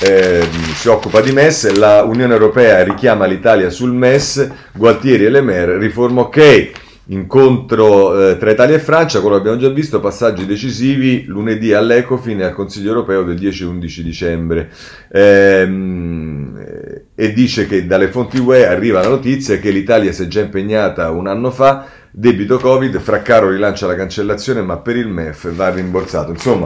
eh, 0.03 0.47
si 0.75 0.89
occupa 0.89 1.23
di 1.23 1.33
MES, 1.33 1.73
la 1.73 2.03
Unione 2.03 2.35
Europea 2.35 2.83
richiama 2.83 3.25
l'Italia 3.25 3.71
sul 3.71 3.93
MES, 3.93 4.51
Gualtieri 4.75 5.25
e 5.25 5.31
Lemer, 5.31 5.71
riforma 5.79 6.21
ok, 6.21 6.73
incontro 7.07 8.29
eh, 8.29 8.37
tra 8.37 8.51
Italia 8.51 8.77
e 8.77 8.81
Francia, 8.81 9.23
quello 9.23 9.37
abbiamo 9.37 9.57
già 9.57 9.71
visto, 9.71 9.99
passaggi 9.99 10.45
decisivi 10.45 11.25
lunedì 11.25 11.73
all'Ecofin 11.73 12.41
e 12.41 12.45
al 12.45 12.53
Consiglio 12.53 12.91
Europeo 12.91 13.23
del 13.23 13.37
10-11 13.37 14.01
dicembre. 14.01 14.71
Ehm, 15.11 16.63
e 17.15 17.33
dice 17.33 17.67
che 17.67 17.87
dalle 17.87 18.09
fonti 18.09 18.39
UE 18.39 18.67
arriva 18.67 19.01
la 19.01 19.09
notizia 19.09 19.57
che 19.57 19.71
l'Italia 19.71 20.13
si 20.13 20.25
è 20.25 20.27
già 20.27 20.41
impegnata 20.41 21.11
un 21.11 21.29
anno 21.29 21.51
fa 21.51 22.03
Debito 22.17 22.59
Covid, 22.59 23.01
Fraccaro 23.01 23.51
rilancia 23.51 23.89
la 23.89 23.97
cancellazione, 23.97 24.63
ma 24.63 24.77
per 24.77 24.95
il 24.95 25.09
MEF 25.09 25.53
va 25.53 25.71
rimborsato. 25.71 26.31
Insomma, 26.31 26.65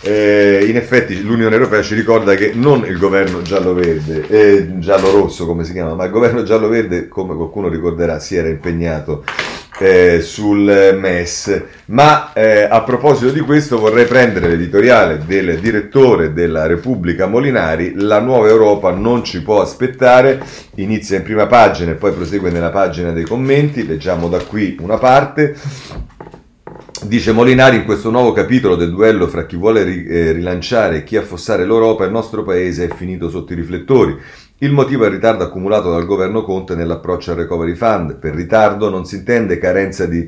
eh, 0.00 0.64
in 0.66 0.76
effetti 0.76 1.20
l'Unione 1.22 1.54
Europea 1.54 1.82
ci 1.82 1.94
ricorda 1.94 2.34
che 2.34 2.52
non 2.54 2.82
il 2.86 2.96
governo 2.96 3.42
giallo-verde, 3.42 4.26
eh, 4.26 4.78
giallo-rosso 4.78 5.44
come 5.44 5.64
si 5.64 5.72
chiama, 5.72 5.92
ma 5.92 6.06
il 6.06 6.10
governo 6.10 6.44
giallo-verde, 6.44 7.08
come 7.08 7.34
qualcuno 7.34 7.68
ricorderà, 7.68 8.18
si 8.18 8.36
era 8.36 8.48
impegnato 8.48 9.22
eh, 9.78 10.20
sul 10.20 10.96
MES. 11.00 11.62
Ma 11.86 12.32
eh, 12.32 12.62
a 12.62 12.82
proposito 12.82 13.30
di 13.30 13.40
questo 13.40 13.78
vorrei 13.78 14.06
prendere 14.06 14.48
l'editoriale 14.48 15.22
del 15.24 15.58
direttore 15.58 16.32
della 16.32 16.66
Repubblica 16.66 17.26
Molinari, 17.26 17.94
La 17.94 18.20
nuova 18.20 18.48
Europa 18.48 18.90
non 18.90 19.24
ci 19.24 19.42
può 19.42 19.60
aspettare, 19.60 20.42
inizia 20.76 21.16
in 21.16 21.22
prima 21.22 21.46
pagina 21.46 21.92
e 21.92 21.94
poi 21.94 22.12
prosegue 22.12 22.50
nella 22.50 22.70
pagina 22.70 23.12
dei 23.12 23.24
commenti, 23.24 23.86
leggiamo 23.86 24.28
da 24.28 24.38
qui 24.38 24.76
una 24.80 24.98
parte. 24.98 25.54
Dice 27.02 27.30
Molinari 27.32 27.76
in 27.76 27.84
questo 27.84 28.10
nuovo 28.10 28.32
capitolo 28.32 28.74
del 28.74 28.90
duello 28.90 29.28
fra 29.28 29.44
chi 29.44 29.56
vuole 29.56 29.82
eh, 29.82 30.32
rilanciare 30.32 30.96
e 30.96 31.04
chi 31.04 31.16
affossare 31.16 31.66
l'Europa, 31.66 32.04
il 32.04 32.10
nostro 32.10 32.42
paese 32.42 32.86
è 32.86 32.94
finito 32.94 33.28
sotto 33.28 33.52
i 33.52 33.56
riflettori. 33.56 34.18
Il 34.58 34.72
motivo 34.72 35.04
è 35.04 35.08
il 35.08 35.12
ritardo 35.12 35.44
accumulato 35.44 35.90
dal 35.90 36.06
governo 36.06 36.42
Conte 36.42 36.74
nell'approccio 36.74 37.32
al 37.32 37.36
recovery 37.36 37.74
fund. 37.74 38.16
Per 38.16 38.34
ritardo 38.34 38.88
non 38.88 39.04
si 39.04 39.16
intende 39.16 39.58
carenza 39.58 40.06
di 40.06 40.26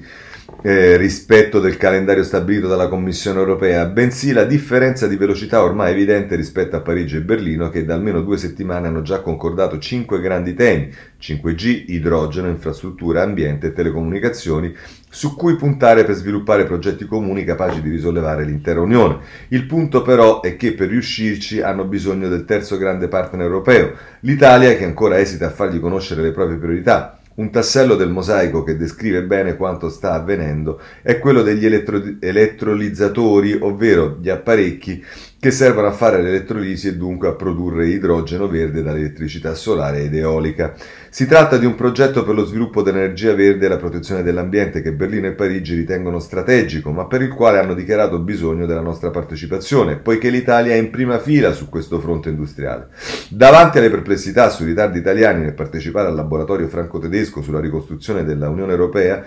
eh, 0.62 0.98
rispetto 0.98 1.60
del 1.60 1.78
calendario 1.78 2.22
stabilito 2.22 2.66
dalla 2.66 2.88
Commissione 2.88 3.38
europea, 3.38 3.86
bensì 3.86 4.32
la 4.32 4.44
differenza 4.44 5.06
di 5.06 5.16
velocità 5.16 5.62
ormai 5.62 5.92
evidente 5.92 6.36
rispetto 6.36 6.76
a 6.76 6.80
Parigi 6.80 7.16
e 7.16 7.20
Berlino 7.22 7.70
che 7.70 7.84
da 7.84 7.94
almeno 7.94 8.20
due 8.20 8.36
settimane 8.36 8.88
hanno 8.88 9.02
già 9.02 9.20
concordato 9.20 9.78
cinque 9.78 10.20
grandi 10.20 10.54
temi, 10.54 10.92
5G, 11.20 11.84
idrogeno, 11.88 12.48
infrastruttura, 12.48 13.22
ambiente 13.22 13.68
e 13.68 13.72
telecomunicazioni, 13.72 14.74
su 15.10 15.34
cui 15.36 15.56
puntare 15.56 16.04
per 16.04 16.14
sviluppare 16.14 16.64
progetti 16.64 17.06
comuni 17.06 17.44
capaci 17.44 17.80
di 17.80 17.90
risollevare 17.90 18.44
l'intera 18.44 18.80
Unione. 18.80 19.18
Il 19.48 19.66
punto 19.66 20.02
però 20.02 20.40
è 20.40 20.56
che 20.56 20.72
per 20.72 20.88
riuscirci 20.88 21.60
hanno 21.60 21.84
bisogno 21.84 22.28
del 22.28 22.44
terzo 22.44 22.76
grande 22.76 23.08
partner 23.08 23.46
europeo, 23.46 23.92
l'Italia 24.20 24.76
che 24.76 24.84
ancora 24.84 25.18
esita 25.18 25.46
a 25.46 25.50
fargli 25.50 25.80
conoscere 25.80 26.22
le 26.22 26.32
proprie 26.32 26.58
priorità. 26.58 27.18
Un 27.38 27.50
tassello 27.50 27.94
del 27.94 28.10
mosaico 28.10 28.64
che 28.64 28.76
descrive 28.76 29.22
bene 29.22 29.54
quanto 29.54 29.90
sta 29.90 30.12
avvenendo 30.12 30.80
è 31.02 31.20
quello 31.20 31.42
degli 31.42 31.64
elettro- 31.64 32.02
elettrolizzatori, 32.18 33.56
ovvero 33.60 34.18
gli 34.20 34.28
apparecchi 34.28 35.04
che 35.40 35.52
servono 35.52 35.86
a 35.86 35.92
fare 35.92 36.20
l'elettrolisi 36.20 36.88
e 36.88 36.96
dunque 36.96 37.28
a 37.28 37.32
produrre 37.32 37.86
idrogeno 37.86 38.48
verde 38.48 38.82
dall'elettricità 38.82 39.54
solare 39.54 40.02
ed 40.02 40.14
eolica. 40.16 40.74
Si 41.10 41.26
tratta 41.26 41.58
di 41.58 41.64
un 41.64 41.76
progetto 41.76 42.24
per 42.24 42.34
lo 42.34 42.44
sviluppo 42.44 42.82
dell'energia 42.82 43.34
verde 43.34 43.66
e 43.66 43.68
la 43.68 43.76
protezione 43.76 44.24
dell'ambiente 44.24 44.82
che 44.82 44.92
Berlino 44.92 45.28
e 45.28 45.32
Parigi 45.32 45.76
ritengono 45.76 46.18
strategico, 46.18 46.90
ma 46.90 47.06
per 47.06 47.22
il 47.22 47.28
quale 47.28 47.58
hanno 47.58 47.74
dichiarato 47.74 48.18
bisogno 48.18 48.66
della 48.66 48.80
nostra 48.80 49.10
partecipazione, 49.10 49.96
poiché 49.96 50.28
l'Italia 50.28 50.74
è 50.74 50.78
in 50.78 50.90
prima 50.90 51.20
fila 51.20 51.52
su 51.52 51.68
questo 51.68 52.00
fronte 52.00 52.30
industriale. 52.30 52.88
Davanti 53.28 53.78
alle 53.78 53.90
perplessità 53.90 54.50
sui 54.50 54.66
ritardi 54.66 54.98
italiani 54.98 55.42
nel 55.42 55.54
partecipare 55.54 56.08
al 56.08 56.16
laboratorio 56.16 56.66
franco-tedesco 56.66 57.42
sulla 57.42 57.60
ricostruzione 57.60 58.24
della 58.24 58.48
Unione 58.48 58.72
Europea, 58.72 59.24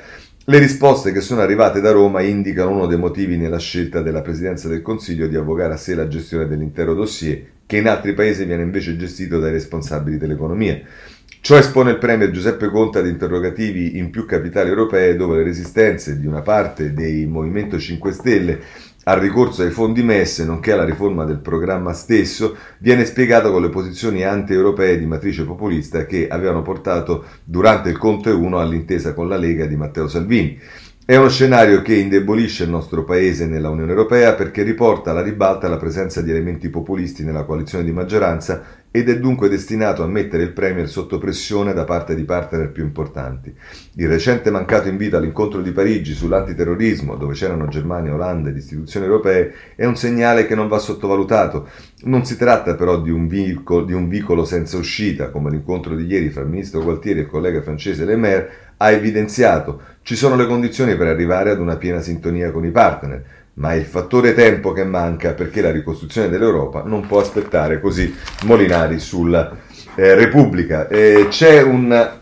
le 0.51 0.59
risposte 0.59 1.13
che 1.13 1.21
sono 1.21 1.39
arrivate 1.39 1.79
da 1.79 1.91
Roma 1.91 2.19
indicano 2.19 2.71
uno 2.71 2.85
dei 2.85 2.97
motivi 2.97 3.37
nella 3.37 3.57
scelta 3.57 4.01
della 4.01 4.19
Presidenza 4.19 4.67
del 4.67 4.81
Consiglio 4.81 5.27
di 5.27 5.37
avvocare 5.37 5.71
a 5.71 5.77
sé 5.77 5.95
la 5.95 6.09
gestione 6.09 6.45
dell'intero 6.45 6.93
dossier, 6.93 7.41
che 7.65 7.77
in 7.77 7.87
altri 7.87 8.13
paesi 8.13 8.43
viene 8.43 8.61
invece 8.61 8.97
gestito 8.97 9.39
dai 9.39 9.53
responsabili 9.53 10.17
dell'economia. 10.17 10.77
Ciò 11.39 11.57
espone 11.57 11.91
il 11.91 11.99
Premier 11.99 12.31
Giuseppe 12.31 12.67
Conte 12.67 12.99
ad 12.99 13.07
interrogativi 13.07 13.97
in 13.97 14.09
più 14.09 14.25
capitali 14.25 14.67
europee 14.67 15.15
dove 15.15 15.37
le 15.37 15.43
resistenze 15.43 16.19
di 16.19 16.27
una 16.27 16.41
parte 16.41 16.93
dei 16.93 17.25
Movimento 17.25 17.79
5 17.79 18.11
Stelle 18.11 18.59
al 19.03 19.19
ricorso 19.19 19.63
ai 19.63 19.71
fondi 19.71 20.03
MES, 20.03 20.39
nonché 20.39 20.73
alla 20.73 20.85
riforma 20.85 21.25
del 21.25 21.39
programma 21.39 21.93
stesso, 21.93 22.55
viene 22.77 23.05
spiegato 23.05 23.51
con 23.51 23.61
le 23.61 23.69
posizioni 23.69 24.23
anti-europee 24.23 24.99
di 24.99 25.05
matrice 25.05 25.43
populista 25.43 26.05
che 26.05 26.27
avevano 26.27 26.61
portato 26.61 27.25
durante 27.43 27.89
il 27.89 27.97
Conte 27.97 28.29
1 28.29 28.59
all'intesa 28.59 29.13
con 29.13 29.27
la 29.27 29.37
Lega 29.37 29.65
di 29.65 29.75
Matteo 29.75 30.07
Salvini. 30.07 30.59
È 31.03 31.15
uno 31.15 31.29
scenario 31.29 31.81
che 31.81 31.95
indebolisce 31.95 32.63
il 32.63 32.69
nostro 32.69 33.03
paese 33.03 33.47
nella 33.47 33.69
Unione 33.69 33.89
Europea 33.89 34.33
perché 34.33 34.61
riporta 34.61 35.09
alla 35.09 35.23
ribalta 35.23 35.67
la 35.67 35.77
presenza 35.77 36.21
di 36.21 36.29
elementi 36.29 36.69
populisti 36.69 37.23
nella 37.23 37.43
coalizione 37.43 37.83
di 37.83 37.91
maggioranza 37.91 38.63
ed 38.93 39.07
è 39.07 39.17
dunque 39.17 39.47
destinato 39.47 40.03
a 40.03 40.07
mettere 40.07 40.43
il 40.43 40.51
Premier 40.51 40.87
sotto 40.89 41.17
pressione 41.17 41.71
da 41.71 41.85
parte 41.85 42.13
di 42.13 42.25
partner 42.25 42.69
più 42.71 42.83
importanti. 42.83 43.55
Il 43.95 44.09
recente 44.09 44.51
mancato 44.51 44.89
invito 44.89 45.15
all'incontro 45.15 45.61
di 45.61 45.71
Parigi 45.71 46.13
sull'antiterrorismo, 46.13 47.15
dove 47.15 47.33
c'erano 47.33 47.69
Germania, 47.69 48.13
Olanda 48.13 48.49
ed 48.49 48.57
istituzioni 48.57 49.05
europee, 49.05 49.53
è 49.75 49.85
un 49.85 49.95
segnale 49.95 50.45
che 50.45 50.55
non 50.55 50.67
va 50.67 50.77
sottovalutato. 50.77 51.69
Non 52.03 52.25
si 52.25 52.35
tratta 52.35 52.75
però 52.75 52.99
di 52.99 53.11
un, 53.11 53.27
vicolo, 53.27 53.85
di 53.85 53.93
un 53.93 54.09
vicolo 54.09 54.43
senza 54.43 54.75
uscita, 54.75 55.29
come 55.29 55.49
l'incontro 55.49 55.95
di 55.95 56.05
ieri 56.05 56.29
fra 56.29 56.41
il 56.41 56.49
ministro 56.49 56.83
Gualtieri 56.83 57.19
e 57.19 57.21
il 57.21 57.29
collega 57.29 57.61
francese 57.61 58.03
Le 58.03 58.17
Maire 58.17 58.49
ha 58.75 58.91
evidenziato. 58.91 59.81
Ci 60.01 60.17
sono 60.17 60.35
le 60.35 60.47
condizioni 60.47 60.97
per 60.97 61.07
arrivare 61.07 61.51
ad 61.51 61.59
una 61.59 61.77
piena 61.77 62.01
sintonia 62.01 62.51
con 62.51 62.65
i 62.65 62.71
partner 62.71 63.23
ma 63.55 63.73
è 63.73 63.75
il 63.75 63.85
fattore 63.85 64.33
tempo 64.33 64.71
che 64.71 64.83
manca 64.83 65.33
perché 65.33 65.61
la 65.61 65.71
ricostruzione 65.71 66.29
dell'Europa 66.29 66.83
non 66.85 67.05
può 67.05 67.19
aspettare 67.19 67.79
così 67.79 68.15
Molinari 68.43 68.99
sulla 68.99 69.51
eh, 69.95 70.15
Repubblica. 70.15 70.87
Eh, 70.87 71.27
c'è 71.29 71.61
una 71.61 72.21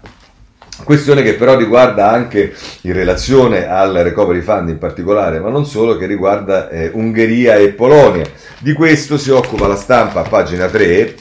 questione 0.84 1.22
che 1.22 1.36
però 1.36 1.58
riguarda 1.58 2.10
anche 2.10 2.54
in 2.82 2.94
relazione 2.94 3.68
al 3.68 3.94
recovery 3.94 4.42
fund 4.42 4.70
in 4.70 4.78
particolare, 4.78 5.40
ma 5.40 5.50
non 5.50 5.66
solo, 5.66 5.98
che 5.98 6.06
riguarda 6.06 6.70
eh, 6.70 6.90
Ungheria 6.94 7.56
e 7.56 7.70
Polonia. 7.70 8.26
Di 8.60 8.74
questo 8.74 9.18
si 9.18 9.30
occupa 9.30 9.68
la 9.68 9.76
stampa 9.76 10.22
a 10.22 10.28
pagina 10.28 10.68
3 10.68 11.16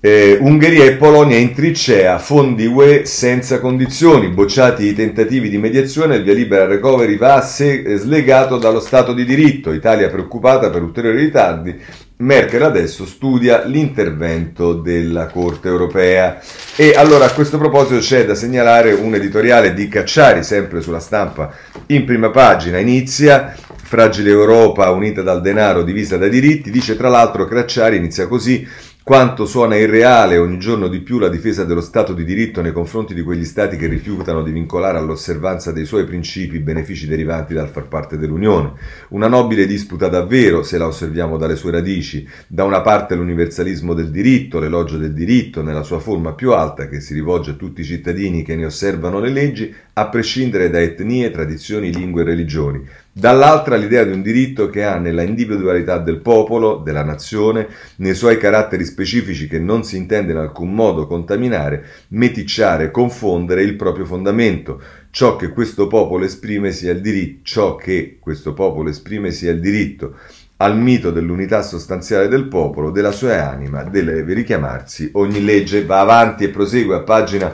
eh, 0.00 0.38
Ungheria 0.40 0.84
e 0.84 0.92
Polonia 0.92 1.36
in 1.36 1.52
trincea, 1.52 2.18
fondi 2.18 2.66
UE 2.66 3.04
senza 3.04 3.58
condizioni, 3.58 4.28
bocciati 4.28 4.84
i 4.84 4.94
tentativi 4.94 5.48
di 5.48 5.58
mediazione, 5.58 6.16
il 6.16 6.22
via 6.22 6.34
libera 6.34 6.66
recovery 6.66 7.16
va 7.16 7.40
se- 7.42 7.96
slegato 7.96 8.58
dallo 8.58 8.78
Stato 8.78 9.12
di 9.12 9.24
diritto, 9.24 9.72
Italia 9.72 10.08
preoccupata 10.08 10.70
per 10.70 10.82
ulteriori 10.82 11.18
ritardi, 11.18 11.76
Merkel 12.18 12.62
adesso 12.62 13.06
studia 13.06 13.64
l'intervento 13.64 14.72
della 14.72 15.26
Corte 15.26 15.66
europea. 15.66 16.40
E 16.76 16.94
allora 16.96 17.24
a 17.26 17.32
questo 17.32 17.58
proposito 17.58 17.98
c'è 17.98 18.24
da 18.24 18.36
segnalare 18.36 18.92
un 18.92 19.14
editoriale 19.14 19.74
di 19.74 19.88
Cacciari, 19.88 20.44
sempre 20.44 20.80
sulla 20.80 21.00
stampa 21.00 21.52
in 21.86 22.04
prima 22.04 22.30
pagina, 22.30 22.78
inizia 22.78 23.54
Fragile 23.88 24.30
Europa 24.30 24.90
unita 24.90 25.22
dal 25.22 25.40
denaro 25.40 25.82
divisa 25.82 26.18
dai 26.18 26.28
diritti, 26.28 26.70
dice 26.70 26.94
tra 26.94 27.08
l'altro 27.08 27.46
Cacciari, 27.46 27.96
inizia 27.96 28.26
così, 28.26 28.66
quanto 29.08 29.46
suona 29.46 29.74
irreale 29.74 30.36
ogni 30.36 30.58
giorno 30.58 30.86
di 30.86 31.00
più 31.00 31.18
la 31.18 31.30
difesa 31.30 31.64
dello 31.64 31.80
Stato 31.80 32.12
di 32.12 32.24
diritto 32.24 32.60
nei 32.60 32.72
confronti 32.72 33.14
di 33.14 33.22
quegli 33.22 33.46
Stati 33.46 33.78
che 33.78 33.86
rifiutano 33.86 34.42
di 34.42 34.50
vincolare 34.50 34.98
all'osservanza 34.98 35.72
dei 35.72 35.86
suoi 35.86 36.04
principi 36.04 36.56
i 36.56 36.60
benefici 36.60 37.06
derivanti 37.06 37.54
dal 37.54 37.70
far 37.70 37.88
parte 37.88 38.18
dell'Unione. 38.18 38.72
Una 39.08 39.26
nobile 39.26 39.66
disputa 39.66 40.08
davvero, 40.08 40.62
se 40.62 40.76
la 40.76 40.86
osserviamo 40.86 41.38
dalle 41.38 41.56
sue 41.56 41.70
radici. 41.70 42.28
Da 42.46 42.64
una 42.64 42.82
parte 42.82 43.14
l'universalismo 43.14 43.94
del 43.94 44.10
diritto, 44.10 44.58
l'elogio 44.58 44.98
del 44.98 45.14
diritto 45.14 45.62
nella 45.62 45.84
sua 45.84 46.00
forma 46.00 46.34
più 46.34 46.52
alta 46.52 46.86
che 46.86 47.00
si 47.00 47.14
rivolge 47.14 47.52
a 47.52 47.54
tutti 47.54 47.80
i 47.80 47.84
cittadini 47.84 48.42
che 48.42 48.56
ne 48.56 48.66
osservano 48.66 49.20
le 49.20 49.30
leggi, 49.30 49.74
a 49.94 50.08
prescindere 50.08 50.68
da 50.68 50.82
etnie, 50.82 51.30
tradizioni, 51.30 51.94
lingue 51.94 52.20
e 52.20 52.24
religioni. 52.26 52.86
Dall'altra 53.18 53.74
l'idea 53.74 54.04
di 54.04 54.12
un 54.12 54.22
diritto 54.22 54.70
che 54.70 54.84
ha 54.84 54.96
nella 54.96 55.22
individualità 55.22 55.98
del 55.98 56.20
popolo, 56.20 56.76
della 56.76 57.02
nazione, 57.02 57.66
nei 57.96 58.14
suoi 58.14 58.38
caratteri 58.38 58.84
specifici 58.84 59.48
che 59.48 59.58
non 59.58 59.82
si 59.82 59.96
intende 59.96 60.30
in 60.30 60.38
alcun 60.38 60.72
modo 60.72 61.08
contaminare, 61.08 61.84
meticciare, 62.10 62.92
confondere 62.92 63.64
il 63.64 63.74
proprio 63.74 64.04
fondamento. 64.04 64.80
Ciò 65.10 65.34
che 65.34 65.48
questo 65.48 65.88
popolo 65.88 66.26
esprime 66.26 66.70
sia 66.70 66.92
il 66.92 67.00
diritto, 67.00 67.40
ciò 67.42 67.74
che 67.74 68.18
questo 68.20 68.54
popolo 68.54 68.88
esprime 68.88 69.32
sia 69.32 69.50
il 69.50 69.58
diritto 69.58 70.14
al 70.58 70.78
mito 70.78 71.10
dell'unità 71.10 71.62
sostanziale 71.62 72.28
del 72.28 72.46
popolo, 72.46 72.92
della 72.92 73.10
sua 73.10 73.50
anima, 73.50 73.82
deve 73.82 74.32
richiamarsi 74.32 75.10
ogni 75.14 75.42
legge. 75.42 75.84
Va 75.84 75.98
avanti 75.98 76.44
e 76.44 76.50
prosegue 76.50 76.94
a 76.94 77.00
pagina 77.00 77.52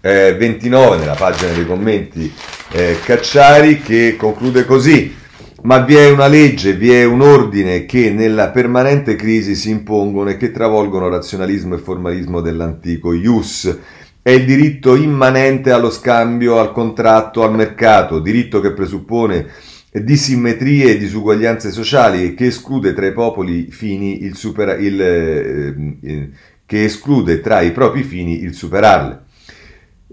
eh, 0.00 0.34
29, 0.34 0.96
nella 0.96 1.14
pagina 1.14 1.52
dei 1.52 1.66
commenti 1.66 2.32
eh, 2.72 2.98
Cacciari 3.04 3.80
che 3.80 4.16
conclude 4.16 4.64
così. 4.64 5.20
Ma 5.64 5.78
vi 5.78 5.94
è 5.94 6.10
una 6.10 6.26
legge, 6.26 6.74
vi 6.74 6.90
è 6.90 7.04
un 7.04 7.20
ordine 7.20 7.86
che 7.86 8.10
nella 8.10 8.50
permanente 8.50 9.14
crisi 9.14 9.54
si 9.54 9.70
impongono 9.70 10.30
e 10.30 10.36
che 10.36 10.50
travolgono 10.50 11.08
razionalismo 11.08 11.76
e 11.76 11.78
formalismo 11.78 12.40
dell'antico 12.40 13.12
ius. 13.12 13.78
È 14.20 14.30
il 14.30 14.44
diritto 14.44 14.96
immanente 14.96 15.70
allo 15.70 15.90
scambio, 15.90 16.58
al 16.58 16.72
contratto, 16.72 17.44
al 17.44 17.54
mercato, 17.54 18.18
diritto 18.18 18.60
che 18.60 18.72
presuppone 18.72 19.46
disimmetrie 19.92 20.92
e 20.92 20.98
disuguaglianze 20.98 21.70
sociali 21.70 22.24
e 22.24 22.34
che 22.34 22.46
esclude 22.46 22.94
tra 22.94 23.06
i 23.06 23.12
popoli 23.12 23.70
fini 23.70 24.24
il, 24.24 24.34
supera- 24.34 24.76
il 24.76 25.00
eh, 25.00 25.98
eh, 26.02 26.30
che 26.64 26.84
esclude 26.84 27.40
tra 27.40 27.60
i 27.60 27.70
propri 27.70 28.02
fini 28.02 28.42
il 28.42 28.54
superarle. 28.54 29.30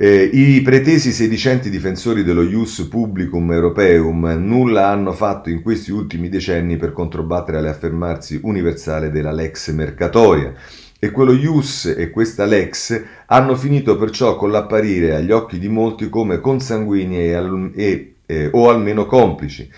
Eh, 0.02 0.30
I 0.32 0.62
pretesi 0.62 1.12
sedicenti 1.12 1.70
difensori 1.70 2.24
dello 2.24 2.42
Ius 2.42 2.88
Publicum 2.90 3.52
Europeum 3.52 4.28
nulla 4.40 4.88
hanno 4.88 5.12
fatto 5.12 5.50
in 5.50 5.62
questi 5.62 5.92
ultimi 5.92 6.30
decenni 6.30 6.78
per 6.78 6.94
controbattere 6.94 7.58
all'affermarsi 7.58 8.40
universale 8.44 9.12
della 9.12 9.34
lex 9.34 9.74
mercatoria 9.74 10.54
e 10.98 11.12
quello 11.12 11.34
Ius 11.34 11.94
e 11.98 12.12
questa 12.12 12.46
lex 12.46 13.04
hanno 13.26 13.58
finito 13.58 13.98
perciò 13.98 14.38
con 14.38 14.52
l'apparire 14.52 15.16
agli 15.16 15.32
occhi 15.32 15.60
di 15.60 15.68
molti 15.68 16.08
come 16.08 16.40
consanguinei 16.40 17.34
e, 17.34 17.74
e, 17.76 18.16
eh, 18.26 18.50
o 18.54 18.70
almeno 18.70 19.06
complici. 19.06 19.70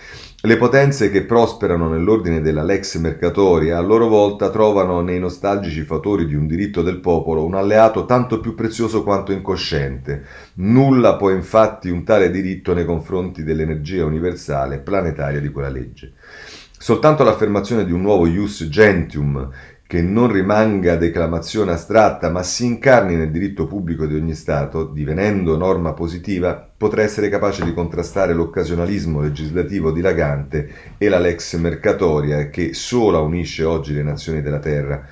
Le 0.43 0.57
potenze 0.57 1.11
che 1.11 1.21
prosperano 1.21 1.87
nell'ordine 1.87 2.41
della 2.41 2.63
lex 2.63 2.97
mercatoria 2.97 3.77
a 3.77 3.81
loro 3.81 4.07
volta 4.07 4.49
trovano 4.49 5.01
nei 5.01 5.19
nostalgici 5.19 5.83
fatori 5.83 6.25
di 6.25 6.33
un 6.33 6.47
diritto 6.47 6.81
del 6.81 6.99
popolo 6.99 7.45
un 7.45 7.53
alleato 7.53 8.05
tanto 8.05 8.39
più 8.39 8.55
prezioso 8.55 9.03
quanto 9.03 9.31
incosciente. 9.31 10.25
Nulla 10.55 11.15
può 11.15 11.29
infatti 11.29 11.89
un 11.89 12.03
tale 12.03 12.31
diritto 12.31 12.73
nei 12.73 12.85
confronti 12.85 13.43
dell'energia 13.43 14.03
universale 14.03 14.79
planetaria 14.79 15.39
di 15.39 15.49
quella 15.49 15.69
legge. 15.69 16.13
Soltanto 16.75 17.23
l'affermazione 17.23 17.85
di 17.85 17.91
un 17.91 18.01
nuovo 18.01 18.25
ius 18.25 18.67
gentium 18.67 19.47
che 19.91 20.01
non 20.01 20.31
rimanga 20.31 20.95
declamazione 20.95 21.73
astratta 21.73 22.29
ma 22.29 22.43
si 22.43 22.63
incarni 22.65 23.17
nel 23.17 23.29
diritto 23.29 23.67
pubblico 23.67 24.05
di 24.05 24.15
ogni 24.15 24.35
Stato, 24.35 24.85
divenendo 24.85 25.57
norma 25.57 25.91
positiva, 25.91 26.65
potrà 26.77 27.01
essere 27.01 27.27
capace 27.27 27.65
di 27.65 27.73
contrastare 27.73 28.33
l'occasionalismo 28.33 29.19
legislativo 29.19 29.91
dilagante 29.91 30.95
e 30.97 31.09
la 31.09 31.19
lex 31.19 31.57
mercatoria 31.57 32.49
che 32.49 32.73
sola 32.73 33.19
unisce 33.19 33.65
oggi 33.65 33.91
le 33.93 34.03
nazioni 34.03 34.41
della 34.41 34.59
Terra. 34.59 35.05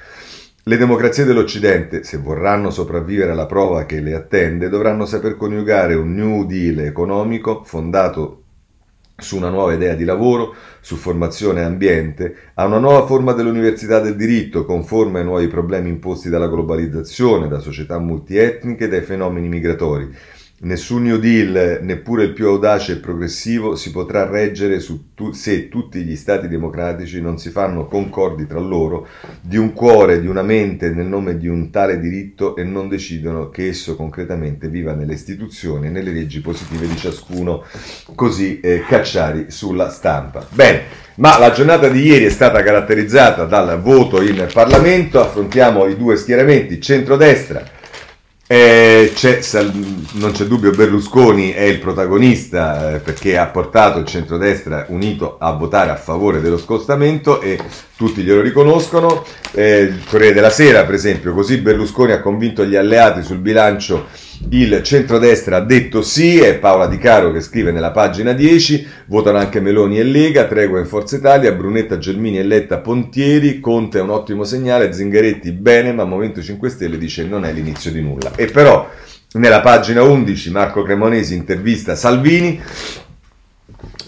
Le 0.64 0.78
democrazie 0.78 1.26
dell'Occidente, 1.26 2.06
se 2.06 2.16
vorranno 2.16 2.70
sopravvivere 2.70 3.32
alla 3.32 3.48
prova 3.48 3.86
che 3.86 4.00
le 4.00 4.14
attende, 4.14 4.70
dovranno 4.70 5.06
saper 5.06 5.36
coniugare 5.36 5.94
un 5.94 6.14
New 6.14 6.46
Deal 6.46 6.80
economico 6.80 7.66
fondato 7.66 8.44
su 9.20 9.38
una 9.38 9.50
nuova 9.50 9.74
idea 9.74 9.96
di 9.96 10.04
lavoro, 10.04 10.56
su 10.82 10.96
formazione 10.96 11.62
e 11.62 11.64
ambiente, 11.64 12.36
a 12.56 12.66
una 12.66 12.80
nuova 12.80 13.06
forma 13.06 13.34
dell'università 13.34 14.00
del 14.00 14.16
diritto, 14.16 14.66
conforme 14.66 15.20
ai 15.20 15.26
nuovi 15.26 15.48
problemi 15.48 15.90
imposti 15.90 16.30
dalla 16.30 16.48
globalizzazione, 16.48 17.48
da 17.48 17.60
società 17.60 18.00
multietniche 18.00 18.86
e 18.86 18.88
dai 18.88 19.02
fenomeni 19.02 19.48
migratori. 19.48 20.10
Nessun 20.62 21.04
New 21.04 21.20
Deal, 21.20 21.80
neppure 21.84 22.26
il 22.26 22.34
più 22.34 22.48
audace 22.48 22.94
e 22.94 22.96
progressivo, 22.98 23.78
si 23.78 23.92
potrà 23.92 24.30
reggere 24.30 24.84
tu- 25.16 25.32
se 25.32 25.70
tutti 25.70 26.04
gli 26.04 26.18
stati 26.18 26.50
democratici 26.50 27.22
non 27.22 27.38
si 27.38 27.50
fanno 27.50 27.88
concordi 27.88 28.46
tra 28.46 28.60
loro 28.60 29.08
di 29.40 29.56
un 29.56 29.72
cuore, 29.72 30.20
di 30.20 30.28
una 30.28 30.42
mente 30.42 30.90
nel 30.90 31.06
nome 31.06 31.38
di 31.38 31.48
un 31.48 31.70
tale 31.70 31.98
diritto 31.98 32.58
e 32.58 32.66
non 32.66 32.90
decidono 32.90 33.50
che 33.50 33.68
esso 33.70 33.96
concretamente 33.96 34.68
viva 34.68 34.94
nelle 34.94 35.14
istituzioni 35.14 35.88
e 35.88 35.92
nelle 35.92 36.12
leggi 36.12 36.42
positive 36.42 36.88
di 36.88 36.98
ciascuno. 36.98 37.64
Così 38.14 38.60
eh, 38.60 38.84
Cacciari 38.86 39.46
sulla 39.52 39.90
stampa. 39.90 40.46
Bene, 40.50 40.82
ma 41.16 41.40
la 41.40 41.52
giornata 41.52 41.88
di 41.88 42.02
ieri 42.02 42.26
è 42.26 42.30
stata 42.30 42.62
caratterizzata 42.62 43.46
dal 43.46 43.80
voto 43.82 44.22
in 44.22 44.46
Parlamento. 44.52 45.22
Affrontiamo 45.22 45.86
i 45.86 45.96
due 45.96 46.18
schieramenti, 46.18 46.82
centrodestra 46.82 47.78
eh, 48.52 49.12
c'è, 49.14 49.42
non 50.14 50.32
c'è 50.32 50.46
dubbio, 50.46 50.72
Berlusconi 50.72 51.52
è 51.52 51.62
il 51.62 51.78
protagonista 51.78 52.96
eh, 52.96 53.00
perché 53.00 53.38
ha 53.38 53.46
portato 53.46 54.00
il 54.00 54.08
centrodestra 54.08 54.88
unito 54.90 55.38
a 55.38 55.52
votare 55.52 55.92
a 55.92 55.96
favore 55.96 56.42
dello 56.42 56.58
scostamento 56.58 57.42
e 57.42 57.60
tutti 57.96 58.24
glielo 58.24 58.42
riconoscono. 58.42 59.24
Eh, 59.52 59.82
il 59.82 60.04
Corriere 60.04 60.34
della 60.34 60.50
Sera, 60.50 60.84
per 60.84 60.96
esempio, 60.96 61.36
così 61.36 61.58
Berlusconi 61.58 62.12
ha 62.12 62.22
convinto 62.22 62.66
gli 62.66 62.76
alleati 62.76 63.22
sul 63.22 63.38
bilancio 63.38 64.08
il 64.52 64.82
centrodestra 64.84 65.58
ha 65.58 65.62
detto 65.62 66.02
sì, 66.02 66.40
è 66.40 66.56
Paola 66.56 66.88
Di 66.88 66.98
Caro 66.98 67.32
che 67.32 67.42
scrive 67.42 67.72
nella 67.72 67.92
pagina 67.92 68.32
10, 68.32 68.88
votano 69.08 69.38
anche 69.38 69.60
Meloni 69.60 70.00
e 70.00 70.04
Lega, 70.04 70.46
Tregua 70.46 70.80
in 70.80 70.86
Forza 70.86 71.18
Italia, 71.18 71.52
Brunetta, 71.52 71.98
Gelmini 71.98 72.40
e 72.40 72.44
Letta 72.44 72.80
Pontieri, 72.80 73.60
Conte 73.60 74.00
è 74.00 74.02
un 74.02 74.10
ottimo 74.10 74.44
segnale, 74.44 74.94
Zingaretti 74.94 75.52
bene, 75.52 75.92
ma 75.92 76.06
Movimento 76.06 76.42
5 76.42 76.70
Stelle 76.70 76.98
dice 76.98 77.26
non 77.26 77.46
è 77.46 77.52
l'inizio 77.52 77.92
di 77.92 78.02
nulla. 78.02 78.32
E 78.36 78.46
però 78.46 78.90
nella 79.34 79.60
pagina 79.60 80.02
11 80.02 80.52
Marco 80.52 80.82
Cremonesi 80.84 81.36
intervista 81.36 81.96
Salvini 81.96 82.60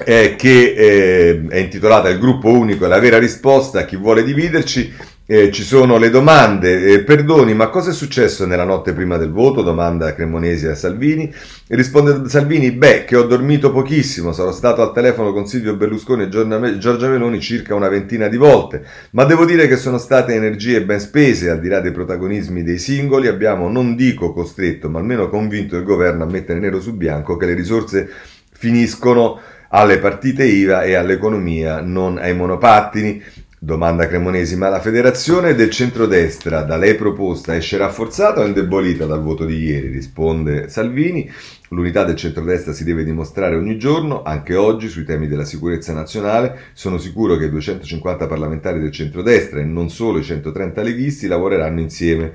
eh, 0.03 0.35
che 0.35 0.73
eh, 0.75 1.47
è 1.47 1.57
intitolata 1.57 2.09
Il 2.09 2.19
gruppo 2.19 2.49
unico 2.49 2.85
è 2.85 2.87
la 2.87 2.99
vera 2.99 3.19
risposta 3.19 3.79
a 3.79 3.85
chi 3.85 3.97
vuole 3.97 4.23
dividerci 4.23 4.91
eh, 5.31 5.49
ci 5.49 5.63
sono 5.63 5.97
le 5.97 6.09
domande. 6.09 6.87
Eh, 6.87 7.03
perdoni, 7.03 7.53
ma 7.53 7.69
cosa 7.69 7.91
è 7.91 7.93
successo 7.93 8.45
nella 8.45 8.65
notte 8.65 8.91
prima 8.91 9.15
del 9.15 9.31
voto? 9.31 9.61
Domanda 9.61 10.13
Cremonesi 10.13 10.67
a 10.67 10.75
Salvini. 10.75 11.33
Risponde 11.67 12.27
Salvini: 12.27 12.73
Beh, 12.73 13.05
che 13.05 13.15
ho 13.15 13.23
dormito 13.23 13.71
pochissimo. 13.71 14.33
Sarò 14.33 14.51
stato 14.51 14.81
al 14.81 14.91
telefono 14.91 15.31
con 15.31 15.47
Silvio 15.47 15.77
Berlusconi 15.77 16.23
e 16.23 16.27
Giorgia 16.27 17.07
Meloni 17.07 17.39
circa 17.39 17.75
una 17.75 17.87
ventina 17.87 18.27
di 18.27 18.35
volte. 18.35 18.83
Ma 19.11 19.23
devo 19.23 19.45
dire 19.45 19.69
che 19.69 19.77
sono 19.77 19.99
state 19.99 20.33
energie 20.33 20.83
ben 20.83 20.99
spese, 20.99 21.49
al 21.49 21.61
di 21.61 21.69
là 21.69 21.79
dei 21.79 21.93
protagonismi 21.93 22.61
dei 22.61 22.77
singoli. 22.77 23.27
Abbiamo, 23.27 23.69
non 23.69 23.95
dico 23.95 24.33
costretto, 24.33 24.89
ma 24.89 24.99
almeno 24.99 25.29
convinto 25.29 25.77
il 25.77 25.85
governo 25.85 26.25
a 26.25 26.27
mettere 26.27 26.59
nero 26.59 26.81
su 26.81 26.93
bianco 26.97 27.37
che 27.37 27.45
le 27.45 27.53
risorse 27.53 28.09
finiscono 28.51 29.39
alle 29.69 29.97
partite 29.99 30.43
IVA 30.43 30.83
e 30.83 30.95
all'economia, 30.95 31.79
non 31.79 32.17
ai 32.17 32.35
monopattini. 32.35 33.23
Domanda 33.63 34.07
Cremonesi, 34.07 34.55
ma 34.55 34.69
la 34.69 34.79
federazione 34.79 35.53
del 35.53 35.69
centrodestra 35.69 36.63
da 36.63 36.77
lei 36.77 36.95
proposta 36.95 37.55
esce 37.55 37.77
rafforzata 37.77 38.41
o 38.41 38.47
indebolita 38.47 39.05
dal 39.05 39.21
voto 39.21 39.45
di 39.45 39.55
ieri? 39.57 39.89
Risponde 39.89 40.67
Salvini. 40.67 41.31
L'unità 41.69 42.03
del 42.03 42.15
centrodestra 42.15 42.73
si 42.73 42.83
deve 42.83 43.03
dimostrare 43.03 43.55
ogni 43.55 43.77
giorno, 43.77 44.23
anche 44.23 44.55
oggi, 44.55 44.87
sui 44.87 45.03
temi 45.03 45.27
della 45.27 45.45
sicurezza 45.45 45.93
nazionale. 45.93 46.71
Sono 46.73 46.97
sicuro 46.97 47.37
che 47.37 47.45
i 47.45 47.49
250 47.51 48.25
parlamentari 48.25 48.79
del 48.79 48.91
centrodestra 48.91 49.59
e 49.59 49.63
non 49.63 49.91
solo 49.91 50.17
i 50.17 50.23
130 50.23 50.81
leghisti 50.81 51.27
lavoreranno 51.27 51.81
insieme. 51.81 52.33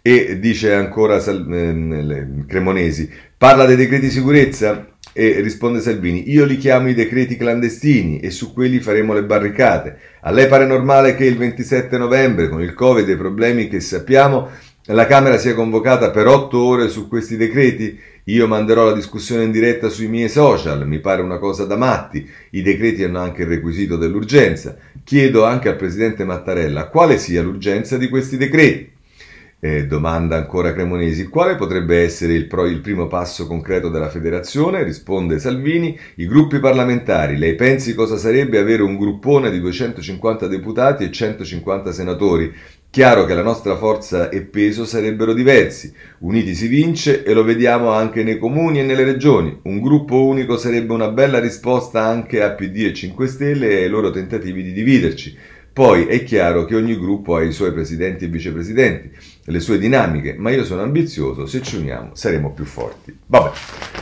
E 0.00 0.38
dice 0.38 0.72
ancora 0.72 1.18
Sal- 1.18 1.52
eh, 1.52 2.44
Cremonesi, 2.46 3.10
parla 3.36 3.64
dei 3.64 3.74
decreti 3.74 4.08
sicurezza? 4.08 4.89
E 5.12 5.40
risponde 5.40 5.80
Salvini, 5.80 6.30
io 6.30 6.44
li 6.44 6.56
chiamo 6.56 6.88
i 6.88 6.94
decreti 6.94 7.36
clandestini 7.36 8.20
e 8.20 8.30
su 8.30 8.52
quelli 8.52 8.78
faremo 8.78 9.12
le 9.12 9.24
barricate. 9.24 9.98
A 10.20 10.30
lei 10.30 10.46
pare 10.46 10.66
normale 10.66 11.16
che 11.16 11.24
il 11.24 11.36
27 11.36 11.98
novembre, 11.98 12.48
con 12.48 12.62
il 12.62 12.74
Covid 12.74 13.08
e 13.08 13.12
i 13.12 13.16
problemi 13.16 13.68
che 13.68 13.80
sappiamo, 13.80 14.48
la 14.84 15.06
Camera 15.06 15.36
sia 15.36 15.54
convocata 15.54 16.10
per 16.10 16.28
otto 16.28 16.62
ore 16.62 16.88
su 16.88 17.08
questi 17.08 17.36
decreti? 17.36 17.98
Io 18.24 18.46
manderò 18.46 18.84
la 18.84 18.92
discussione 18.92 19.42
in 19.42 19.50
diretta 19.50 19.88
sui 19.88 20.06
miei 20.06 20.28
social, 20.28 20.86
mi 20.86 21.00
pare 21.00 21.22
una 21.22 21.38
cosa 21.38 21.64
da 21.64 21.76
matti. 21.76 22.28
I 22.50 22.62
decreti 22.62 23.02
hanno 23.02 23.18
anche 23.18 23.42
il 23.42 23.48
requisito 23.48 23.96
dell'urgenza. 23.96 24.76
Chiedo 25.02 25.44
anche 25.44 25.68
al 25.68 25.76
Presidente 25.76 26.24
Mattarella 26.24 26.86
quale 26.86 27.18
sia 27.18 27.42
l'urgenza 27.42 27.96
di 27.96 28.08
questi 28.08 28.36
decreti. 28.36 28.98
Eh, 29.62 29.86
domanda 29.86 30.36
ancora 30.36 30.72
Cremonesi, 30.72 31.28
quale 31.28 31.54
potrebbe 31.54 32.02
essere 32.02 32.32
il, 32.32 32.46
pro, 32.46 32.64
il, 32.64 32.80
primo 32.80 33.08
passo 33.08 33.46
concreto 33.46 33.90
della 33.90 34.08
federazione? 34.08 34.82
Risponde 34.82 35.38
Salvini, 35.38 35.94
i 36.14 36.26
gruppi 36.26 36.58
parlamentari. 36.60 37.36
Lei 37.36 37.56
pensi 37.56 37.94
cosa 37.94 38.16
sarebbe 38.16 38.56
avere 38.56 38.80
un 38.80 38.96
gruppone 38.96 39.50
di 39.50 39.60
250 39.60 40.46
deputati 40.46 41.04
e 41.04 41.10
150 41.10 41.92
senatori? 41.92 42.50
Chiaro 42.88 43.26
che 43.26 43.34
la 43.34 43.42
nostra 43.42 43.76
forza 43.76 44.30
e 44.30 44.40
peso 44.40 44.86
sarebbero 44.86 45.34
diversi. 45.34 45.92
Uniti 46.20 46.54
si 46.54 46.66
vince 46.66 47.22
e 47.22 47.34
lo 47.34 47.44
vediamo 47.44 47.90
anche 47.90 48.24
nei 48.24 48.38
comuni 48.38 48.80
e 48.80 48.82
nelle 48.82 49.04
regioni. 49.04 49.60
Un 49.64 49.82
gruppo 49.82 50.24
unico 50.24 50.56
sarebbe 50.56 50.94
una 50.94 51.10
bella 51.10 51.38
risposta 51.38 52.02
anche 52.02 52.42
a 52.42 52.52
PD 52.52 52.86
e 52.86 52.94
5 52.94 53.26
Stelle 53.26 53.68
e 53.68 53.82
ai 53.82 53.90
loro 53.90 54.10
tentativi 54.10 54.62
di 54.62 54.72
dividerci. 54.72 55.36
Poi 55.72 56.06
è 56.06 56.24
chiaro 56.24 56.64
che 56.64 56.74
ogni 56.74 56.98
gruppo 56.98 57.36
ha 57.36 57.42
i 57.42 57.52
suoi 57.52 57.72
presidenti 57.72 58.24
e 58.24 58.28
vicepresidenti, 58.28 59.10
le 59.44 59.60
sue 59.60 59.78
dinamiche, 59.78 60.34
ma 60.38 60.50
io 60.50 60.64
sono 60.64 60.82
ambizioso, 60.82 61.46
se 61.46 61.62
ci 61.62 61.76
uniamo 61.76 62.10
saremo 62.14 62.52
più 62.52 62.64
forti. 62.64 63.16
Vabbè, 63.26 63.50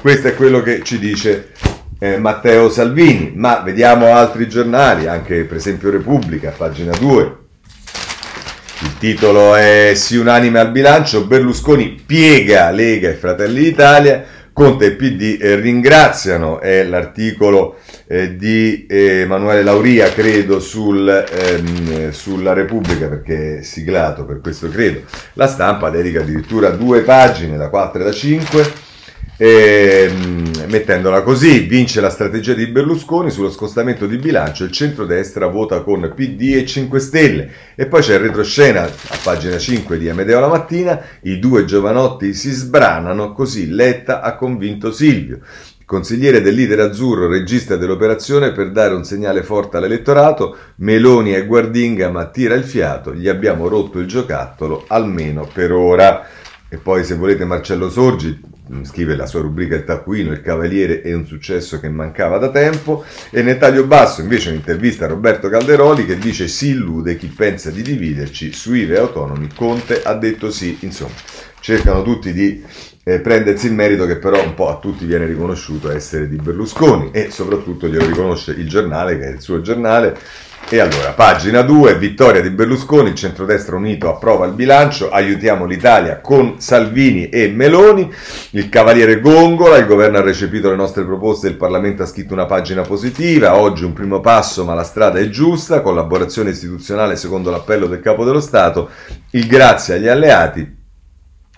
questo 0.01 0.29
è 0.29 0.35
quello 0.35 0.63
che 0.63 0.83
ci 0.83 0.99
dice 0.99 1.53
eh, 1.99 2.19
Matteo 2.19 2.71
Salvini, 2.71 3.33
ma 3.35 3.61
vediamo 3.61 4.15
altri 4.15 4.49
giornali, 4.49 5.07
anche 5.07 5.45
per 5.45 5.57
esempio 5.57 5.91
Repubblica, 5.91 6.51
pagina 6.51 6.97
2. 6.97 7.37
Il 8.81 8.97
titolo 8.99 9.57
è 9.57 9.93
Sì 9.97 10.17
unanime 10.17 10.61
al 10.61 10.71
bilancio, 10.71 11.27
Berlusconi 11.27 12.01
piega 12.07 12.71
Lega 12.71 13.09
e 13.09 13.15
Fratelli 13.15 13.63
d'Italia, 13.63 14.25
Conte 14.59 14.87
e 14.87 14.91
PD 14.97 15.39
eh, 15.41 15.55
ringraziano, 15.55 16.59
è 16.59 16.83
l'articolo 16.83 17.77
eh, 18.09 18.35
di 18.35 18.87
Emanuele 18.89 19.63
Lauria, 19.63 20.11
credo, 20.11 20.59
sul, 20.59 21.09
ehm, 21.09 22.11
sulla 22.11 22.55
Repubblica, 22.55 23.07
perché 23.07 23.59
è 23.59 23.63
siglato, 23.63 24.25
per 24.25 24.41
questo 24.41 24.69
credo. 24.69 25.03
La 25.35 25.47
stampa 25.47 25.91
dedica 25.91 26.23
addirittura 26.23 26.71
due 26.71 27.03
pagine, 27.03 27.57
da 27.57 27.69
4 27.69 28.01
e 28.01 28.05
da 28.05 28.11
5, 28.11 28.73
ehm, 29.39 30.67
mettendola 30.69 31.23
così, 31.23 31.61
vince 31.61 32.01
la 32.01 32.11
strategia 32.11 32.53
di 32.53 32.67
Berlusconi 32.67 33.31
sullo 33.31 33.51
scostamento 33.51 34.07
di 34.07 34.19
bilancio, 34.19 34.65
il 34.65 34.73
centrodestra 34.73 35.47
vota 35.47 35.81
con 35.83 36.13
PD 36.15 36.57
e 36.57 36.67
5 36.67 37.01
Stelle. 37.01 37.51
E 37.75 37.87
poi 37.87 38.03
c'è 38.03 38.15
il 38.15 38.21
retroscena 38.21 38.83
a 38.83 39.19
pagina 39.23 39.57
5 39.57 39.97
di 39.97 40.09
Amedeo 40.09 40.41
la 40.41 40.49
mattina, 40.49 41.01
i 41.23 41.39
due 41.39 41.65
giovanotti 41.65 42.35
si 42.35 42.51
sbranano, 42.51 43.33
così 43.33 43.71
Letta 43.71 44.21
ha 44.21 44.35
convinto 44.37 44.93
Silvio 44.93 45.41
consigliere 45.89 46.43
del 46.43 46.55
leader 46.55 46.81
azzurro, 46.81 47.29
regista 47.29 47.77
dell'operazione 47.77 48.53
per 48.53 48.73
dare 48.73 48.93
un 48.93 49.05
segnale 49.05 49.43
forte 49.43 49.79
all'elettorato, 49.79 50.55
Meloni 50.77 51.35
e 51.35 51.47
Guardinga 51.47 52.11
ma 52.11 52.27
tira 52.27 52.55
il 52.55 52.65
fiato, 52.65 53.15
gli 53.15 53.27
abbiamo 53.27 53.69
rotto 53.69 53.99
il 53.99 54.07
giocattolo, 54.07 54.85
almeno 54.87 55.49
per 55.51 55.73
ora. 55.73 56.27
E 56.71 56.77
poi 56.77 57.03
se 57.03 57.15
volete 57.15 57.47
Marcello 57.47 57.89
Sorgi 57.89 58.39
mm, 58.71 58.83
scrive 58.83 59.17
la 59.17 59.25
sua 59.25 59.41
rubrica 59.41 59.75
Il 59.75 59.85
taccuino, 59.85 60.33
il 60.33 60.43
cavaliere 60.43 61.01
è 61.01 61.15
un 61.15 61.27
successo 61.27 61.81
che 61.81 61.89
mancava 61.89 62.37
da 62.37 62.51
tempo 62.51 63.05
e 63.31 63.43
nel 63.43 63.57
taglio 63.57 63.85
basso 63.85 64.21
invece 64.21 64.51
un'intervista 64.51 65.07
a 65.07 65.09
Roberto 65.09 65.49
Calderoli 65.49 66.05
che 66.05 66.19
dice 66.19 66.47
si 66.47 66.69
illude 66.69 67.17
chi 67.17 67.29
pensa 67.29 67.71
di 67.71 67.81
dividerci 67.81 68.53
su 68.53 68.75
IVE 68.75 68.99
autonomi, 68.99 69.49
Conte 69.55 70.03
ha 70.03 70.13
detto 70.13 70.51
sì, 70.51 70.77
insomma 70.81 71.15
cercano 71.61 72.03
tutti 72.03 72.33
di 72.33 72.63
eh, 73.03 73.21
prendersi 73.21 73.67
il 73.67 73.73
merito 73.73 74.05
che 74.05 74.17
però 74.17 74.43
un 74.43 74.53
po' 74.53 74.69
a 74.69 74.79
tutti 74.79 75.07
viene 75.07 75.25
riconosciuto 75.25 75.91
essere 75.91 76.29
di 76.29 76.37
Berlusconi 76.37 77.11
e 77.13 77.31
soprattutto 77.31 77.89
glielo 77.89 78.07
riconosce 78.07 78.53
il 78.53 78.69
giornale 78.69 79.19
che 79.19 79.25
è 79.25 79.33
il 79.33 79.41
suo 79.41 79.63
giornale. 79.63 80.17
E 80.71 80.81
allora, 80.81 81.13
pagina 81.13 81.63
2, 81.63 81.97
vittoria 81.97 82.43
di 82.43 82.51
Berlusconi, 82.51 83.09
il 83.09 83.15
centrodestra 83.15 83.75
unito 83.75 84.11
approva 84.11 84.45
il 84.45 84.53
bilancio, 84.53 85.09
aiutiamo 85.09 85.65
l'Italia 85.65 86.21
con 86.21 86.61
Salvini 86.61 87.31
e 87.31 87.49
Meloni, 87.49 88.13
il 88.51 88.69
cavaliere 88.69 89.19
Gongola, 89.19 89.79
il 89.79 89.87
governo 89.87 90.19
ha 90.19 90.21
recepito 90.21 90.69
le 90.69 90.77
nostre 90.77 91.07
proposte, 91.07 91.49
il 91.49 91.57
Parlamento 91.57 92.03
ha 92.03 92.07
scritto 92.07 92.35
una 92.35 92.45
pagina 92.45 92.83
positiva, 92.83 93.57
oggi 93.57 93.85
un 93.85 93.95
primo 93.95 94.21
passo 94.21 94.67
ma 94.67 94.75
la 94.75 94.83
strada 94.83 95.19
è 95.19 95.31
giusta, 95.31 95.81
collaborazione 95.81 96.51
istituzionale 96.51 97.17
secondo 97.17 97.51
l'appello 97.51 97.87
del 97.87 98.01
Capo 98.01 98.27
dello 98.27 98.41
Stato, 98.41 98.91
il 99.31 99.47
grazie 99.47 99.95
agli 99.95 100.09
alleati, 100.09 100.77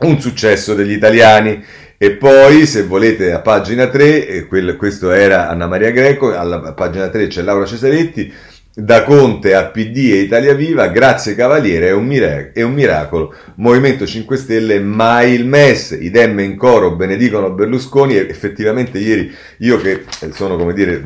un 0.02 0.20
successo 0.20 0.74
degli 0.74 0.92
italiani. 0.92 1.64
E 2.02 2.12
poi, 2.12 2.64
se 2.64 2.84
volete, 2.84 3.30
a 3.32 3.40
pagina 3.40 3.88
3, 3.88 4.46
quel, 4.46 4.76
questo 4.76 5.10
era 5.10 5.50
Anna 5.50 5.66
Maria 5.66 5.90
Greco, 5.90 6.34
alla 6.34 6.72
pagina 6.72 7.08
3 7.08 7.26
c'è 7.26 7.42
Laura 7.42 7.66
Cesaretti, 7.66 8.32
da 8.72 9.02
Conte 9.02 9.54
a 9.54 9.66
PD 9.66 9.96
e 10.12 10.20
Italia 10.20 10.54
Viva, 10.54 10.86
grazie 10.88 11.34
Cavaliere, 11.34 11.88
è 11.88 11.92
un, 11.92 12.06
mirac- 12.06 12.52
è 12.52 12.62
un 12.62 12.72
miracolo. 12.72 13.34
Movimento 13.56 14.06
5 14.06 14.36
Stelle, 14.36 14.78
mai 14.78 15.32
il 15.32 15.44
MES, 15.44 15.96
i 16.00 16.10
Dem 16.10 16.38
in 16.38 16.56
coro 16.56 16.94
benedicono 16.94 17.50
Berlusconi 17.50 18.16
e 18.16 18.28
effettivamente 18.28 18.98
ieri 18.98 19.32
io 19.58 19.76
che 19.78 20.04
sono, 20.32 20.56
come 20.56 20.72
dire, 20.72 21.02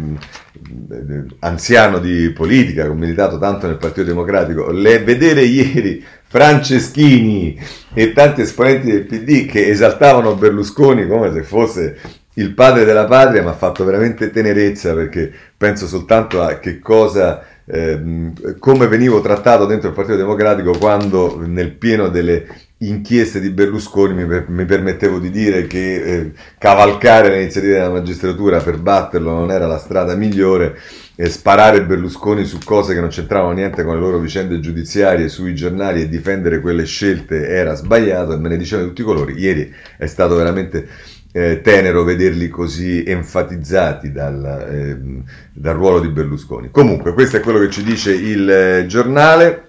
anziano 1.40 1.98
di 1.98 2.30
politica, 2.30 2.88
ho 2.88 2.94
militato 2.94 3.38
tanto 3.38 3.66
nel 3.66 3.76
Partito 3.76 4.04
Democratico, 4.04 4.70
le, 4.70 4.98
vedere 5.00 5.42
ieri 5.42 6.04
Franceschini 6.22 7.58
e 7.94 8.12
tanti 8.12 8.42
esponenti 8.42 8.90
del 8.90 9.06
PD 9.06 9.46
che 9.46 9.68
esaltavano 9.68 10.34
Berlusconi 10.34 11.06
come 11.06 11.32
se 11.32 11.42
fosse 11.42 11.96
il 12.34 12.52
padre 12.54 12.84
della 12.84 13.04
patria 13.04 13.42
mi 13.42 13.48
ha 13.48 13.54
fatto 13.54 13.84
veramente 13.84 14.30
tenerezza 14.30 14.92
perché 14.94 15.32
penso 15.56 15.86
soltanto 15.86 16.42
a 16.42 16.58
che 16.58 16.80
cosa, 16.80 17.42
eh, 17.66 18.32
come 18.58 18.86
venivo 18.88 19.20
trattato 19.20 19.64
dentro 19.64 19.88
il 19.88 19.94
Partito 19.94 20.16
Democratico 20.16 20.76
quando 20.76 21.40
nel 21.46 21.72
pieno 21.72 22.08
delle 22.08 22.46
inchieste 22.78 23.40
di 23.40 23.50
Berlusconi 23.50 24.24
mi, 24.24 24.44
mi 24.48 24.64
permettevo 24.64 25.18
di 25.18 25.30
dire 25.30 25.66
che 25.66 25.94
eh, 25.94 26.32
cavalcare 26.58 27.30
le 27.30 27.40
iniziative 27.40 27.74
della 27.74 27.90
magistratura 27.90 28.60
per 28.60 28.78
batterlo 28.78 29.32
non 29.32 29.50
era 29.50 29.66
la 29.66 29.78
strada 29.78 30.14
migliore 30.14 30.76
e 31.16 31.30
sparare 31.30 31.84
Berlusconi 31.84 32.44
su 32.44 32.58
cose 32.64 32.92
che 32.92 33.00
non 33.00 33.08
c'entravano 33.08 33.52
niente 33.52 33.84
con 33.84 33.94
le 33.94 34.00
loro 34.00 34.18
vicende 34.18 34.60
giudiziarie 34.60 35.28
sui 35.28 35.54
giornali 35.54 36.02
e 36.02 36.08
difendere 36.08 36.60
quelle 36.60 36.84
scelte 36.84 37.48
era 37.48 37.74
sbagliato 37.74 38.32
e 38.32 38.36
me 38.36 38.48
ne 38.48 38.56
dicevano 38.56 38.88
di 38.88 38.94
tutti 38.94 39.08
i 39.08 39.14
colori. 39.14 39.38
Ieri 39.38 39.72
è 39.96 40.06
stato 40.06 40.34
veramente 40.34 40.88
eh, 41.36 41.62
tenero 41.62 42.04
vederli 42.04 42.48
così 42.48 43.02
enfatizzati 43.04 44.12
dal, 44.12 44.68
eh, 44.70 45.22
dal, 45.52 45.74
ruolo 45.74 45.98
di 45.98 46.06
Berlusconi. 46.06 46.70
Comunque, 46.70 47.12
questo 47.12 47.38
è 47.38 47.40
quello 47.40 47.58
che 47.58 47.70
ci 47.70 47.82
dice 47.82 48.12
il 48.12 48.48
eh, 48.48 48.86
giornale. 48.86 49.66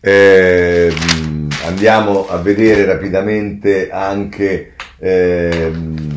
Ehm, 0.00 1.48
andiamo 1.64 2.26
a 2.26 2.38
vedere 2.38 2.84
rapidamente 2.84 3.88
anche 3.88 4.74
ehm, 4.98 5.94
ehm, 5.94 6.13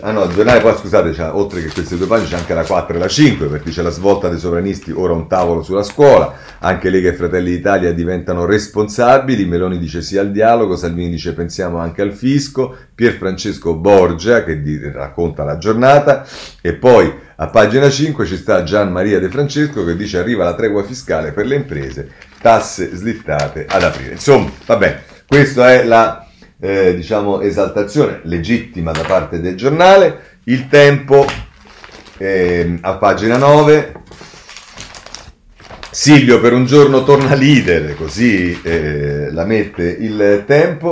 ah 0.00 0.10
no, 0.10 0.24
il 0.24 0.34
giornale 0.34 0.60
poi 0.60 0.74
scusate, 0.76 1.14
oltre 1.30 1.62
che 1.62 1.68
queste 1.68 1.96
due 1.96 2.08
pagine 2.08 2.30
c'è 2.30 2.36
anche 2.36 2.52
la 2.52 2.64
4 2.64 2.96
e 2.96 2.98
la 2.98 3.06
5 3.06 3.46
perché 3.46 3.70
c'è 3.70 3.82
la 3.82 3.90
svolta 3.90 4.28
dei 4.28 4.40
sovranisti, 4.40 4.90
ora 4.90 5.12
un 5.12 5.28
tavolo 5.28 5.62
sulla 5.62 5.84
scuola, 5.84 6.34
anche 6.58 6.90
Lega 6.90 7.10
e 7.10 7.14
Fratelli 7.14 7.50
d'Italia 7.50 7.92
diventano 7.92 8.44
responsabili, 8.44 9.44
Meloni 9.44 9.78
dice 9.78 10.02
sì 10.02 10.18
al 10.18 10.32
dialogo, 10.32 10.74
Salvini 10.74 11.10
dice 11.10 11.32
pensiamo 11.32 11.78
anche 11.78 12.02
al 12.02 12.12
fisco, 12.12 12.76
Pier 12.92 13.12
Francesco 13.12 13.76
Borgia 13.76 14.42
che 14.42 14.60
di, 14.60 14.80
racconta 14.90 15.44
la 15.44 15.58
giornata. 15.58 16.26
E 16.60 16.74
poi 16.74 17.12
a 17.36 17.46
pagina 17.46 17.88
5 17.88 18.26
ci 18.26 18.36
sta 18.36 18.64
Gian 18.64 18.90
Maria 18.90 19.20
De 19.20 19.28
Francesco 19.28 19.84
che 19.84 19.94
dice 19.94 20.18
arriva 20.18 20.42
la 20.42 20.54
tregua 20.54 20.82
fiscale 20.82 21.30
per 21.30 21.46
le 21.46 21.54
imprese, 21.54 22.10
tasse 22.40 22.90
slittate 22.96 23.66
ad 23.68 23.84
aprile. 23.84 24.12
Insomma, 24.12 24.50
vabbè, 24.66 25.02
questa 25.28 25.72
è 25.72 25.84
la 25.84 26.23
eh, 26.60 26.94
diciamo, 26.94 27.40
esaltazione 27.40 28.20
legittima 28.24 28.92
da 28.92 29.02
parte 29.02 29.40
del 29.40 29.56
giornale. 29.56 30.38
Il 30.44 30.68
tempo 30.68 31.26
eh, 32.18 32.78
a 32.80 32.94
pagina 32.94 33.36
9. 33.36 33.92
Silvio 35.90 36.40
per 36.40 36.52
un 36.52 36.66
giorno 36.66 37.04
torna 37.04 37.34
leader, 37.34 37.94
così 37.96 38.60
eh, 38.62 39.30
la 39.30 39.44
mette 39.44 39.84
il 39.84 40.44
tempo. 40.46 40.90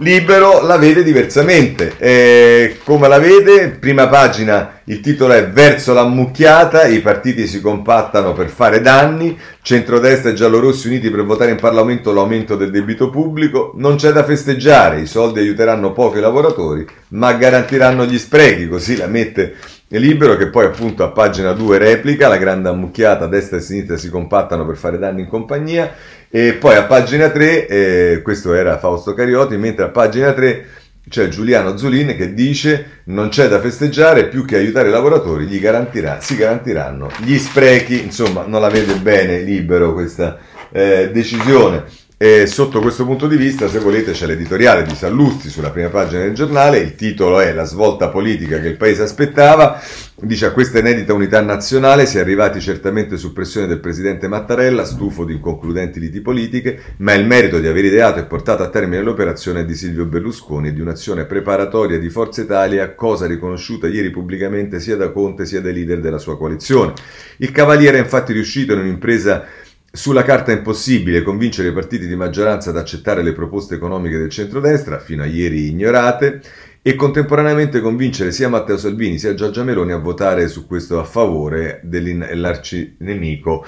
Libero 0.00 0.64
la 0.64 0.76
vede 0.76 1.02
diversamente. 1.02 1.94
Eh, 1.98 2.78
come 2.84 3.08
la 3.08 3.18
vede? 3.18 3.70
Prima 3.70 4.06
pagina, 4.06 4.80
il 4.84 5.00
titolo 5.00 5.32
è 5.32 5.48
Verso 5.48 5.92
l'ammucchiata, 5.92 6.86
i 6.86 7.00
partiti 7.00 7.48
si 7.48 7.60
compattano 7.60 8.32
per 8.32 8.48
fare 8.48 8.80
danni, 8.80 9.36
centrodestra 9.60 10.30
e 10.30 10.34
giallorossi 10.34 10.86
uniti 10.86 11.10
per 11.10 11.24
votare 11.24 11.50
in 11.50 11.56
Parlamento 11.56 12.12
l'aumento 12.12 12.54
del 12.54 12.70
debito 12.70 13.10
pubblico, 13.10 13.72
non 13.74 13.96
c'è 13.96 14.12
da 14.12 14.22
festeggiare, 14.22 15.00
i 15.00 15.06
soldi 15.06 15.40
aiuteranno 15.40 15.92
pochi 15.92 16.20
lavoratori, 16.20 16.86
ma 17.08 17.32
garantiranno 17.32 18.04
gli 18.04 18.18
sprechi, 18.18 18.68
così 18.68 18.96
la 18.96 19.08
mette 19.08 19.56
Libero 19.96 20.36
che 20.36 20.48
poi 20.48 20.66
appunto 20.66 21.02
a 21.02 21.08
pagina 21.08 21.52
2 21.52 21.78
replica, 21.78 22.28
la 22.28 22.36
grande 22.36 22.68
ammucchiata, 22.68 23.26
destra 23.26 23.56
e 23.56 23.60
sinistra 23.60 23.96
si 23.96 24.10
compattano 24.10 24.66
per 24.66 24.76
fare 24.76 24.98
danni 24.98 25.22
in 25.22 25.28
compagnia, 25.28 25.94
e 26.28 26.52
poi 26.52 26.76
a 26.76 26.84
pagina 26.84 27.30
3, 27.30 27.66
eh, 27.66 28.22
questo 28.22 28.52
era 28.52 28.78
Fausto 28.78 29.14
Carioti, 29.14 29.56
mentre 29.56 29.84
a 29.86 29.88
pagina 29.88 30.34
3 30.34 30.66
c'è 31.08 31.28
Giuliano 31.28 31.78
Zulin 31.78 32.14
che 32.16 32.34
dice 32.34 33.00
non 33.04 33.30
c'è 33.30 33.48
da 33.48 33.60
festeggiare, 33.60 34.28
più 34.28 34.44
che 34.44 34.56
aiutare 34.56 34.88
i 34.88 34.92
lavoratori 34.92 35.46
gli 35.46 35.58
garantirà, 35.58 36.20
si 36.20 36.36
garantiranno 36.36 37.08
gli 37.24 37.38
sprechi, 37.38 38.02
insomma 38.02 38.44
non 38.46 38.60
la 38.60 38.68
vede 38.68 38.94
bene 38.96 39.40
libero 39.40 39.94
questa 39.94 40.36
eh, 40.70 41.10
decisione. 41.10 41.84
E 42.20 42.48
sotto 42.48 42.80
questo 42.80 43.04
punto 43.04 43.28
di 43.28 43.36
vista, 43.36 43.68
se 43.68 43.78
volete, 43.78 44.10
c'è 44.10 44.26
l'editoriale 44.26 44.82
di 44.82 44.96
Sallusti 44.96 45.48
sulla 45.48 45.70
prima 45.70 45.88
pagina 45.88 46.22
del 46.22 46.34
giornale, 46.34 46.78
il 46.78 46.96
titolo 46.96 47.38
è 47.38 47.52
La 47.52 47.62
svolta 47.62 48.08
politica 48.08 48.58
che 48.58 48.66
il 48.66 48.76
paese 48.76 49.02
aspettava, 49.02 49.80
dice 50.16 50.46
a 50.46 50.50
questa 50.50 50.80
inedita 50.80 51.14
unità 51.14 51.40
nazionale 51.40 52.06
si 52.06 52.16
è 52.16 52.20
arrivati 52.20 52.60
certamente 52.60 53.16
su 53.16 53.32
pressione 53.32 53.68
del 53.68 53.78
presidente 53.78 54.26
Mattarella, 54.26 54.84
stufo 54.84 55.24
di 55.24 55.34
inconcludenti 55.34 56.00
liti 56.00 56.20
politiche, 56.20 56.80
ma 56.96 57.14
il 57.14 57.24
merito 57.24 57.60
di 57.60 57.68
aver 57.68 57.84
ideato 57.84 58.18
e 58.18 58.24
portato 58.24 58.64
a 58.64 58.68
termine 58.68 59.00
l'operazione 59.00 59.60
è 59.60 59.64
di 59.64 59.76
Silvio 59.76 60.04
Berlusconi 60.06 60.70
e 60.70 60.72
di 60.72 60.80
un'azione 60.80 61.24
preparatoria 61.24 62.00
di 62.00 62.10
Forza 62.10 62.42
Italia, 62.42 62.96
cosa 62.96 63.28
riconosciuta 63.28 63.86
ieri 63.86 64.10
pubblicamente 64.10 64.80
sia 64.80 64.96
da 64.96 65.12
Conte 65.12 65.46
sia 65.46 65.60
dai 65.60 65.72
leader 65.72 66.00
della 66.00 66.18
sua 66.18 66.36
coalizione. 66.36 66.94
Il 67.36 67.52
Cavaliere 67.52 67.98
è 67.98 68.00
infatti 68.00 68.32
riuscito 68.32 68.72
in 68.72 68.80
un'impresa 68.80 69.66
sulla 69.90 70.22
carta 70.22 70.52
è 70.52 70.56
impossibile 70.56 71.22
convincere 71.22 71.68
i 71.68 71.72
partiti 71.72 72.06
di 72.06 72.14
maggioranza 72.14 72.70
ad 72.70 72.76
accettare 72.76 73.22
le 73.22 73.32
proposte 73.32 73.74
economiche 73.74 74.18
del 74.18 74.30
centrodestra, 74.30 74.98
fino 74.98 75.22
a 75.22 75.26
ieri 75.26 75.68
ignorate, 75.68 76.40
e 76.82 76.94
contemporaneamente 76.94 77.80
convincere 77.80 78.30
sia 78.30 78.48
Matteo 78.48 78.76
Salvini 78.78 79.18
sia 79.18 79.34
Giorgia 79.34 79.64
Meloni 79.64 79.92
a 79.92 79.98
votare 79.98 80.48
su 80.48 80.66
questo 80.66 80.98
a 80.98 81.04
favore 81.04 81.80
dell'arcinemico 81.82 83.64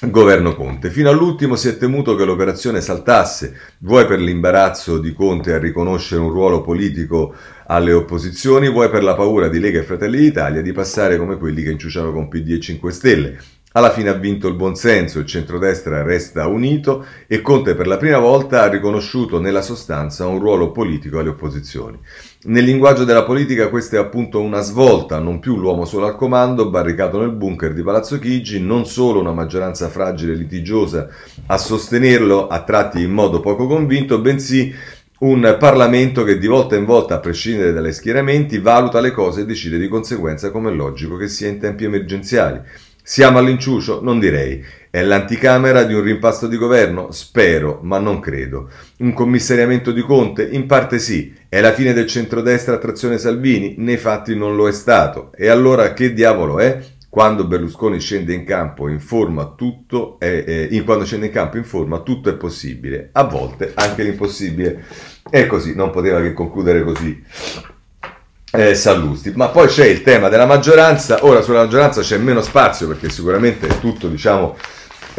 governo 0.00 0.54
Conte. 0.54 0.90
Fino 0.90 1.08
all'ultimo 1.08 1.56
si 1.56 1.68
è 1.68 1.78
temuto 1.78 2.14
che 2.16 2.24
l'operazione 2.24 2.80
saltasse, 2.80 3.56
vuoi 3.78 4.04
per 4.06 4.20
l'imbarazzo 4.20 4.98
di 4.98 5.14
Conte 5.14 5.54
a 5.54 5.58
riconoscere 5.58 6.20
un 6.20 6.30
ruolo 6.30 6.60
politico 6.60 7.34
alle 7.66 7.92
opposizioni, 7.92 8.70
vuoi 8.70 8.90
per 8.90 9.02
la 9.02 9.14
paura 9.14 9.48
di 9.48 9.58
Lega 9.58 9.78
e 9.78 9.84
Fratelli 9.84 10.18
d'Italia 10.18 10.60
di 10.60 10.72
passare 10.72 11.16
come 11.16 11.38
quelli 11.38 11.62
che 11.62 11.70
inciuciano 11.70 12.12
con 12.12 12.28
PD 12.28 12.52
e 12.52 12.60
5 12.60 12.92
Stelle. 12.92 13.38
Alla 13.76 13.90
fine 13.90 14.08
ha 14.08 14.14
vinto 14.14 14.48
il 14.48 14.54
buonsenso, 14.54 15.18
il 15.18 15.26
centrodestra 15.26 16.02
resta 16.02 16.46
unito 16.46 17.04
e 17.26 17.42
Conte 17.42 17.74
per 17.74 17.86
la 17.86 17.98
prima 17.98 18.16
volta 18.18 18.62
ha 18.62 18.68
riconosciuto 18.68 19.38
nella 19.38 19.60
sostanza 19.60 20.24
un 20.24 20.38
ruolo 20.38 20.72
politico 20.72 21.18
alle 21.18 21.28
opposizioni. 21.28 21.98
Nel 22.44 22.64
linguaggio 22.64 23.04
della 23.04 23.24
politica 23.24 23.68
questa 23.68 23.96
è 23.96 23.98
appunto 23.98 24.40
una 24.40 24.62
svolta, 24.62 25.18
non 25.18 25.40
più 25.40 25.58
l'uomo 25.58 25.84
solo 25.84 26.06
al 26.06 26.16
comando, 26.16 26.70
barricato 26.70 27.20
nel 27.20 27.32
bunker 27.32 27.74
di 27.74 27.82
Palazzo 27.82 28.18
Chigi, 28.18 28.62
non 28.62 28.86
solo 28.86 29.20
una 29.20 29.32
maggioranza 29.32 29.90
fragile 29.90 30.32
e 30.32 30.36
litigiosa 30.36 31.08
a 31.44 31.58
sostenerlo, 31.58 32.46
a 32.46 32.62
tratti 32.62 33.02
in 33.02 33.10
modo 33.10 33.40
poco 33.40 33.66
convinto, 33.66 34.22
bensì 34.22 34.74
un 35.18 35.54
Parlamento 35.58 36.24
che 36.24 36.38
di 36.38 36.46
volta 36.46 36.76
in 36.76 36.86
volta, 36.86 37.16
a 37.16 37.20
prescindere 37.20 37.74
dagli 37.74 37.92
schieramenti, 37.92 38.58
valuta 38.58 39.00
le 39.00 39.10
cose 39.10 39.42
e 39.42 39.44
decide 39.44 39.76
di 39.76 39.88
conseguenza 39.88 40.50
come 40.50 40.70
è 40.70 40.74
logico 40.74 41.18
che 41.18 41.28
sia 41.28 41.48
in 41.48 41.58
tempi 41.58 41.84
emergenziali. 41.84 42.60
Siamo 43.08 43.38
all'inciucio? 43.38 44.00
Non 44.02 44.18
direi. 44.18 44.64
È 44.90 45.00
l'anticamera 45.00 45.84
di 45.84 45.94
un 45.94 46.02
rimpasto 46.02 46.48
di 46.48 46.56
governo? 46.56 47.12
Spero, 47.12 47.78
ma 47.84 48.00
non 48.00 48.18
credo. 48.18 48.68
Un 48.98 49.12
commissariamento 49.12 49.92
di 49.92 50.00
Conte? 50.00 50.44
In 50.44 50.66
parte 50.66 50.98
sì. 50.98 51.32
È 51.48 51.60
la 51.60 51.72
fine 51.72 51.92
del 51.92 52.08
centrodestra 52.08 52.74
a 52.74 52.78
trazione 52.78 53.18
Salvini? 53.18 53.76
Nei 53.78 53.96
fatti 53.96 54.34
non 54.34 54.56
lo 54.56 54.66
è 54.66 54.72
stato. 54.72 55.30
E 55.36 55.46
allora 55.46 55.92
che 55.92 56.12
diavolo 56.12 56.58
è? 56.58 56.82
Quando 57.08 57.46
Berlusconi 57.46 58.00
scende 58.00 58.34
in 58.34 58.44
campo 58.44 58.88
in 58.88 58.98
forma 58.98 59.54
tutto 59.56 60.18
è, 60.18 60.68
eh, 60.68 60.82
quando 60.82 61.04
scende 61.04 61.26
in 61.26 61.32
campo 61.32 61.58
in 61.58 61.64
forma 61.64 62.00
tutto 62.00 62.28
è 62.28 62.34
possibile. 62.34 63.10
A 63.12 63.22
volte 63.22 63.70
anche 63.76 64.02
l'impossibile 64.02 64.82
è 65.30 65.46
così, 65.46 65.76
non 65.76 65.90
poteva 65.90 66.20
che 66.20 66.32
concludere 66.32 66.82
così 66.82 67.22
eh, 68.56 68.74
Sallusti. 68.74 69.32
Ma 69.34 69.48
poi 69.48 69.68
c'è 69.68 69.86
il 69.86 70.02
tema 70.02 70.28
della 70.28 70.46
maggioranza, 70.46 71.24
ora 71.24 71.42
sulla 71.42 71.60
maggioranza 71.60 72.00
c'è 72.00 72.18
meno 72.18 72.42
spazio 72.42 72.86
perché 72.86 73.10
sicuramente 73.10 73.66
è 73.66 73.80
tutto 73.80 74.08
diciamo, 74.08 74.56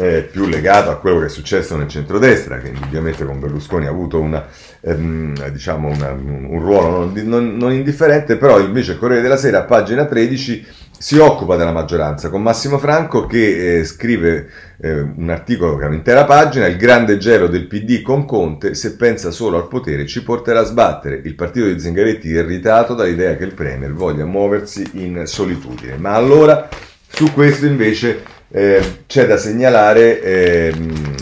eh, 0.00 0.28
più 0.30 0.46
legato 0.46 0.90
a 0.90 0.96
quello 0.96 1.18
che 1.18 1.26
è 1.26 1.28
successo 1.28 1.76
nel 1.76 1.88
centrodestra, 1.88 2.58
che 2.58 2.68
indubbiamente 2.68 3.24
con 3.24 3.40
Berlusconi 3.40 3.86
ha 3.86 3.90
avuto 3.90 4.20
una, 4.20 4.46
ehm, 4.80 5.48
diciamo 5.50 5.88
una, 5.88 6.12
un 6.12 6.60
ruolo 6.60 6.90
non, 6.90 7.12
non, 7.24 7.56
non, 7.56 7.72
indifferente, 7.72 8.36
però 8.36 8.60
invece 8.60 8.92
il 8.92 8.98
Corriere 8.98 9.22
della 9.22 9.36
Sera 9.36 9.58
a 9.58 9.64
pagina 9.64 10.04
13 10.04 10.66
si 10.96 11.18
occupa 11.18 11.56
della 11.56 11.72
maggioranza 11.72 12.28
con 12.28 12.42
Massimo 12.42 12.78
Franco 12.78 13.26
che 13.26 13.78
eh, 13.78 13.84
scrive 13.84 14.48
eh, 14.80 15.00
un 15.00 15.30
articolo 15.30 15.76
che 15.76 15.84
ha 15.84 15.88
un'intera 15.88 16.24
pagina, 16.24 16.66
il 16.66 16.76
grande 16.76 17.18
gelo 17.18 17.48
del 17.48 17.66
PD 17.66 18.00
con 18.00 18.24
Conte, 18.24 18.74
se 18.74 18.94
pensa 18.94 19.32
solo 19.32 19.56
al 19.56 19.66
potere 19.66 20.06
ci 20.06 20.22
porterà 20.22 20.60
a 20.60 20.64
sbattere. 20.64 21.20
Il 21.24 21.34
partito 21.34 21.66
di 21.66 21.78
Zingaretti 21.78 22.28
irritato 22.28 22.94
dall'idea 22.94 23.36
che 23.36 23.44
il 23.44 23.54
Premier 23.54 23.92
voglia 23.92 24.24
muoversi 24.24 24.88
in 24.92 25.22
solitudine. 25.24 25.96
Ma 25.96 26.14
allora 26.14 26.68
su 27.08 27.32
questo 27.32 27.66
invece 27.66 28.37
eh, 28.50 29.02
c'è 29.06 29.26
da 29.26 29.36
segnalare 29.36 30.22
ehm, 30.22 31.14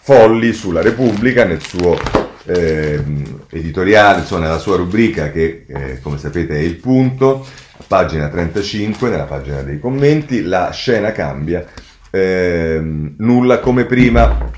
Folli 0.00 0.52
sulla 0.52 0.82
Repubblica 0.82 1.44
nel 1.44 1.62
suo 1.62 1.96
ehm, 2.46 3.44
editoriale, 3.50 4.20
insomma 4.20 4.46
nella 4.46 4.58
sua 4.58 4.76
rubrica 4.76 5.30
che 5.30 5.64
eh, 5.66 6.00
come 6.00 6.18
sapete 6.18 6.54
è 6.54 6.60
il 6.60 6.76
punto 6.76 7.46
pagina 7.86 8.28
35, 8.28 9.08
nella 9.08 9.24
pagina 9.24 9.62
dei 9.62 9.80
commenti, 9.80 10.42
la 10.42 10.70
scena 10.70 11.10
cambia, 11.10 11.66
ehm, 12.10 13.14
nulla 13.18 13.58
come 13.58 13.84
prima. 13.84 14.48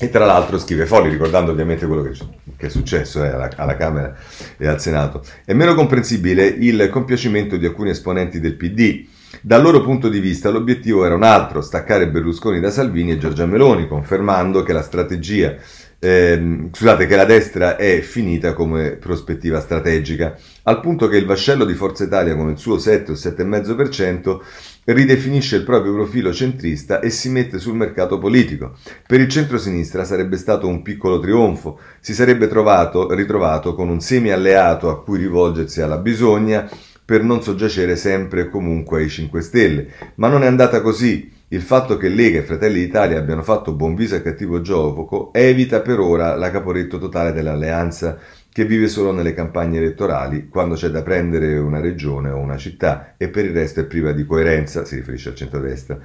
E 0.00 0.10
tra 0.10 0.24
l'altro 0.24 0.58
scrive 0.58 0.86
Folli, 0.86 1.08
ricordando 1.08 1.52
ovviamente 1.52 1.86
quello 1.86 2.02
che, 2.02 2.16
che 2.56 2.66
è 2.66 2.68
successo 2.68 3.22
eh, 3.22 3.28
alla, 3.28 3.50
alla, 3.56 3.76
Camera 3.76 4.12
e 4.56 4.66
al 4.66 4.80
Senato. 4.80 5.24
È 5.44 5.52
meno 5.52 5.74
comprensibile 5.74 6.46
il 6.46 6.88
compiacimento 6.90 7.56
di 7.56 7.66
alcuni 7.66 7.90
esponenti 7.90 8.40
del 8.40 8.54
PD. 8.54 9.06
Dal 9.40 9.62
loro 9.62 9.82
punto 9.82 10.08
di 10.08 10.20
vista 10.20 10.50
l'obiettivo 10.50 11.04
era 11.04 11.14
un 11.14 11.22
altro, 11.22 11.60
staccare 11.60 12.08
Berlusconi 12.08 12.60
da 12.60 12.70
Salvini 12.70 13.12
e 13.12 13.18
Giorgia 13.18 13.46
Meloni, 13.46 13.86
confermando 13.86 14.62
che 14.62 14.72
la 14.72 14.82
strategia 14.82 15.56
eh, 16.00 16.68
scusate, 16.72 17.06
che 17.06 17.16
la 17.16 17.24
destra 17.24 17.76
è 17.76 18.00
finita 18.00 18.52
come 18.52 18.92
prospettiva 18.92 19.60
strategica, 19.60 20.36
al 20.64 20.80
punto 20.80 21.08
che 21.08 21.16
il 21.16 21.26
vascello 21.26 21.64
di 21.64 21.74
Forza 21.74 22.04
Italia 22.04 22.36
con 22.36 22.50
il 22.50 22.58
suo 22.58 22.78
7 22.78 23.12
o 23.12 23.14
7,5% 23.14 24.38
ridefinisce 24.84 25.56
il 25.56 25.64
proprio 25.64 25.92
profilo 25.92 26.32
centrista 26.32 27.00
e 27.00 27.10
si 27.10 27.28
mette 27.30 27.58
sul 27.58 27.74
mercato 27.74 28.18
politico. 28.18 28.76
Per 29.06 29.20
il 29.20 29.28
centro-sinistra 29.28 30.04
sarebbe 30.04 30.36
stato 30.36 30.68
un 30.68 30.82
piccolo 30.82 31.18
trionfo, 31.18 31.80
si 32.00 32.14
sarebbe 32.14 32.46
trovato, 32.46 33.12
ritrovato 33.12 33.74
con 33.74 33.88
un 33.88 34.00
semi-alleato 34.00 34.88
a 34.88 35.02
cui 35.02 35.18
rivolgersi 35.18 35.80
alla 35.80 35.98
bisogna 35.98 36.68
per 37.08 37.22
non 37.22 37.42
soggiacere 37.42 37.96
sempre 37.96 38.42
e 38.42 38.48
comunque 38.50 39.00
ai 39.00 39.08
5 39.08 39.40
Stelle, 39.40 39.86
ma 40.16 40.28
non 40.28 40.42
è 40.42 40.46
andata 40.46 40.82
così. 40.82 41.32
Il 41.48 41.62
fatto 41.62 41.96
che 41.96 42.10
Lega 42.10 42.40
e 42.40 42.42
Fratelli 42.42 42.80
d'Italia 42.80 43.16
abbiano 43.16 43.42
fatto 43.42 43.72
buon 43.72 43.94
viso 43.94 44.14
e 44.14 44.20
cattivo 44.20 44.60
gioco 44.60 45.32
evita 45.32 45.80
per 45.80 46.00
ora 46.00 46.34
la 46.34 46.50
caporetto 46.50 46.98
totale 46.98 47.32
dell'alleanza 47.32 48.18
che 48.52 48.66
vive 48.66 48.88
solo 48.88 49.12
nelle 49.12 49.32
campagne 49.32 49.78
elettorali, 49.78 50.48
quando 50.50 50.74
c'è 50.74 50.90
da 50.90 51.00
prendere 51.02 51.56
una 51.56 51.80
regione 51.80 52.28
o 52.28 52.36
una 52.36 52.58
città 52.58 53.14
e 53.16 53.28
per 53.28 53.46
il 53.46 53.52
resto 53.52 53.80
è 53.80 53.84
priva 53.84 54.12
di 54.12 54.26
coerenza, 54.26 54.84
si 54.84 54.96
riferisce 54.96 55.30
al 55.30 55.34
centrodestra. 55.34 55.98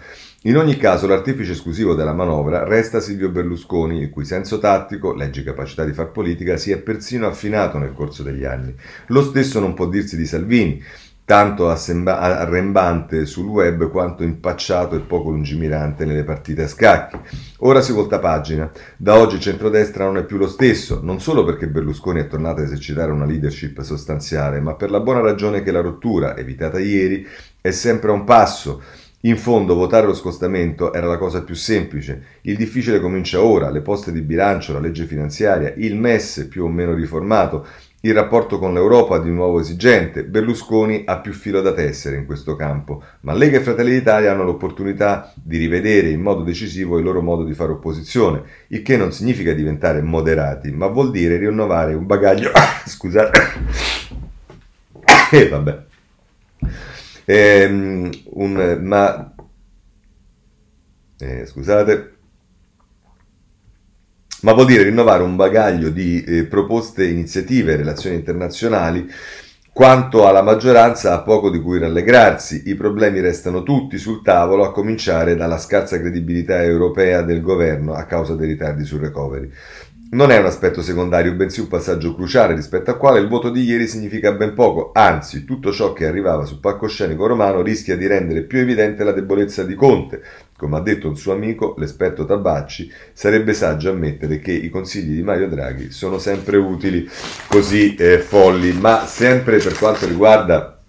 In 0.45 0.57
ogni 0.57 0.75
caso, 0.75 1.07
l'artefice 1.07 1.53
esclusivo 1.53 1.95
della 1.95 2.11
manovra 2.11 2.65
resta 2.65 2.99
Silvio 2.99 3.29
Berlusconi, 3.29 4.01
il 4.01 4.09
cui 4.09 4.25
senso 4.25 4.59
tattico, 4.59 5.13
leggi 5.13 5.41
capacità 5.41 5.85
di 5.85 5.93
far 5.93 6.11
politica, 6.11 6.57
si 6.57 6.71
è 6.71 6.79
persino 6.79 7.27
affinato 7.27 7.77
nel 7.77 7.93
corso 7.93 8.23
degli 8.23 8.43
anni. 8.43 8.75
Lo 9.07 9.23
stesso 9.23 9.61
non 9.61 9.73
può 9.73 9.87
dirsi 9.87 10.17
di 10.17 10.25
Salvini, 10.25 10.83
tanto 11.23 11.69
arrembante 11.69 13.25
sul 13.25 13.45
web 13.45 13.89
quanto 13.89 14.23
impacciato 14.23 14.97
e 14.97 14.99
poco 14.99 15.29
lungimirante 15.29 16.03
nelle 16.03 16.25
partite 16.25 16.63
a 16.63 16.67
scacchi. 16.67 17.17
Ora 17.59 17.79
si 17.79 17.93
volta 17.93 18.19
pagina. 18.19 18.69
Da 18.97 19.17
oggi 19.17 19.35
il 19.35 19.41
centrodestra 19.41 20.03
non 20.03 20.17
è 20.17 20.25
più 20.25 20.35
lo 20.35 20.49
stesso, 20.49 20.99
non 21.01 21.21
solo 21.21 21.45
perché 21.45 21.69
Berlusconi 21.69 22.19
è 22.19 22.27
tornato 22.27 22.59
a 22.59 22.65
esercitare 22.65 23.13
una 23.13 23.23
leadership 23.23 23.79
sostanziale, 23.79 24.59
ma 24.59 24.75
per 24.75 24.91
la 24.91 24.99
buona 24.99 25.21
ragione 25.21 25.63
che 25.63 25.71
la 25.71 25.79
rottura, 25.79 26.35
evitata 26.35 26.79
ieri, 26.79 27.25
è 27.61 27.71
sempre 27.71 28.09
a 28.09 28.13
un 28.13 28.25
passo 28.25 28.81
in 29.25 29.37
fondo 29.37 29.75
votare 29.75 30.05
lo 30.05 30.13
scostamento 30.13 30.91
era 30.91 31.07
la 31.07 31.17
cosa 31.17 31.43
più 31.43 31.55
semplice, 31.55 32.39
il 32.41 32.57
difficile 32.57 32.99
comincia 32.99 33.41
ora, 33.41 33.69
le 33.69 33.79
poste 33.79 34.11
di 34.11 34.21
bilancio, 34.21 34.73
la 34.73 34.79
legge 34.79 35.05
finanziaria, 35.05 35.73
il 35.77 35.95
MES 35.95 36.47
più 36.49 36.65
o 36.65 36.67
meno 36.67 36.93
riformato, 36.93 37.65
il 38.01 38.13
rapporto 38.13 38.59
con 38.59 38.73
l'Europa 38.73 39.19
di 39.19 39.29
nuovo 39.29 39.61
esigente. 39.61 40.25
Berlusconi 40.25 41.03
ha 41.05 41.19
più 41.19 41.31
filo 41.31 41.61
da 41.61 41.71
tessere 41.71 42.17
in 42.17 42.25
questo 42.25 42.57
campo, 42.57 43.01
ma 43.21 43.33
Lega 43.33 43.59
e 43.59 43.61
Fratelli 43.61 43.91
d'Italia 43.91 44.33
hanno 44.33 44.43
l'opportunità 44.43 45.31
di 45.41 45.55
rivedere 45.55 46.09
in 46.09 46.19
modo 46.19 46.43
decisivo 46.43 46.97
il 46.97 47.05
loro 47.05 47.21
modo 47.21 47.45
di 47.45 47.53
fare 47.53 47.71
opposizione, 47.71 48.41
il 48.67 48.81
che 48.81 48.97
non 48.97 49.13
significa 49.13 49.53
diventare 49.53 50.01
moderati, 50.01 50.69
ma 50.71 50.87
vuol 50.87 51.11
dire 51.11 51.37
rinnovare 51.37 51.93
un 51.93 52.05
bagaglio... 52.05 52.51
scusate... 52.85 53.39
e 55.31 55.37
eh, 55.39 55.47
vabbè 55.47 55.83
Ehm, 57.25 58.09
un, 58.31 58.79
ma 58.81 59.33
eh, 61.19 61.45
scusate, 61.45 62.11
ma 64.41 64.53
vuol 64.53 64.65
dire 64.65 64.83
rinnovare 64.83 65.23
un 65.23 65.35
bagaglio 65.35 65.89
di 65.89 66.23
eh, 66.23 66.43
proposte, 66.45 67.05
iniziative, 67.05 67.77
relazioni 67.77 68.17
internazionali. 68.17 69.09
Quanto 69.71 70.27
alla 70.27 70.43
maggioranza 70.43 71.13
ha 71.13 71.21
poco 71.21 71.49
di 71.49 71.59
cui 71.59 71.79
rallegrarsi, 71.79 72.63
i 72.67 72.75
problemi 72.75 73.21
restano 73.21 73.63
tutti 73.63 73.97
sul 73.97 74.21
tavolo, 74.21 74.65
a 74.65 74.71
cominciare 74.71 75.35
dalla 75.35 75.57
scarsa 75.57 75.99
credibilità 75.99 76.61
europea 76.61 77.23
del 77.23 77.41
governo 77.41 77.93
a 77.93 78.03
causa 78.03 78.35
dei 78.35 78.47
ritardi 78.47 78.83
sul 78.83 78.99
recovery 78.99 79.49
non 80.13 80.31
è 80.31 80.37
un 80.37 80.45
aspetto 80.45 80.81
secondario, 80.81 81.33
bensì 81.33 81.59
un 81.59 81.67
passaggio 81.67 82.13
cruciale 82.15 82.53
rispetto 82.53 82.91
al 82.91 82.97
quale 82.97 83.19
il 83.19 83.27
voto 83.27 83.49
di 83.49 83.63
ieri 83.63 83.87
significa 83.87 84.31
ben 84.31 84.53
poco, 84.53 84.91
anzi 84.93 85.43
tutto 85.43 85.71
ciò 85.71 85.91
che 85.91 86.05
arrivava 86.05 86.45
sul 86.45 86.59
palcoscenico 86.59 87.25
romano 87.25 87.61
rischia 87.61 87.97
di 87.97 88.05
rendere 88.05 88.43
più 88.43 88.59
evidente 88.59 89.03
la 89.03 89.11
debolezza 89.11 89.63
di 89.63 89.73
Conte. 89.73 90.21
Come 90.55 90.77
ha 90.77 90.81
detto 90.81 91.07
un 91.07 91.17
suo 91.17 91.33
amico, 91.33 91.73
l'esperto 91.77 92.25
Tabacci, 92.25 92.89
sarebbe 93.11 93.53
saggio 93.53 93.89
ammettere 93.89 94.39
che 94.39 94.51
i 94.51 94.69
consigli 94.69 95.15
di 95.15 95.23
Mario 95.23 95.49
Draghi 95.49 95.91
sono 95.91 96.19
sempre 96.19 96.57
utili, 96.57 97.09
così 97.47 97.95
eh, 97.95 98.19
folli, 98.19 98.71
ma 98.73 99.05
sempre 99.05 99.57
per 99.57 99.77
quanto 99.77 100.05
riguarda 100.07 100.79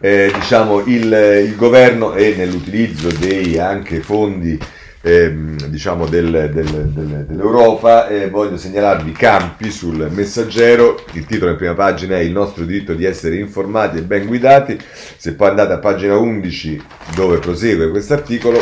eh, 0.00 0.30
diciamo 0.32 0.80
il, 0.86 1.44
il 1.44 1.56
governo 1.56 2.14
e 2.14 2.34
nell'utilizzo 2.36 3.08
dei 3.18 3.58
anche 3.58 4.00
fondi 4.00 4.58
ehm, 5.02 5.66
diciamo 5.66 6.06
del, 6.06 6.50
del, 6.52 6.66
del, 6.66 7.24
dell'Europa. 7.26 8.08
Eh, 8.08 8.28
voglio 8.28 8.56
segnalarvi 8.56 9.12
campi 9.12 9.70
sul 9.70 10.08
messaggero. 10.10 11.04
Il 11.12 11.26
titolo 11.26 11.52
in 11.52 11.56
prima 11.56 11.74
pagina 11.74 12.16
è 12.16 12.20
Il 12.20 12.32
nostro 12.32 12.64
diritto 12.64 12.94
di 12.94 13.04
essere 13.04 13.36
informati 13.36 13.98
e 13.98 14.02
ben 14.02 14.26
guidati. 14.26 14.78
Se 15.16 15.34
poi 15.34 15.48
andate 15.48 15.72
a 15.72 15.78
pagina 15.78 16.16
11 16.16 16.82
dove 17.14 17.38
prosegue 17.38 17.90
questo 17.90 18.14
articolo, 18.14 18.60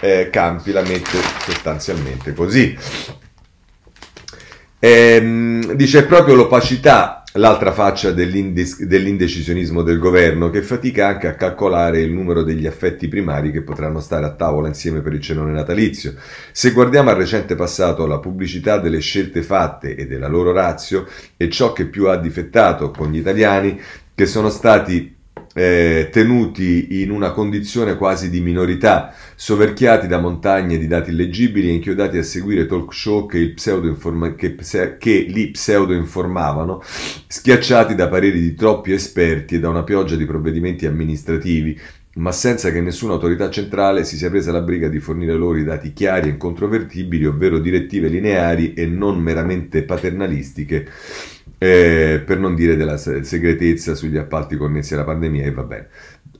eh, 0.00 0.28
Campi 0.30 0.72
la 0.72 0.82
mette 0.82 1.18
sostanzialmente 1.44 2.32
così. 2.32 2.76
Ehm, 4.80 5.72
dice 5.72 6.04
proprio 6.04 6.36
l'opacità 6.36 7.17
l'altra 7.34 7.72
faccia 7.72 8.10
dell'indecisionismo 8.10 9.82
del 9.82 9.98
governo, 9.98 10.50
che 10.50 10.62
fatica 10.62 11.08
anche 11.08 11.28
a 11.28 11.34
calcolare 11.34 12.00
il 12.00 12.10
numero 12.10 12.42
degli 12.42 12.66
affetti 12.66 13.06
primari 13.06 13.50
che 13.50 13.62
potranno 13.62 14.00
stare 14.00 14.24
a 14.24 14.34
tavola 14.34 14.68
insieme 14.68 15.00
per 15.00 15.12
il 15.12 15.20
cenone 15.20 15.52
natalizio. 15.52 16.14
Se 16.52 16.70
guardiamo 16.72 17.10
al 17.10 17.16
recente 17.16 17.54
passato, 17.54 18.06
la 18.06 18.18
pubblicità 18.18 18.78
delle 18.78 19.00
scelte 19.00 19.42
fatte 19.42 19.94
e 19.94 20.06
della 20.06 20.28
loro 20.28 20.52
razio 20.52 21.06
è 21.36 21.48
ciò 21.48 21.72
che 21.72 21.86
più 21.86 22.06
ha 22.08 22.16
difettato 22.16 22.90
con 22.90 23.10
gli 23.10 23.18
italiani, 23.18 23.78
che 24.14 24.26
sono 24.26 24.48
stati 24.48 25.17
eh, 25.58 26.08
tenuti 26.12 27.02
in 27.02 27.10
una 27.10 27.32
condizione 27.32 27.96
quasi 27.96 28.30
di 28.30 28.40
minorità, 28.40 29.12
soverchiati 29.34 30.06
da 30.06 30.20
montagne 30.20 30.78
di 30.78 30.86
dati 30.86 31.10
illeggibili 31.10 31.68
e 31.68 31.72
inchiodati 31.72 32.16
a 32.16 32.22
seguire 32.22 32.66
talk 32.66 32.94
show 32.94 33.26
che, 33.26 33.54
che, 33.54 34.56
che 34.98 35.26
li 35.28 35.50
pseudo-informavano, 35.50 36.80
schiacciati 37.26 37.96
da 37.96 38.08
pareri 38.08 38.40
di 38.40 38.54
troppi 38.54 38.92
esperti 38.92 39.56
e 39.56 39.58
da 39.58 39.68
una 39.68 39.82
pioggia 39.82 40.14
di 40.14 40.26
provvedimenti 40.26 40.86
amministrativi, 40.86 41.76
ma 42.14 42.30
senza 42.30 42.70
che 42.70 42.80
nessuna 42.80 43.14
autorità 43.14 43.50
centrale 43.50 44.04
si 44.04 44.16
sia 44.16 44.30
presa 44.30 44.52
la 44.52 44.60
briga 44.60 44.88
di 44.88 45.00
fornire 45.00 45.34
loro 45.34 45.58
i 45.58 45.64
dati 45.64 45.92
chiari 45.92 46.28
e 46.28 46.32
incontrovertibili, 46.32 47.26
ovvero 47.26 47.58
direttive 47.58 48.06
lineari 48.06 48.74
e 48.74 48.86
non 48.86 49.20
meramente 49.20 49.82
paternalistiche 49.82 50.86
eh, 51.58 52.22
per 52.24 52.38
non 52.38 52.54
dire 52.54 52.76
della 52.76 52.96
segretezza 52.96 53.94
sugli 53.94 54.16
appalti 54.16 54.56
connessi 54.56 54.94
alla 54.94 55.04
pandemia 55.04 55.44
e 55.44 55.52
va 55.52 55.64
bene. 55.64 55.88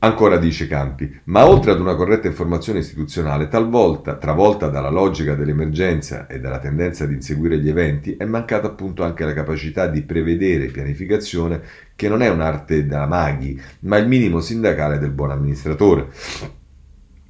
Ancora 0.01 0.37
dice 0.37 0.69
Campi, 0.69 1.21
ma 1.25 1.49
oltre 1.49 1.73
ad 1.73 1.81
una 1.81 1.97
corretta 1.97 2.29
informazione 2.29 2.79
istituzionale, 2.79 3.49
talvolta, 3.49 4.15
travolta 4.15 4.69
dalla 4.69 4.91
logica 4.91 5.35
dell'emergenza 5.35 6.29
e 6.29 6.39
dalla 6.39 6.61
tendenza 6.61 7.03
ad 7.03 7.11
inseguire 7.11 7.59
gli 7.59 7.69
eventi, 7.69 8.15
è 8.17 8.25
mancata 8.25 8.69
appunto 8.69 9.03
anche 9.03 9.25
la 9.25 9.33
capacità 9.33 9.89
di 9.89 10.03
prevedere 10.03 10.67
pianificazione, 10.67 11.61
che 11.97 12.09
non 12.09 12.23
è 12.23 12.29
un'arte 12.29 12.87
da 12.87 13.07
maghi, 13.07 13.61
ma 13.81 13.97
il 13.97 14.07
minimo 14.07 14.39
sindacale 14.39 15.01
del 15.01 15.11
buon 15.11 15.33
amministratore 15.33 16.11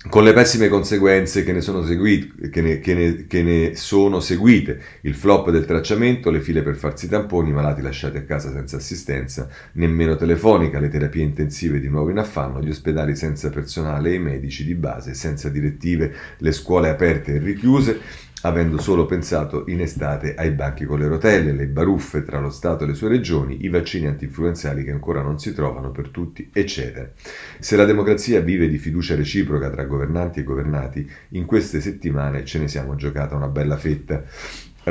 con 0.08 0.22
le 0.22 0.32
pessime 0.32 0.68
conseguenze 0.68 1.42
che 1.42 1.52
ne, 1.52 1.60
seguite, 1.60 2.50
che, 2.50 2.60
ne, 2.62 2.78
che, 2.78 2.94
ne, 2.94 3.26
che 3.26 3.42
ne, 3.42 3.74
sono 3.74 4.20
seguite, 4.20 4.80
il 5.02 5.14
flop 5.14 5.50
del 5.50 5.64
tracciamento, 5.64 6.30
le 6.30 6.40
file 6.40 6.62
per 6.62 6.76
farsi 6.76 7.08
tamponi, 7.08 7.50
i 7.50 7.52
malati 7.52 7.82
lasciati 7.82 8.16
a 8.16 8.22
casa 8.22 8.52
senza 8.52 8.76
assistenza, 8.76 9.48
nemmeno 9.72 10.14
telefonica, 10.14 10.78
le 10.78 10.88
terapie 10.88 11.24
intensive 11.24 11.80
di 11.80 11.88
nuovo 11.88 12.10
in 12.10 12.18
affanno, 12.18 12.62
gli 12.62 12.70
ospedali 12.70 13.16
senza 13.16 13.50
personale 13.50 14.10
e 14.10 14.14
i 14.14 14.20
medici 14.20 14.64
di 14.64 14.74
base 14.74 15.14
senza 15.14 15.48
direttive, 15.48 16.14
le 16.38 16.52
scuole 16.52 16.90
aperte 16.90 17.34
e 17.34 17.38
richiuse, 17.38 18.00
avendo 18.42 18.78
solo 18.78 19.06
pensato 19.06 19.64
in 19.66 19.80
estate 19.80 20.34
ai 20.34 20.50
banchi 20.50 20.84
con 20.84 20.98
le 20.98 21.08
rotelle, 21.08 21.52
le 21.52 21.66
baruffe 21.66 22.22
tra 22.22 22.38
lo 22.38 22.50
Stato 22.50 22.84
e 22.84 22.86
le 22.86 22.94
sue 22.94 23.08
regioni, 23.08 23.64
i 23.64 23.68
vaccini 23.68 24.06
antinfluenzali 24.06 24.84
che 24.84 24.90
ancora 24.90 25.22
non 25.22 25.38
si 25.38 25.52
trovano 25.52 25.90
per 25.90 26.08
tutti, 26.08 26.48
eccetera. 26.52 27.10
Se 27.58 27.76
la 27.76 27.84
democrazia 27.84 28.40
vive 28.40 28.68
di 28.68 28.78
fiducia 28.78 29.16
reciproca 29.16 29.70
tra 29.70 29.84
governanti 29.84 30.40
e 30.40 30.44
governati, 30.44 31.10
in 31.30 31.44
queste 31.46 31.80
settimane 31.80 32.44
ce 32.44 32.58
ne 32.58 32.68
siamo 32.68 32.94
giocata 32.94 33.34
una 33.34 33.48
bella 33.48 33.76
fetta. 33.76 34.24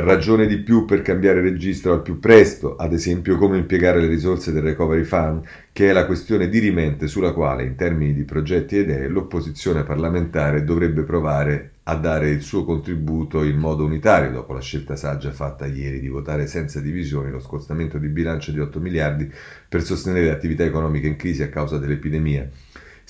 Ragione 0.00 0.46
di 0.46 0.58
più 0.58 0.84
per 0.84 1.02
cambiare 1.02 1.40
registro 1.40 1.92
al 1.92 2.02
più 2.02 2.20
presto, 2.20 2.76
ad 2.76 2.92
esempio 2.92 3.36
come 3.36 3.58
impiegare 3.58 4.00
le 4.00 4.06
risorse 4.06 4.52
del 4.52 4.62
Recovery 4.62 5.02
Fund, 5.02 5.44
che 5.72 5.90
è 5.90 5.92
la 5.92 6.06
questione 6.06 6.48
dirimente 6.48 7.08
sulla 7.08 7.32
quale, 7.32 7.64
in 7.64 7.74
termini 7.74 8.14
di 8.14 8.22
progetti 8.22 8.76
e 8.76 8.82
idee, 8.82 9.08
l'opposizione 9.08 9.82
parlamentare 9.82 10.62
dovrebbe 10.62 11.02
provare 11.02 11.72
a 11.82 11.96
dare 11.96 12.30
il 12.30 12.42
suo 12.42 12.64
contributo 12.64 13.42
in 13.42 13.56
modo 13.56 13.84
unitario 13.84 14.30
dopo 14.30 14.52
la 14.52 14.60
scelta 14.60 14.94
saggia 14.94 15.32
fatta 15.32 15.66
ieri 15.66 15.98
di 15.98 16.08
votare 16.08 16.46
senza 16.46 16.80
divisioni 16.80 17.30
lo 17.30 17.40
scostamento 17.40 17.98
di 17.98 18.06
bilancio 18.06 18.52
di 18.52 18.60
8 18.60 18.78
miliardi 18.78 19.28
per 19.68 19.82
sostenere 19.82 20.26
le 20.26 20.32
attività 20.32 20.62
economiche 20.62 21.08
in 21.08 21.16
crisi 21.16 21.42
a 21.42 21.48
causa 21.48 21.76
dell'epidemia. 21.76 22.48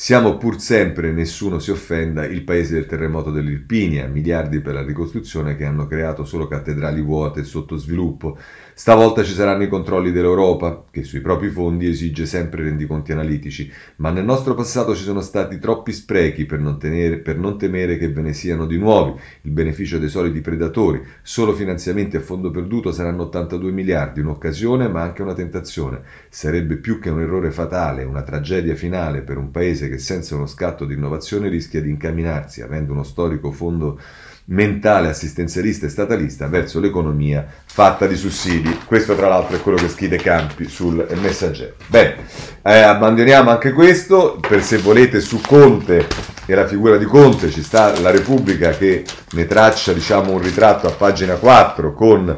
Siamo 0.01 0.37
pur 0.37 0.61
sempre, 0.61 1.11
nessuno 1.11 1.59
si 1.59 1.73
offenda, 1.73 2.25
il 2.25 2.45
paese 2.45 2.75
del 2.75 2.87
terremoto 2.87 3.33
dell'Irpinia, 3.33 4.07
miliardi 4.07 4.61
per 4.61 4.75
la 4.75 4.85
ricostruzione 4.85 5.57
che 5.57 5.65
hanno 5.65 5.89
creato 5.89 6.25
solo 6.25 6.47
cattedrali 6.47 7.03
vuote 7.03 7.41
e 7.41 7.43
sottosviluppo. 7.43 8.39
Stavolta 8.79 9.25
ci 9.25 9.33
saranno 9.33 9.65
i 9.65 9.69
controlli 9.69 10.13
dell'Europa, 10.13 10.85
che 10.89 11.03
sui 11.03 11.21
propri 11.21 11.49
fondi 11.49 11.89
esige 11.89 12.27
sempre 12.27 12.63
rendiconti 12.63 13.11
analitici, 13.11 13.69
ma 13.97 14.11
nel 14.11 14.23
nostro 14.23 14.55
passato 14.55 14.95
ci 14.95 15.03
sono 15.03 15.21
stati 15.21 15.59
troppi 15.59 15.93
sprechi 15.93 16.47
per 16.47 16.61
non, 16.61 16.79
tenere, 16.79 17.19
per 17.19 17.39
non 17.39 17.59
temere 17.59 17.99
che 17.99 18.09
ve 18.09 18.21
ne 18.21 18.33
siano 18.33 18.67
di 18.67 18.79
nuovi, 18.79 19.19
il 19.43 19.51
beneficio 19.51 19.99
dei 19.99 20.09
soliti 20.09 20.41
predatori. 20.41 21.03
Solo 21.23 21.55
finanziamenti 21.55 22.17
a 22.19 22.21
fondo 22.21 22.53
perduto 22.53 22.93
saranno 22.93 23.25
82 23.25 23.73
miliardi, 23.73 24.21
un'occasione 24.21 24.87
ma 24.87 25.03
anche 25.03 25.23
una 25.23 25.35
tentazione. 25.35 26.03
Sarebbe 26.29 26.77
più 26.77 27.01
che 27.01 27.11
un 27.11 27.21
errore 27.21 27.51
fatale, 27.51 28.05
una 28.05 28.23
tragedia 28.23 28.77
finale 28.77 29.23
per 29.23 29.39
un 29.39 29.51
paese 29.51 29.89
che 29.89 29.99
senza 29.99 30.37
uno 30.37 30.47
scatto 30.47 30.85
di 30.85 30.95
innovazione 30.95 31.49
rischia 31.49 31.83
di 31.83 31.91
incamminarsi, 31.91 32.63
avendo 32.63 32.93
uno 32.93 33.03
storico 33.03 33.51
fondo 33.51 33.99
mentale 34.49 35.09
assistenzialista 35.09 35.87
e 35.87 35.91
statalista 35.91 36.47
verso 36.47 36.81
l'economia 36.81 37.47
fatta 37.65 38.07
di 38.07 38.17
sussidi. 38.17 38.79
Questo 38.85 39.15
tra 39.15 39.29
l'altro 39.29 39.57
è 39.57 39.61
quello 39.61 39.79
che 39.79 39.89
scrive 39.89 40.17
Campi 40.17 40.69
sul 40.69 41.07
messaggero. 41.21 41.75
Bene, 41.87 42.17
eh, 42.63 42.81
abbandoniamo 42.81 43.51
anche 43.51 43.73
questo, 43.73 44.39
per 44.47 44.63
se 44.63 44.79
volete 44.79 45.21
su 45.21 45.41
Conte 45.41 46.07
e 46.47 46.55
la 46.55 46.67
figura 46.67 46.97
di 46.97 47.05
Conte 47.05 47.51
ci 47.51 47.63
sta 47.63 47.99
la 48.01 48.11
Repubblica 48.11 48.71
che 48.71 49.05
ne 49.33 49.47
traccia 49.47 49.93
diciamo 49.93 50.33
un 50.33 50.41
ritratto 50.41 50.87
a 50.87 50.93
pagina 50.93 51.35
4 51.35 51.93
con 51.93 52.37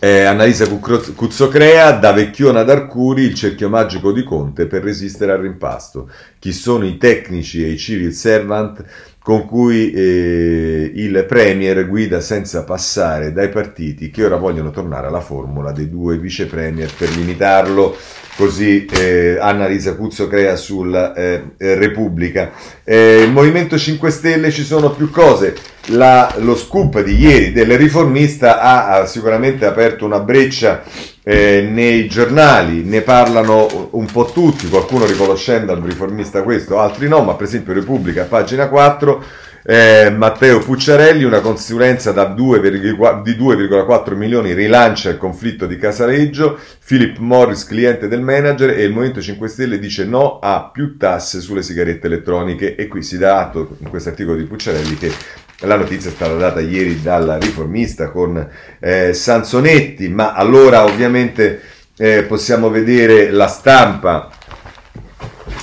eh, 0.00 0.22
Annalisa 0.22 0.66
Cuzzocrea, 0.66 1.92
da 1.92 2.12
Vecchiona 2.12 2.60
ad 2.60 2.70
Arcuri, 2.70 3.24
il 3.24 3.34
cerchio 3.34 3.68
magico 3.68 4.12
di 4.12 4.22
Conte 4.22 4.66
per 4.66 4.82
resistere 4.82 5.32
al 5.32 5.40
rimpasto. 5.40 6.08
Chi 6.38 6.52
sono 6.52 6.86
i 6.86 6.96
tecnici 6.96 7.64
e 7.64 7.70
i 7.70 7.78
civil 7.78 8.12
servant 8.12 8.84
con 9.28 9.44
cui 9.44 9.90
eh, 9.90 10.90
il 10.94 11.26
Premier 11.28 11.86
guida 11.86 12.18
senza 12.18 12.64
passare 12.64 13.30
dai 13.30 13.50
partiti 13.50 14.10
che 14.10 14.24
ora 14.24 14.36
vogliono 14.36 14.70
tornare 14.70 15.08
alla 15.08 15.20
formula 15.20 15.70
dei 15.70 15.90
due 15.90 16.16
vice 16.16 16.46
Premier 16.46 16.90
per 16.96 17.14
limitarlo 17.14 17.94
così 18.36 18.86
eh, 18.86 19.36
Annalisa 19.38 19.96
Cuzzo 19.96 20.28
crea 20.28 20.56
sulla 20.56 21.12
eh, 21.12 21.42
Repubblica. 21.58 22.52
Eh, 22.84 23.20
il 23.24 23.30
Movimento 23.30 23.76
5 23.76 24.10
Stelle 24.10 24.50
ci 24.50 24.62
sono 24.62 24.92
più 24.92 25.10
cose. 25.10 25.54
La, 25.88 26.34
lo 26.38 26.56
scoop 26.56 27.02
di 27.02 27.16
ieri 27.16 27.52
del 27.52 27.76
riformista 27.76 28.60
ha, 28.60 28.94
ha 28.94 29.06
sicuramente 29.06 29.66
aperto 29.66 30.06
una 30.06 30.20
breccia 30.20 30.82
eh, 31.28 31.60
nei 31.60 32.08
giornali, 32.08 32.84
ne 32.84 33.02
parlano 33.02 33.90
un 33.90 34.06
po' 34.06 34.24
tutti, 34.32 34.66
qualcuno 34.66 35.04
riconoscendo 35.04 35.72
al 35.72 35.82
riformista 35.82 36.42
questo, 36.42 36.78
altri 36.78 37.06
no, 37.06 37.22
ma 37.22 37.34
per 37.34 37.46
esempio 37.46 37.74
Repubblica, 37.74 38.24
pagina 38.24 38.66
4 38.66 39.24
eh, 39.62 40.08
Matteo 40.08 40.60
Pucciarelli, 40.60 41.24
una 41.24 41.40
consulenza 41.40 42.12
da 42.12 42.24
2, 42.24 42.60
di 42.70 42.78
2,4 42.78 44.16
milioni 44.16 44.54
rilancia 44.54 45.10
il 45.10 45.18
conflitto 45.18 45.66
di 45.66 45.76
Casaleggio, 45.76 46.58
Philip 46.86 47.18
Morris 47.18 47.66
cliente 47.66 48.08
del 48.08 48.22
manager 48.22 48.70
e 48.70 48.84
il 48.84 48.92
Movimento 48.92 49.20
5 49.20 49.48
Stelle 49.48 49.78
dice 49.78 50.06
no 50.06 50.38
a 50.38 50.70
più 50.72 50.96
tasse 50.96 51.42
sulle 51.42 51.60
sigarette 51.60 52.06
elettroniche 52.06 52.74
e 52.74 52.88
qui 52.88 53.02
si 53.02 53.18
dà 53.18 53.38
atto 53.38 53.76
in 53.80 53.90
questo 53.90 54.08
articolo 54.08 54.38
di 54.38 54.44
Pucciarelli 54.44 54.96
che 54.96 55.12
la 55.60 55.76
notizia 55.76 56.10
è 56.10 56.12
stata 56.12 56.34
data 56.34 56.60
ieri 56.60 57.02
dalla 57.02 57.36
riformista 57.36 58.10
con 58.10 58.48
eh, 58.78 59.12
Sansonetti, 59.12 60.08
ma 60.08 60.32
allora 60.32 60.84
ovviamente 60.84 61.60
eh, 61.96 62.22
possiamo 62.22 62.70
vedere 62.70 63.30
la 63.30 63.48
stampa 63.48 64.30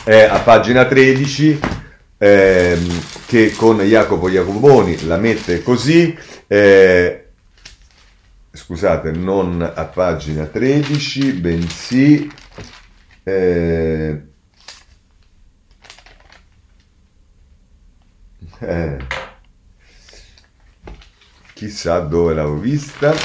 eh, 0.04 0.24
a 0.24 0.40
pagina 0.40 0.86
13 0.86 1.60
ehm, 2.18 3.04
che 3.26 3.54
con 3.56 3.80
Jacopo 3.80 4.30
Jacoboni 4.30 5.06
la 5.06 5.18
mette 5.18 5.64
così, 5.64 6.16
eh, 6.48 7.28
scusate, 8.52 9.12
non 9.12 9.62
a 9.62 9.86
pagina 9.86 10.46
13, 10.46 11.32
bensì... 11.34 12.32
Eh, 13.24 14.22
eh, 18.60 18.98
chissà 21.56 22.00
dove 22.00 22.34
l'avevo 22.34 22.58
vista. 22.58 23.16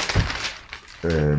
Eh, 1.00 1.36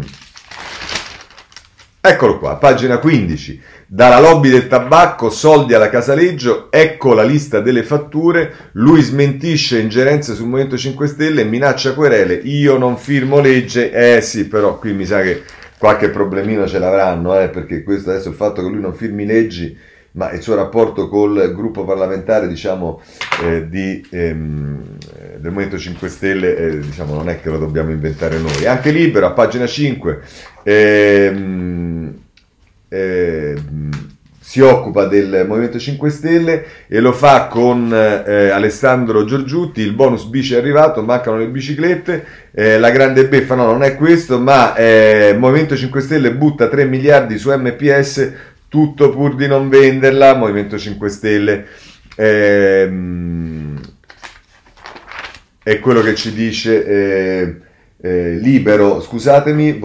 eccolo 2.01 2.37
qua, 2.37 2.57
pagina 2.57 2.97
15. 2.97 3.61
Dalla 3.87 4.19
lobby 4.19 4.49
del 4.49 4.67
tabacco, 4.67 5.29
soldi 5.29 5.73
alla 5.73 5.89
Casaleggio, 5.89 6.69
ecco 6.69 7.13
la 7.13 7.23
lista 7.23 7.61
delle 7.61 7.83
fatture, 7.83 8.71
lui 8.73 9.01
smentisce 9.01 9.79
ingerenze 9.79 10.33
sul 10.33 10.47
Movimento 10.47 10.77
5 10.77 11.07
Stelle 11.07 11.45
minaccia 11.45 11.93
querele, 11.93 12.33
io 12.33 12.77
non 12.77 12.97
firmo 12.97 13.39
legge, 13.39 13.91
eh 13.91 14.19
sì, 14.19 14.47
però 14.47 14.77
qui 14.77 14.91
mi 14.91 15.05
sa 15.05 15.21
che 15.21 15.43
qualche 15.77 16.09
problemino 16.09 16.67
ce 16.67 16.77
l'avranno, 16.77 17.39
eh, 17.39 17.47
perché 17.47 17.83
questo 17.83 18.09
adesso 18.09 18.27
il 18.27 18.35
fatto 18.35 18.61
che 18.61 18.67
lui 18.67 18.81
non 18.81 18.93
firmi 18.93 19.25
leggi, 19.25 19.77
ma 20.13 20.31
il 20.31 20.41
suo 20.41 20.55
rapporto 20.55 21.07
col 21.07 21.53
gruppo 21.53 21.85
parlamentare, 21.85 22.47
diciamo, 22.47 23.01
eh, 23.43 23.69
di, 23.69 24.05
ehm, 24.09 24.97
del 25.37 25.51
Movimento 25.51 25.77
5 25.77 26.09
Stelle, 26.09 26.57
eh, 26.57 26.79
diciamo, 26.79 27.15
non 27.15 27.29
è 27.29 27.39
che 27.39 27.49
lo 27.49 27.57
dobbiamo 27.57 27.91
inventare 27.91 28.37
noi. 28.37 28.65
Anche 28.65 28.91
libero, 28.91 29.27
a 29.27 29.31
pagina 29.31 29.65
5, 29.65 30.21
ehm, 30.63 32.13
eh, 32.89 33.55
si 34.51 34.59
occupa 34.59 35.05
del 35.05 35.45
Movimento 35.47 35.79
5 35.79 36.09
Stelle 36.09 36.65
e 36.89 36.99
lo 36.99 37.13
fa 37.13 37.47
con 37.47 37.89
eh, 37.93 38.49
Alessandro 38.49 39.23
Giorgiutti, 39.23 39.79
il 39.79 39.93
bonus 39.93 40.25
bici 40.25 40.55
è 40.55 40.57
arrivato, 40.57 41.01
mancano 41.03 41.37
le 41.37 41.47
biciclette, 41.47 42.25
eh, 42.51 42.77
la 42.77 42.89
grande 42.89 43.29
beffa 43.29 43.55
no 43.55 43.65
non 43.67 43.81
è 43.81 43.95
questo, 43.95 44.39
ma 44.39 44.75
eh, 44.75 45.33
Movimento 45.39 45.77
5 45.77 46.01
Stelle 46.01 46.33
butta 46.33 46.67
3 46.67 46.83
miliardi 46.83 47.37
su 47.37 47.49
MPS, 47.49 48.33
tutto 48.71 49.09
pur 49.09 49.35
di 49.35 49.47
non 49.47 49.67
venderla, 49.67 50.33
Movimento 50.33 50.77
5 50.77 51.09
Stelle. 51.09 51.67
Ehm, 52.15 53.77
è 55.61 55.77
quello 55.79 56.01
che 56.01 56.15
ci 56.15 56.31
dice 56.31 56.85
eh, 56.85 57.55
eh, 58.03 58.37
libero, 58.41 58.99
scusatemi, 58.99 59.79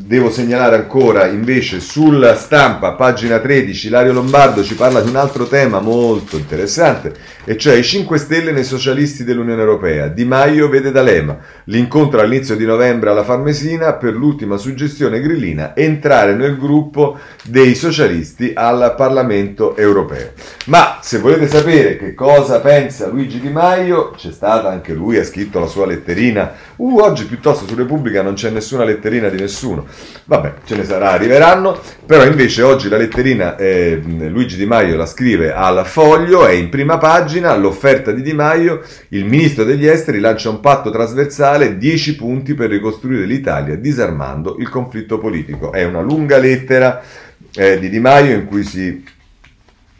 devo 0.00 0.30
segnalare 0.30 0.74
ancora 0.74 1.28
invece 1.28 1.78
sulla 1.78 2.34
stampa, 2.34 2.92
pagina 2.92 3.38
13, 3.38 3.88
Lario 3.88 4.12
Lombardo 4.12 4.64
ci 4.64 4.74
parla 4.74 5.00
di 5.00 5.08
un 5.08 5.14
altro 5.14 5.46
tema 5.46 5.78
molto 5.78 6.36
interessante, 6.36 7.14
e 7.44 7.56
cioè 7.56 7.74
i 7.74 7.84
5 7.84 8.18
Stelle 8.18 8.50
nei 8.50 8.64
socialisti 8.64 9.22
dell'Unione 9.22 9.60
Europea. 9.60 10.08
Di 10.08 10.24
Maio 10.24 10.68
vede 10.68 10.90
D'Alema, 10.90 11.38
l'incontro 11.64 12.20
all'inizio 12.20 12.56
di 12.56 12.64
novembre 12.64 13.10
alla 13.10 13.22
Farmesina 13.22 13.92
per 13.92 14.14
l'ultima 14.14 14.56
suggestione 14.56 15.20
grillina, 15.20 15.76
entrare 15.76 16.34
nel 16.34 16.58
gruppo 16.58 17.16
dei 17.44 17.76
socialisti 17.76 18.50
al 18.56 18.94
Parlamento 18.96 19.76
Europeo. 19.76 20.32
Ma 20.66 20.98
se 21.00 21.18
volete 21.18 21.46
sapere 21.46 21.96
che 21.96 22.12
cosa 22.14 22.58
pensa 22.58 23.06
Luigi 23.06 23.38
Di 23.38 23.50
Maio, 23.50 24.10
c'è 24.16 24.32
stata 24.32 24.68
anche 24.68 24.92
lui, 24.92 25.18
ha 25.18 25.24
scritto 25.24 25.60
la 25.60 25.66
sua 25.66 25.86
letterina, 25.86 26.52
uh, 26.76 26.98
oggi 26.98 27.24
piuttosto 27.24 27.50
piuttosto 27.52 27.66
su 27.66 27.74
Repubblica 27.74 28.22
non 28.22 28.34
c'è 28.34 28.50
nessuna 28.50 28.84
letterina 28.84 29.28
di 29.28 29.38
nessuno. 29.38 29.86
Vabbè, 30.24 30.54
ce 30.64 30.76
ne 30.76 30.84
sarà, 30.84 31.10
arriveranno. 31.10 31.78
Però 32.04 32.24
invece 32.24 32.62
oggi 32.62 32.88
la 32.88 32.96
letterina 32.96 33.56
eh, 33.56 34.00
Luigi 34.02 34.56
Di 34.56 34.66
Maio 34.66 34.96
la 34.96 35.06
scrive 35.06 35.52
al 35.52 35.86
foglio, 35.86 36.46
è 36.46 36.52
in 36.52 36.68
prima 36.68 36.98
pagina, 36.98 37.54
l'offerta 37.56 38.12
di 38.12 38.22
Di 38.22 38.32
Maio, 38.32 38.82
il 39.08 39.24
ministro 39.24 39.64
degli 39.64 39.86
esteri 39.86 40.18
lancia 40.18 40.50
un 40.50 40.60
patto 40.60 40.90
trasversale, 40.90 41.76
10 41.78 42.16
punti 42.16 42.54
per 42.54 42.70
ricostruire 42.70 43.24
l'Italia, 43.24 43.76
disarmando 43.76 44.56
il 44.58 44.68
conflitto 44.68 45.18
politico. 45.18 45.72
È 45.72 45.84
una 45.84 46.00
lunga 46.00 46.38
lettera 46.38 47.02
eh, 47.54 47.78
di 47.78 47.88
Di 47.88 48.00
Maio 48.00 48.34
in 48.34 48.46
cui 48.46 48.64
si 48.64 49.04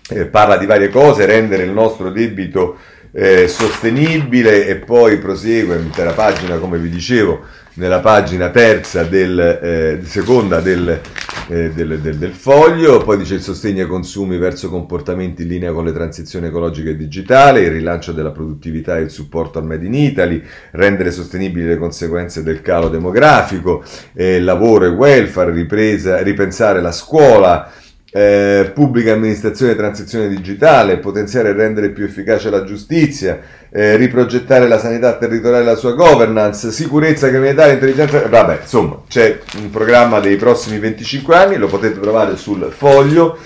eh, 0.09 0.27
parla 0.27 0.57
di 0.57 0.67
varie 0.67 0.89
cose, 0.89 1.27
rendere 1.27 1.65
il 1.65 1.71
nostro 1.71 2.11
debito 2.11 2.77
eh, 3.13 3.47
sostenibile 3.47 4.67
e 4.67 4.77
poi 4.77 5.19
prosegue 5.19 5.77
intera 5.77 6.13
pagina, 6.13 6.57
come 6.57 6.79
vi 6.79 6.89
dicevo, 6.89 7.45
nella 7.75 8.01
pagina 8.01 8.51
terza 8.51 9.03
del, 9.05 9.39
eh, 9.39 10.01
seconda 10.05 10.61
del, 10.61 11.01
eh, 11.49 11.71
del, 11.71 12.01
del, 12.01 12.17
del, 12.17 12.33
foglio, 12.33 13.03
poi 13.03 13.17
dice 13.17 13.35
il 13.35 13.43
sostegno 13.43 13.83
ai 13.83 13.89
consumi 13.89 14.37
verso 14.37 14.69
comportamenti 14.69 15.43
in 15.43 15.49
linea 15.49 15.73
con 15.73 15.85
le 15.85 15.93
transizioni 15.93 16.47
ecologiche 16.47 16.91
e 16.91 16.97
digitali, 16.97 17.63
il 17.63 17.71
rilancio 17.71 18.13
della 18.13 18.31
produttività 18.31 18.99
e 18.99 19.03
il 19.03 19.11
supporto 19.11 19.59
al 19.59 19.65
Made 19.65 19.87
in 19.87 19.95
Italy, 19.95 20.43
rendere 20.73 21.11
sostenibili 21.11 21.67
le 21.67 21.79
conseguenze 21.79 22.43
del 22.43 22.61
calo 22.61 22.89
demografico, 22.89 23.83
eh, 24.13 24.41
lavoro 24.41 24.85
e 24.85 24.89
welfare, 24.89 25.53
ripresa, 25.53 26.23
ripensare 26.23 26.83
la 26.83 26.93
scuola, 26.93 27.71
eh, 28.15 28.71
pubblica 28.75 29.15
amministrazione 29.15 29.73
e 29.73 29.77
transizione 29.77 30.29
digitale, 30.29 30.99
potenziare 30.99 31.49
e 31.49 31.53
rendere 31.55 31.91
più 31.91 32.05
efficace 32.05 32.51
la 32.51 32.63
giustizia, 32.63 33.41
eh, 33.71 33.97
riprogettare 33.97 34.69
la 34.69 34.79
sanità 34.79 35.17
territoriale 35.17 35.63
e 35.65 35.67
la 35.67 35.77
sua 35.77 35.95
governance, 35.95 36.71
sicurezza, 36.73 37.29
criminalità, 37.29 37.73
intelligenza, 37.73 38.29
vabbè, 38.29 38.59
insomma, 38.61 39.01
c'è 39.09 39.39
un 39.63 39.71
programma 39.71 40.21
dei 40.21 40.37
prossimi 40.37 40.79
25 40.79 41.35
anni, 41.35 41.57
lo 41.57 41.69
potete 41.69 41.99
trovare 41.99 42.37
sul 42.37 42.71
foglio. 42.71 43.39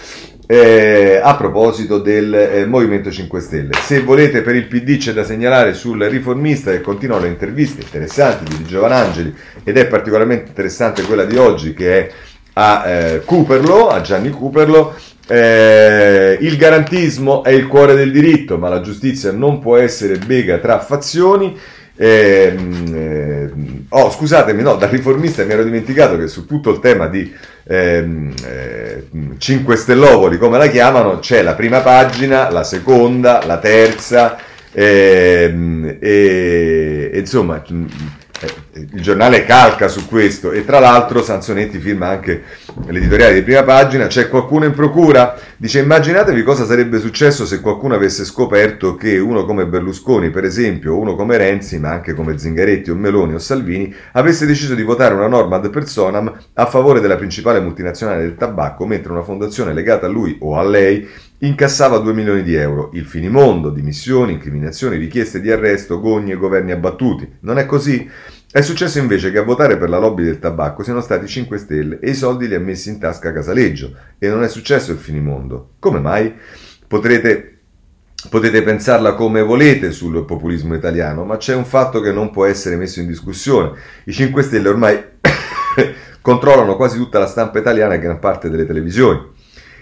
Eh, 0.48 1.20
a 1.20 1.34
proposito 1.34 1.98
del 1.98 2.32
eh, 2.32 2.66
Movimento 2.66 3.10
5 3.10 3.40
Stelle, 3.40 3.72
se 3.72 4.02
volete 4.02 4.42
per 4.42 4.54
il 4.54 4.68
PD 4.68 4.96
c'è 4.96 5.12
da 5.12 5.24
segnalare 5.24 5.74
sul 5.74 6.00
riformista 6.04 6.70
che 6.70 6.82
continuano 6.82 7.22
le 7.22 7.30
interviste 7.30 7.82
interessanti 7.82 8.56
di 8.56 8.64
Giovanangeli 8.64 9.34
ed 9.64 9.76
è 9.76 9.88
particolarmente 9.88 10.50
interessante 10.50 11.02
quella 11.02 11.24
di 11.24 11.36
oggi 11.36 11.74
che 11.74 11.98
è 11.98 12.10
a 12.58 12.86
eh, 12.86 13.22
Cooperlo, 13.24 13.88
a 13.88 14.00
Gianni 14.00 14.30
Cooperlo, 14.30 14.94
eh, 15.28 16.38
il 16.40 16.56
garantismo 16.56 17.42
è 17.42 17.50
il 17.50 17.66
cuore 17.66 17.94
del 17.94 18.10
diritto, 18.12 18.56
ma 18.56 18.68
la 18.68 18.80
giustizia 18.80 19.30
non 19.32 19.58
può 19.58 19.76
essere 19.76 20.16
bega 20.18 20.58
tra 20.58 20.78
fazioni. 20.78 21.58
Eh, 21.98 22.56
eh, 22.92 23.52
oh, 23.88 24.10
scusatemi, 24.10 24.62
no, 24.62 24.76
da 24.76 24.86
riformista 24.86 25.44
mi 25.44 25.52
ero 25.52 25.64
dimenticato 25.64 26.16
che 26.16 26.28
su 26.28 26.46
tutto 26.46 26.70
il 26.70 26.78
tema 26.78 27.08
di 27.08 27.32
ehm, 27.64 28.34
eh, 28.44 29.04
5 29.36 29.76
stellovoli, 29.76 30.38
come 30.38 30.56
la 30.56 30.68
chiamano, 30.68 31.18
c'è 31.18 31.42
la 31.42 31.54
prima 31.54 31.80
pagina, 31.80 32.50
la 32.50 32.64
seconda, 32.64 33.42
la 33.44 33.58
terza, 33.58 34.36
E, 34.78 35.96
e, 36.00 37.10
insomma, 37.14 37.62
eh, 37.62 38.25
il 38.72 39.00
giornale 39.00 39.44
calca 39.44 39.88
su 39.88 40.06
questo 40.06 40.52
e 40.52 40.64
tra 40.64 40.78
l'altro 40.78 41.22
Sansonetti 41.22 41.78
firma 41.78 42.08
anche 42.08 42.42
l'editoriale 42.86 43.34
di 43.34 43.42
prima 43.42 43.62
pagina, 43.62 44.06
c'è 44.06 44.28
qualcuno 44.28 44.66
in 44.66 44.72
procura? 44.72 45.38
Dice 45.56 45.80
immaginatevi 45.80 46.42
cosa 46.42 46.66
sarebbe 46.66 46.98
successo 46.98 47.46
se 47.46 47.60
qualcuno 47.60 47.94
avesse 47.94 48.24
scoperto 48.24 48.94
che 48.96 49.18
uno 49.18 49.44
come 49.44 49.66
Berlusconi 49.66 50.30
per 50.30 50.44
esempio, 50.44 50.98
uno 50.98 51.14
come 51.14 51.38
Renzi, 51.38 51.78
ma 51.78 51.90
anche 51.90 52.12
come 52.14 52.38
Zingaretti 52.38 52.90
o 52.90 52.94
Meloni 52.94 53.34
o 53.34 53.38
Salvini, 53.38 53.94
avesse 54.12 54.44
deciso 54.44 54.74
di 54.74 54.82
votare 54.82 55.14
una 55.14 55.28
norma 55.28 55.56
ad 55.56 55.70
personam 55.70 56.30
a 56.54 56.66
favore 56.66 57.00
della 57.00 57.16
principale 57.16 57.60
multinazionale 57.60 58.22
del 58.22 58.36
tabacco, 58.36 58.86
mentre 58.86 59.12
una 59.12 59.22
fondazione 59.22 59.72
legata 59.72 60.06
a 60.06 60.10
lui 60.10 60.36
o 60.40 60.56
a 60.56 60.62
lei 60.62 61.08
incassava 61.38 61.98
2 61.98 62.12
milioni 62.12 62.42
di 62.42 62.54
euro. 62.54 62.90
Il 62.94 63.04
finimondo, 63.04 63.70
dimissioni, 63.70 64.32
incriminazioni, 64.32 64.96
richieste 64.96 65.40
di 65.40 65.50
arresto, 65.50 66.00
gogne 66.00 66.32
e 66.32 66.36
governi 66.36 66.72
abbattuti. 66.72 67.30
Non 67.40 67.58
è 67.58 67.66
così? 67.66 68.08
È 68.50 68.60
successo 68.62 68.98
invece 68.98 69.30
che 69.30 69.38
a 69.38 69.42
votare 69.42 69.76
per 69.76 69.90
la 69.90 69.98
lobby 69.98 70.22
del 70.22 70.38
tabacco 70.38 70.82
siano 70.82 71.00
stati 71.00 71.26
5 71.26 71.58
Stelle 71.58 71.98
e 72.00 72.10
i 72.10 72.14
soldi 72.14 72.48
li 72.48 72.54
ha 72.54 72.60
messi 72.60 72.88
in 72.88 72.98
tasca 72.98 73.32
Casaleggio 73.32 73.94
e 74.18 74.28
non 74.28 74.42
è 74.42 74.48
successo 74.48 74.92
il 74.92 74.98
finimondo. 74.98 75.72
Come 75.78 76.00
mai? 76.00 76.32
Potrete 76.86 77.50
Potete 78.30 78.62
pensarla 78.62 79.14
come 79.14 79.42
volete 79.42 79.92
sul 79.92 80.24
populismo 80.24 80.74
italiano, 80.74 81.24
ma 81.24 81.36
c'è 81.36 81.54
un 81.54 81.64
fatto 81.64 82.00
che 82.00 82.10
non 82.10 82.30
può 82.30 82.44
essere 82.44 82.74
messo 82.74 82.98
in 82.98 83.06
discussione. 83.06 83.78
I 84.04 84.12
5 84.12 84.42
Stelle 84.42 84.68
ormai 84.68 85.00
controllano 86.20 86.74
quasi 86.74 86.96
tutta 86.96 87.20
la 87.20 87.26
stampa 87.26 87.60
italiana 87.60 87.94
e 87.94 88.00
gran 88.00 88.18
parte 88.18 88.50
delle 88.50 88.66
televisioni 88.66 89.34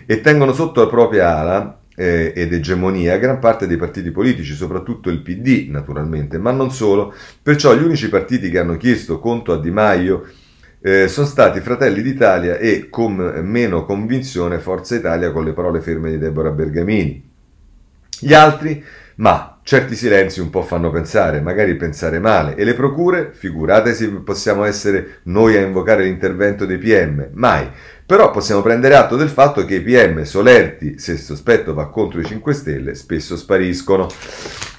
e 0.06 0.20
tengono 0.20 0.52
sotto 0.52 0.80
la 0.80 0.88
propria 0.88 1.38
ala 1.38 1.78
eh, 1.96 2.32
ed 2.34 2.52
egemonia 2.52 3.18
gran 3.18 3.38
parte 3.38 3.66
dei 3.66 3.76
partiti 3.76 4.10
politici, 4.10 4.54
soprattutto 4.54 5.10
il 5.10 5.20
PD 5.20 5.68
naturalmente, 5.70 6.38
ma 6.38 6.50
non 6.50 6.70
solo. 6.70 7.14
Perciò 7.42 7.74
gli 7.74 7.82
unici 7.82 8.08
partiti 8.08 8.50
che 8.50 8.58
hanno 8.58 8.76
chiesto 8.76 9.18
conto 9.18 9.52
a 9.52 9.60
Di 9.60 9.70
Maio 9.70 10.26
eh, 10.80 11.08
sono 11.08 11.26
stati 11.26 11.60
Fratelli 11.60 12.02
d'Italia 12.02 12.58
e 12.58 12.88
con 12.90 13.14
meno 13.42 13.86
convinzione 13.86 14.58
Forza 14.58 14.94
Italia 14.94 15.30
con 15.30 15.44
le 15.44 15.52
parole 15.52 15.80
ferme 15.80 16.10
di 16.10 16.18
Deborah 16.18 16.50
Bergamini. 16.50 17.30
Gli 18.20 18.34
altri, 18.34 18.84
ma 19.16 19.60
certi 19.62 19.96
silenzi 19.96 20.40
un 20.40 20.50
po' 20.50 20.62
fanno 20.62 20.90
pensare, 20.90 21.40
magari 21.40 21.74
pensare 21.76 22.18
male. 22.18 22.54
E 22.54 22.64
le 22.64 22.74
procure? 22.74 23.30
Figuratesi, 23.32 24.08
possiamo 24.08 24.64
essere 24.64 25.20
noi 25.24 25.56
a 25.56 25.60
invocare 25.60 26.04
l'intervento 26.04 26.66
dei 26.66 26.78
PM? 26.78 27.28
Mai. 27.32 27.66
Però 28.06 28.30
possiamo 28.30 28.60
prendere 28.60 28.96
atto 28.96 29.16
del 29.16 29.30
fatto 29.30 29.64
che 29.64 29.76
i 29.76 29.80
PM 29.80 30.24
solerti, 30.24 30.98
se 30.98 31.12
il 31.12 31.18
sospetto 31.18 31.72
va 31.72 31.88
contro 31.88 32.20
i 32.20 32.24
5 32.24 32.52
Stelle, 32.52 32.94
spesso 32.94 33.34
spariscono. 33.34 34.08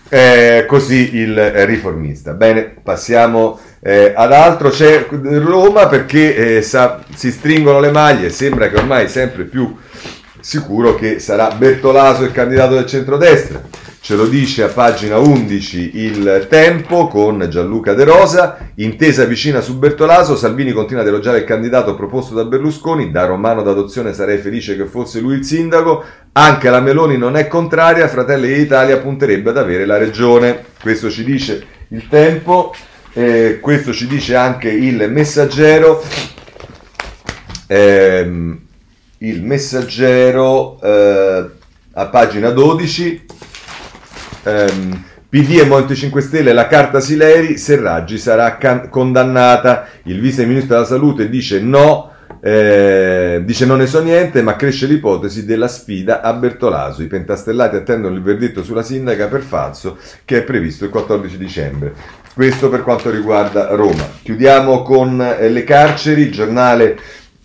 Eh, 0.08 0.66
così 0.68 1.16
il 1.16 1.36
riformista. 1.66 2.34
Bene, 2.34 2.76
passiamo 2.84 3.60
eh, 3.82 4.14
ad 4.16 4.32
altro. 4.32 4.70
C'è 4.70 5.08
Roma 5.10 5.88
perché 5.88 6.58
eh, 6.58 6.62
sa, 6.62 7.04
si 7.16 7.32
stringono 7.32 7.80
le 7.80 7.90
maglie, 7.90 8.30
sembra 8.30 8.70
che 8.70 8.78
ormai 8.78 9.10
sempre 9.10 9.46
più 9.46 9.76
sicuro 10.40 10.94
che 10.94 11.18
sarà 11.18 11.50
Bertolaso 11.50 12.24
il 12.24 12.32
candidato 12.32 12.76
del 12.76 12.86
centrodestra. 12.86 13.60
Ce 14.06 14.16
lo 14.16 14.28
dice 14.28 14.62
a 14.62 14.68
pagina 14.68 15.18
11 15.18 15.92
il 15.96 16.46
Tempo 16.48 17.08
con 17.08 17.48
Gianluca 17.50 17.96
De 17.96 18.04
Rosa, 18.04 18.70
intesa 18.76 19.26
vicina 19.26 19.62
su 19.62 19.80
Bertolaso, 19.80 20.36
Salvini 20.36 20.74
continua 20.74 21.02
ad 21.02 21.08
elogiare 21.08 21.40
il 21.40 21.44
candidato 21.44 21.96
proposto 21.96 22.36
da 22.36 22.46
Berlusconi, 22.46 23.10
da 23.10 23.26
romano 23.26 23.64
d'adozione 23.64 24.14
sarei 24.14 24.38
felice 24.38 24.78
che 24.78 24.86
fosse 24.86 25.20
lui 25.20 25.38
il 25.38 25.44
sindaco, 25.44 26.04
anche 26.34 26.70
la 26.70 26.82
Meloni 26.82 27.18
non 27.18 27.36
è 27.36 27.48
contraria, 27.48 28.08
Fratelli 28.08 28.54
d'Italia 28.54 29.00
punterebbe 29.00 29.50
ad 29.50 29.58
avere 29.58 29.88
la 29.88 29.98
regione. 29.98 30.66
Questo 30.80 31.10
ci 31.10 31.24
dice 31.24 31.66
il 31.88 32.08
Tempo, 32.08 32.76
eh, 33.14 33.58
questo 33.60 33.92
ci 33.92 34.06
dice 34.06 34.36
anche 34.36 34.70
il 34.70 35.10
Messaggero. 35.10 36.04
Eh, 37.66 38.56
il 39.18 39.42
Messaggero 39.42 40.80
eh, 40.80 41.46
a 41.94 42.06
pagina 42.06 42.52
12 42.52 43.26
ehm, 44.46 45.04
PD 45.28 45.60
e 45.60 45.66
Monte 45.66 45.96
5 45.96 46.22
Stelle, 46.22 46.54
la 46.54 46.68
carta 46.68 47.02
Sileri, 47.02 47.58
Serraggi 47.58 48.18
sarà 48.18 48.58
can- 48.58 48.90
condannata. 48.90 49.88
Il 50.04 50.22
vice 50.22 50.46
ministro 50.46 50.76
della 50.76 50.88
salute 50.88 51.28
dice 51.28 51.60
no, 51.60 52.12
eh, 52.40 53.42
dice 53.44 53.66
non 53.66 53.80
ne 53.80 53.88
so 53.88 54.02
niente, 54.02 54.42
ma 54.42 54.56
cresce 54.56 54.86
l'ipotesi 54.86 55.44
della 55.44 55.68
sfida 55.68 56.22
a 56.22 56.32
Bertolaso. 56.34 57.02
I 57.02 57.08
pentastellati 57.08 57.76
attendono 57.76 58.16
il 58.16 58.22
verdetto 58.22 58.64
sulla 58.64 58.84
sindaca 58.84 59.28
per 59.28 59.42
falso 59.42 59.98
che 60.24 60.38
è 60.38 60.44
previsto 60.44 60.86
il 60.86 60.92
14 60.92 61.38
dicembre. 61.38 61.94
Questo 62.34 62.70
per 62.70 62.84
quanto 62.84 63.10
riguarda 63.10 63.76
Roma. 63.76 64.08
Chiudiamo 64.22 64.84
con 64.84 65.22
eh, 65.22 65.50
le 65.50 65.64
carceri, 65.64 66.32
giornale 66.32 66.98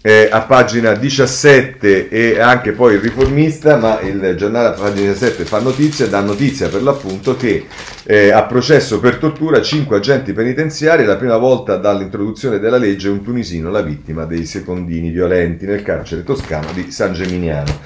eh, 0.03 0.29
a 0.31 0.41
pagina 0.43 0.95
17 0.95 2.09
e 2.09 2.41
anche 2.41 2.73
poi 2.73 2.95
il 2.95 3.01
riformista, 3.01 3.77
ma 3.77 4.01
il 4.01 4.35
giornale 4.37 4.69
a 4.69 4.73
pagina 4.73 5.13
17 5.13 5.45
fa 5.45 5.61
notizia, 5.61 6.07
dà 6.07 6.21
notizia 6.21 6.69
per 6.69 6.83
l'appunto 6.83 7.37
che 7.37 7.67
eh, 8.05 8.31
a 8.31 8.45
processo 8.45 8.99
per 8.99 9.17
tortura 9.17 9.61
5 9.61 9.97
agenti 9.97 10.33
penitenziari, 10.33 11.05
la 11.05 11.17
prima 11.17 11.37
volta 11.37 11.77
dall'introduzione 11.77 12.59
della 12.59 12.79
legge 12.79 13.11
un 13.11 13.23
tunisino 13.23 13.71
la 13.71 13.83
vittima 13.83 14.25
dei 14.25 14.47
secondini 14.47 15.11
violenti 15.11 15.67
nel 15.67 15.83
carcere 15.83 16.25
toscano 16.25 16.73
di 16.73 16.91
San 16.91 17.13
Geminiano. 17.13 17.79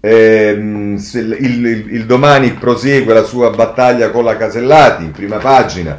Eh, 0.00 0.54
il, 0.56 1.36
il, 1.40 1.66
il 1.66 2.06
domani 2.06 2.52
prosegue 2.52 3.12
la 3.12 3.24
sua 3.24 3.50
battaglia 3.50 4.10
con 4.10 4.24
la 4.24 4.36
Casellati 4.36 5.02
in 5.02 5.10
prima 5.10 5.38
pagina 5.38 5.98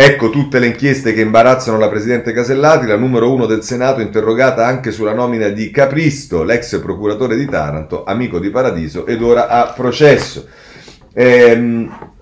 Ecco 0.00 0.30
tutte 0.30 0.60
le 0.60 0.68
inchieste 0.68 1.12
che 1.12 1.22
imbarazzano 1.22 1.76
la 1.76 1.88
Presidente 1.88 2.32
Casellati, 2.32 2.86
la 2.86 2.94
numero 2.94 3.32
uno 3.32 3.46
del 3.46 3.64
Senato 3.64 4.00
interrogata 4.00 4.64
anche 4.64 4.92
sulla 4.92 5.12
nomina 5.12 5.48
di 5.48 5.72
Capristo, 5.72 6.44
l'ex 6.44 6.78
procuratore 6.78 7.34
di 7.34 7.46
Taranto, 7.46 8.04
amico 8.04 8.38
di 8.38 8.48
Paradiso 8.48 9.06
ed 9.06 9.20
ora 9.20 9.48
a 9.48 9.72
processo. 9.72 10.46
Ehm, 11.12 12.12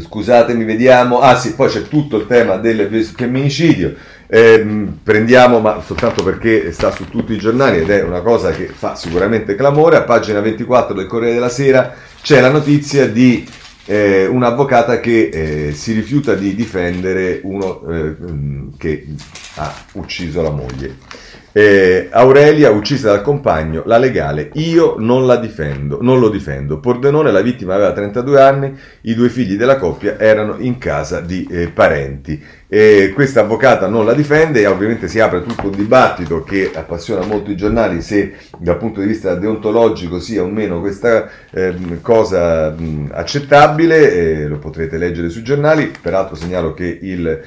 scusatemi, 0.00 0.64
vediamo. 0.64 1.20
Ah 1.20 1.36
sì, 1.36 1.52
poi 1.52 1.68
c'è 1.68 1.82
tutto 1.82 2.16
il 2.16 2.26
tema 2.26 2.56
del 2.56 3.04
femminicidio. 3.04 3.94
Ehm, 4.26 5.00
prendiamo, 5.02 5.60
ma 5.60 5.82
soltanto 5.84 6.24
perché 6.24 6.72
sta 6.72 6.90
su 6.90 7.10
tutti 7.10 7.34
i 7.34 7.38
giornali 7.38 7.80
ed 7.80 7.90
è 7.90 8.02
una 8.02 8.22
cosa 8.22 8.52
che 8.52 8.68
fa 8.68 8.94
sicuramente 8.94 9.54
clamore, 9.54 9.96
a 9.96 10.02
pagina 10.02 10.40
24 10.40 10.94
del 10.94 11.06
Corriere 11.08 11.34
della 11.34 11.50
Sera 11.50 11.92
c'è 12.22 12.40
la 12.40 12.50
notizia 12.50 13.06
di 13.06 13.46
eh, 13.90 14.26
un'avvocata 14.26 15.00
che 15.00 15.30
eh, 15.32 15.72
si 15.72 15.94
rifiuta 15.94 16.34
di 16.34 16.54
difendere 16.54 17.40
uno 17.42 17.82
eh, 17.88 18.14
che 18.76 19.06
ha 19.54 19.74
ucciso 19.92 20.42
la 20.42 20.50
moglie. 20.50 20.96
Eh, 21.52 22.08
Aurelia, 22.10 22.70
uccisa 22.70 23.08
dal 23.08 23.22
compagno, 23.22 23.82
la 23.86 23.96
legale, 23.96 24.50
io 24.54 24.96
non 24.98 25.26
la 25.26 25.36
difendo, 25.36 25.98
non 26.02 26.20
lo 26.20 26.28
difendo. 26.28 26.78
Pordenone, 26.78 27.32
la 27.32 27.40
vittima 27.40 27.74
aveva 27.74 27.92
32 27.92 28.40
anni, 28.40 28.78
i 29.02 29.14
due 29.14 29.30
figli 29.30 29.56
della 29.56 29.76
coppia 29.76 30.18
erano 30.18 30.56
in 30.58 30.78
casa 30.78 31.20
di 31.20 31.46
eh, 31.50 31.68
parenti. 31.68 32.40
E 32.70 33.12
questa 33.14 33.40
avvocata 33.40 33.86
non 33.86 34.04
la 34.04 34.12
difende 34.12 34.60
e 34.60 34.66
ovviamente 34.66 35.08
si 35.08 35.18
apre 35.20 35.42
tutto 35.42 35.68
un 35.68 35.74
dibattito 35.74 36.44
che 36.44 36.70
appassiona 36.74 37.24
molto 37.24 37.50
i 37.50 37.56
giornali 37.56 38.02
se 38.02 38.34
dal 38.58 38.76
punto 38.76 39.00
di 39.00 39.06
vista 39.06 39.34
deontologico 39.34 40.20
sia 40.20 40.42
o 40.42 40.48
meno 40.48 40.80
questa 40.80 41.30
eh, 41.50 41.74
cosa 42.02 42.68
mh, 42.70 43.08
accettabile, 43.14 44.12
eh, 44.12 44.46
lo 44.48 44.58
potrete 44.58 44.98
leggere 44.98 45.30
sui 45.30 45.42
giornali, 45.42 45.90
peraltro 45.98 46.36
segnalo 46.36 46.74
che 46.74 46.98
il 47.00 47.40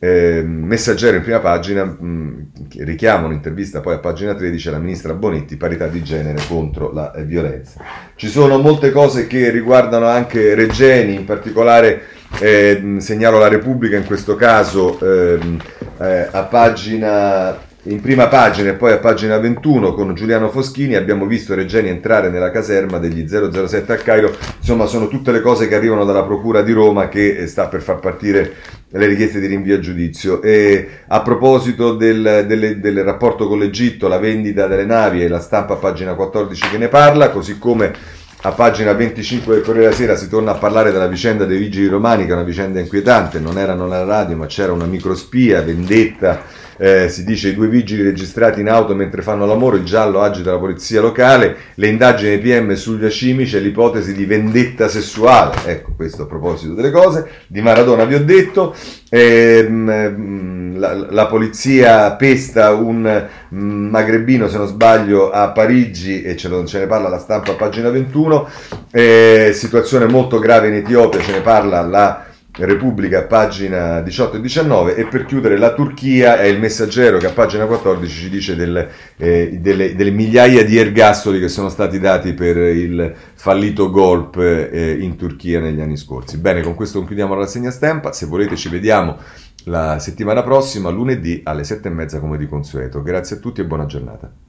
eh, 0.00 0.42
messaggero 0.44 1.16
in 1.16 1.22
prima 1.22 1.40
pagina 1.40 1.84
mh, 1.84 2.50
richiama 2.78 3.26
un'intervista 3.26 3.80
poi 3.80 3.94
a 3.94 3.98
pagina 3.98 4.34
13 4.34 4.68
alla 4.68 4.78
ministra 4.78 5.14
Bonetti 5.14 5.56
parità 5.56 5.88
di 5.88 6.02
genere 6.02 6.40
contro 6.46 6.92
la 6.92 7.12
eh, 7.12 7.24
violenza. 7.24 7.82
Ci 8.14 8.28
sono 8.28 8.58
molte 8.58 8.90
cose 8.90 9.26
che 9.26 9.50
riguardano 9.50 10.06
anche 10.06 10.54
Regeni 10.54 11.14
in 11.14 11.24
particolare 11.24 12.02
eh, 12.40 12.96
segnalo 12.98 13.38
la 13.38 13.48
Repubblica 13.48 13.96
in 13.96 14.04
questo 14.04 14.36
caso 14.36 14.98
ehm, 15.00 15.58
eh, 15.98 16.28
a 16.30 16.42
pagina 16.44 17.66
in 17.88 18.00
prima 18.02 18.28
pagina 18.28 18.70
e 18.70 18.74
poi 18.74 18.92
a 18.92 18.98
pagina 18.98 19.38
21 19.38 19.94
con 19.94 20.14
Giuliano 20.14 20.50
Foschini 20.50 20.94
abbiamo 20.94 21.24
visto 21.24 21.54
Regeni 21.54 21.88
entrare 21.88 22.28
nella 22.28 22.50
caserma 22.50 22.98
degli 22.98 23.26
007 23.26 23.92
a 23.92 23.96
Cairo, 23.96 24.36
insomma 24.58 24.84
sono 24.84 25.08
tutte 25.08 25.32
le 25.32 25.40
cose 25.40 25.68
che 25.68 25.74
arrivano 25.74 26.04
dalla 26.04 26.22
Procura 26.22 26.60
di 26.60 26.72
Roma 26.72 27.08
che 27.08 27.36
eh, 27.36 27.46
sta 27.46 27.66
per 27.68 27.80
far 27.80 27.98
partire 27.98 28.52
le 28.90 29.06
richieste 29.06 29.40
di 29.40 29.46
rinvio 29.46 29.76
a 29.76 29.80
giudizio. 29.80 30.42
E 30.42 30.88
a 31.06 31.22
proposito 31.22 31.94
del, 31.94 32.44
del, 32.46 32.78
del 32.78 33.02
rapporto 33.04 33.48
con 33.48 33.58
l'Egitto, 33.58 34.06
la 34.06 34.18
vendita 34.18 34.66
delle 34.66 34.84
navi 34.84 35.22
e 35.22 35.28
la 35.28 35.40
stampa 35.40 35.74
a 35.74 35.76
pagina 35.76 36.14
14 36.14 36.68
che 36.68 36.78
ne 36.78 36.88
parla, 36.88 37.30
così 37.30 37.58
come 37.58 37.92
a 38.42 38.52
pagina 38.52 38.92
25 38.92 39.54
del 39.54 39.64
Corriere 39.64 39.86
della 39.86 39.96
Sera 39.96 40.16
si 40.16 40.28
torna 40.28 40.52
a 40.52 40.58
parlare 40.58 40.92
della 40.92 41.08
vicenda 41.08 41.46
dei 41.46 41.58
vigili 41.58 41.86
romani, 41.86 42.24
che 42.24 42.32
è 42.32 42.34
una 42.34 42.44
vicenda 42.44 42.80
inquietante, 42.80 43.40
non 43.40 43.58
erano 43.58 43.86
nella 43.86 44.04
radio 44.04 44.36
ma 44.36 44.46
c'era 44.46 44.72
una 44.72 44.84
microspia, 44.84 45.62
vendetta 45.62 46.66
eh, 46.78 47.08
si 47.08 47.24
dice 47.24 47.48
i 47.48 47.54
due 47.54 47.68
vigili 47.68 48.02
registrati 48.02 48.60
in 48.60 48.68
auto 48.68 48.94
mentre 48.94 49.20
fanno 49.20 49.44
l'amore, 49.44 49.78
il 49.78 49.84
giallo 49.84 50.20
agita 50.22 50.52
la 50.52 50.58
polizia 50.58 51.00
locale, 51.00 51.56
le 51.74 51.88
indagini 51.88 52.38
PM 52.38 52.72
sugli 52.74 53.04
acimici 53.04 53.56
e 53.56 53.60
l'ipotesi 53.60 54.14
di 54.14 54.24
vendetta 54.24 54.88
sessuale, 54.88 55.56
ecco 55.66 55.92
questo 55.96 56.22
a 56.22 56.26
proposito 56.26 56.74
delle 56.74 56.90
cose, 56.90 57.28
di 57.48 57.60
Maradona 57.60 58.04
vi 58.04 58.14
ho 58.14 58.24
detto, 58.24 58.74
eh, 59.10 59.66
la, 59.68 60.94
la, 61.10 61.26
polizia 61.26 62.12
pesta 62.12 62.72
un 62.72 63.26
magrebino, 63.48 64.48
se 64.48 64.58
non 64.58 64.66
sbaglio, 64.66 65.30
a 65.30 65.48
Parigi 65.50 66.22
e 66.22 66.36
ce, 66.36 66.48
lo, 66.48 66.64
ce 66.64 66.78
ne 66.78 66.86
parla 66.86 67.08
la 67.08 67.18
stampa 67.18 67.52
a 67.52 67.54
pagina 67.56 67.90
21, 67.90 68.48
eh, 68.92 69.50
situazione 69.52 70.06
molto 70.06 70.38
grave 70.38 70.68
in 70.68 70.74
Etiopia, 70.74 71.20
ce 71.20 71.32
ne 71.32 71.40
parla 71.40 71.82
la 71.82 72.26
Repubblica, 72.64 73.22
pagina 73.24 74.00
18 74.00 74.36
e 74.36 74.40
19, 74.40 74.96
e 74.96 75.06
per 75.06 75.24
chiudere 75.24 75.56
la 75.56 75.74
Turchia 75.74 76.38
è 76.38 76.44
il 76.44 76.58
messaggero 76.58 77.18
che 77.18 77.26
a 77.26 77.32
pagina 77.32 77.66
14 77.66 78.12
ci 78.12 78.28
dice 78.28 78.56
del, 78.56 78.88
eh, 79.16 79.58
delle, 79.60 79.94
delle, 79.94 80.10
migliaia 80.10 80.64
di 80.64 80.76
ergastoli 80.76 81.38
che 81.38 81.48
sono 81.48 81.68
stati 81.68 82.00
dati 82.00 82.34
per 82.34 82.56
il 82.56 83.14
fallito 83.34 83.90
golpe 83.90 84.70
eh, 84.70 84.92
in 84.98 85.16
Turchia 85.16 85.60
negli 85.60 85.80
anni 85.80 85.96
scorsi. 85.96 86.38
Bene, 86.38 86.62
con 86.62 86.74
questo 86.74 86.98
concludiamo 86.98 87.34
la 87.34 87.42
rassegna 87.42 87.70
stampa, 87.70 88.12
se 88.12 88.26
volete 88.26 88.56
ci 88.56 88.68
vediamo 88.68 89.16
la 89.64 89.98
settimana 89.98 90.42
prossima, 90.42 90.90
lunedì 90.90 91.42
alle 91.44 91.62
7 91.62 91.86
e 91.86 91.90
mezza 91.90 92.18
come 92.18 92.38
di 92.38 92.48
consueto. 92.48 93.02
Grazie 93.02 93.36
a 93.36 93.38
tutti 93.38 93.60
e 93.60 93.64
buona 93.66 93.86
giornata. 93.86 94.47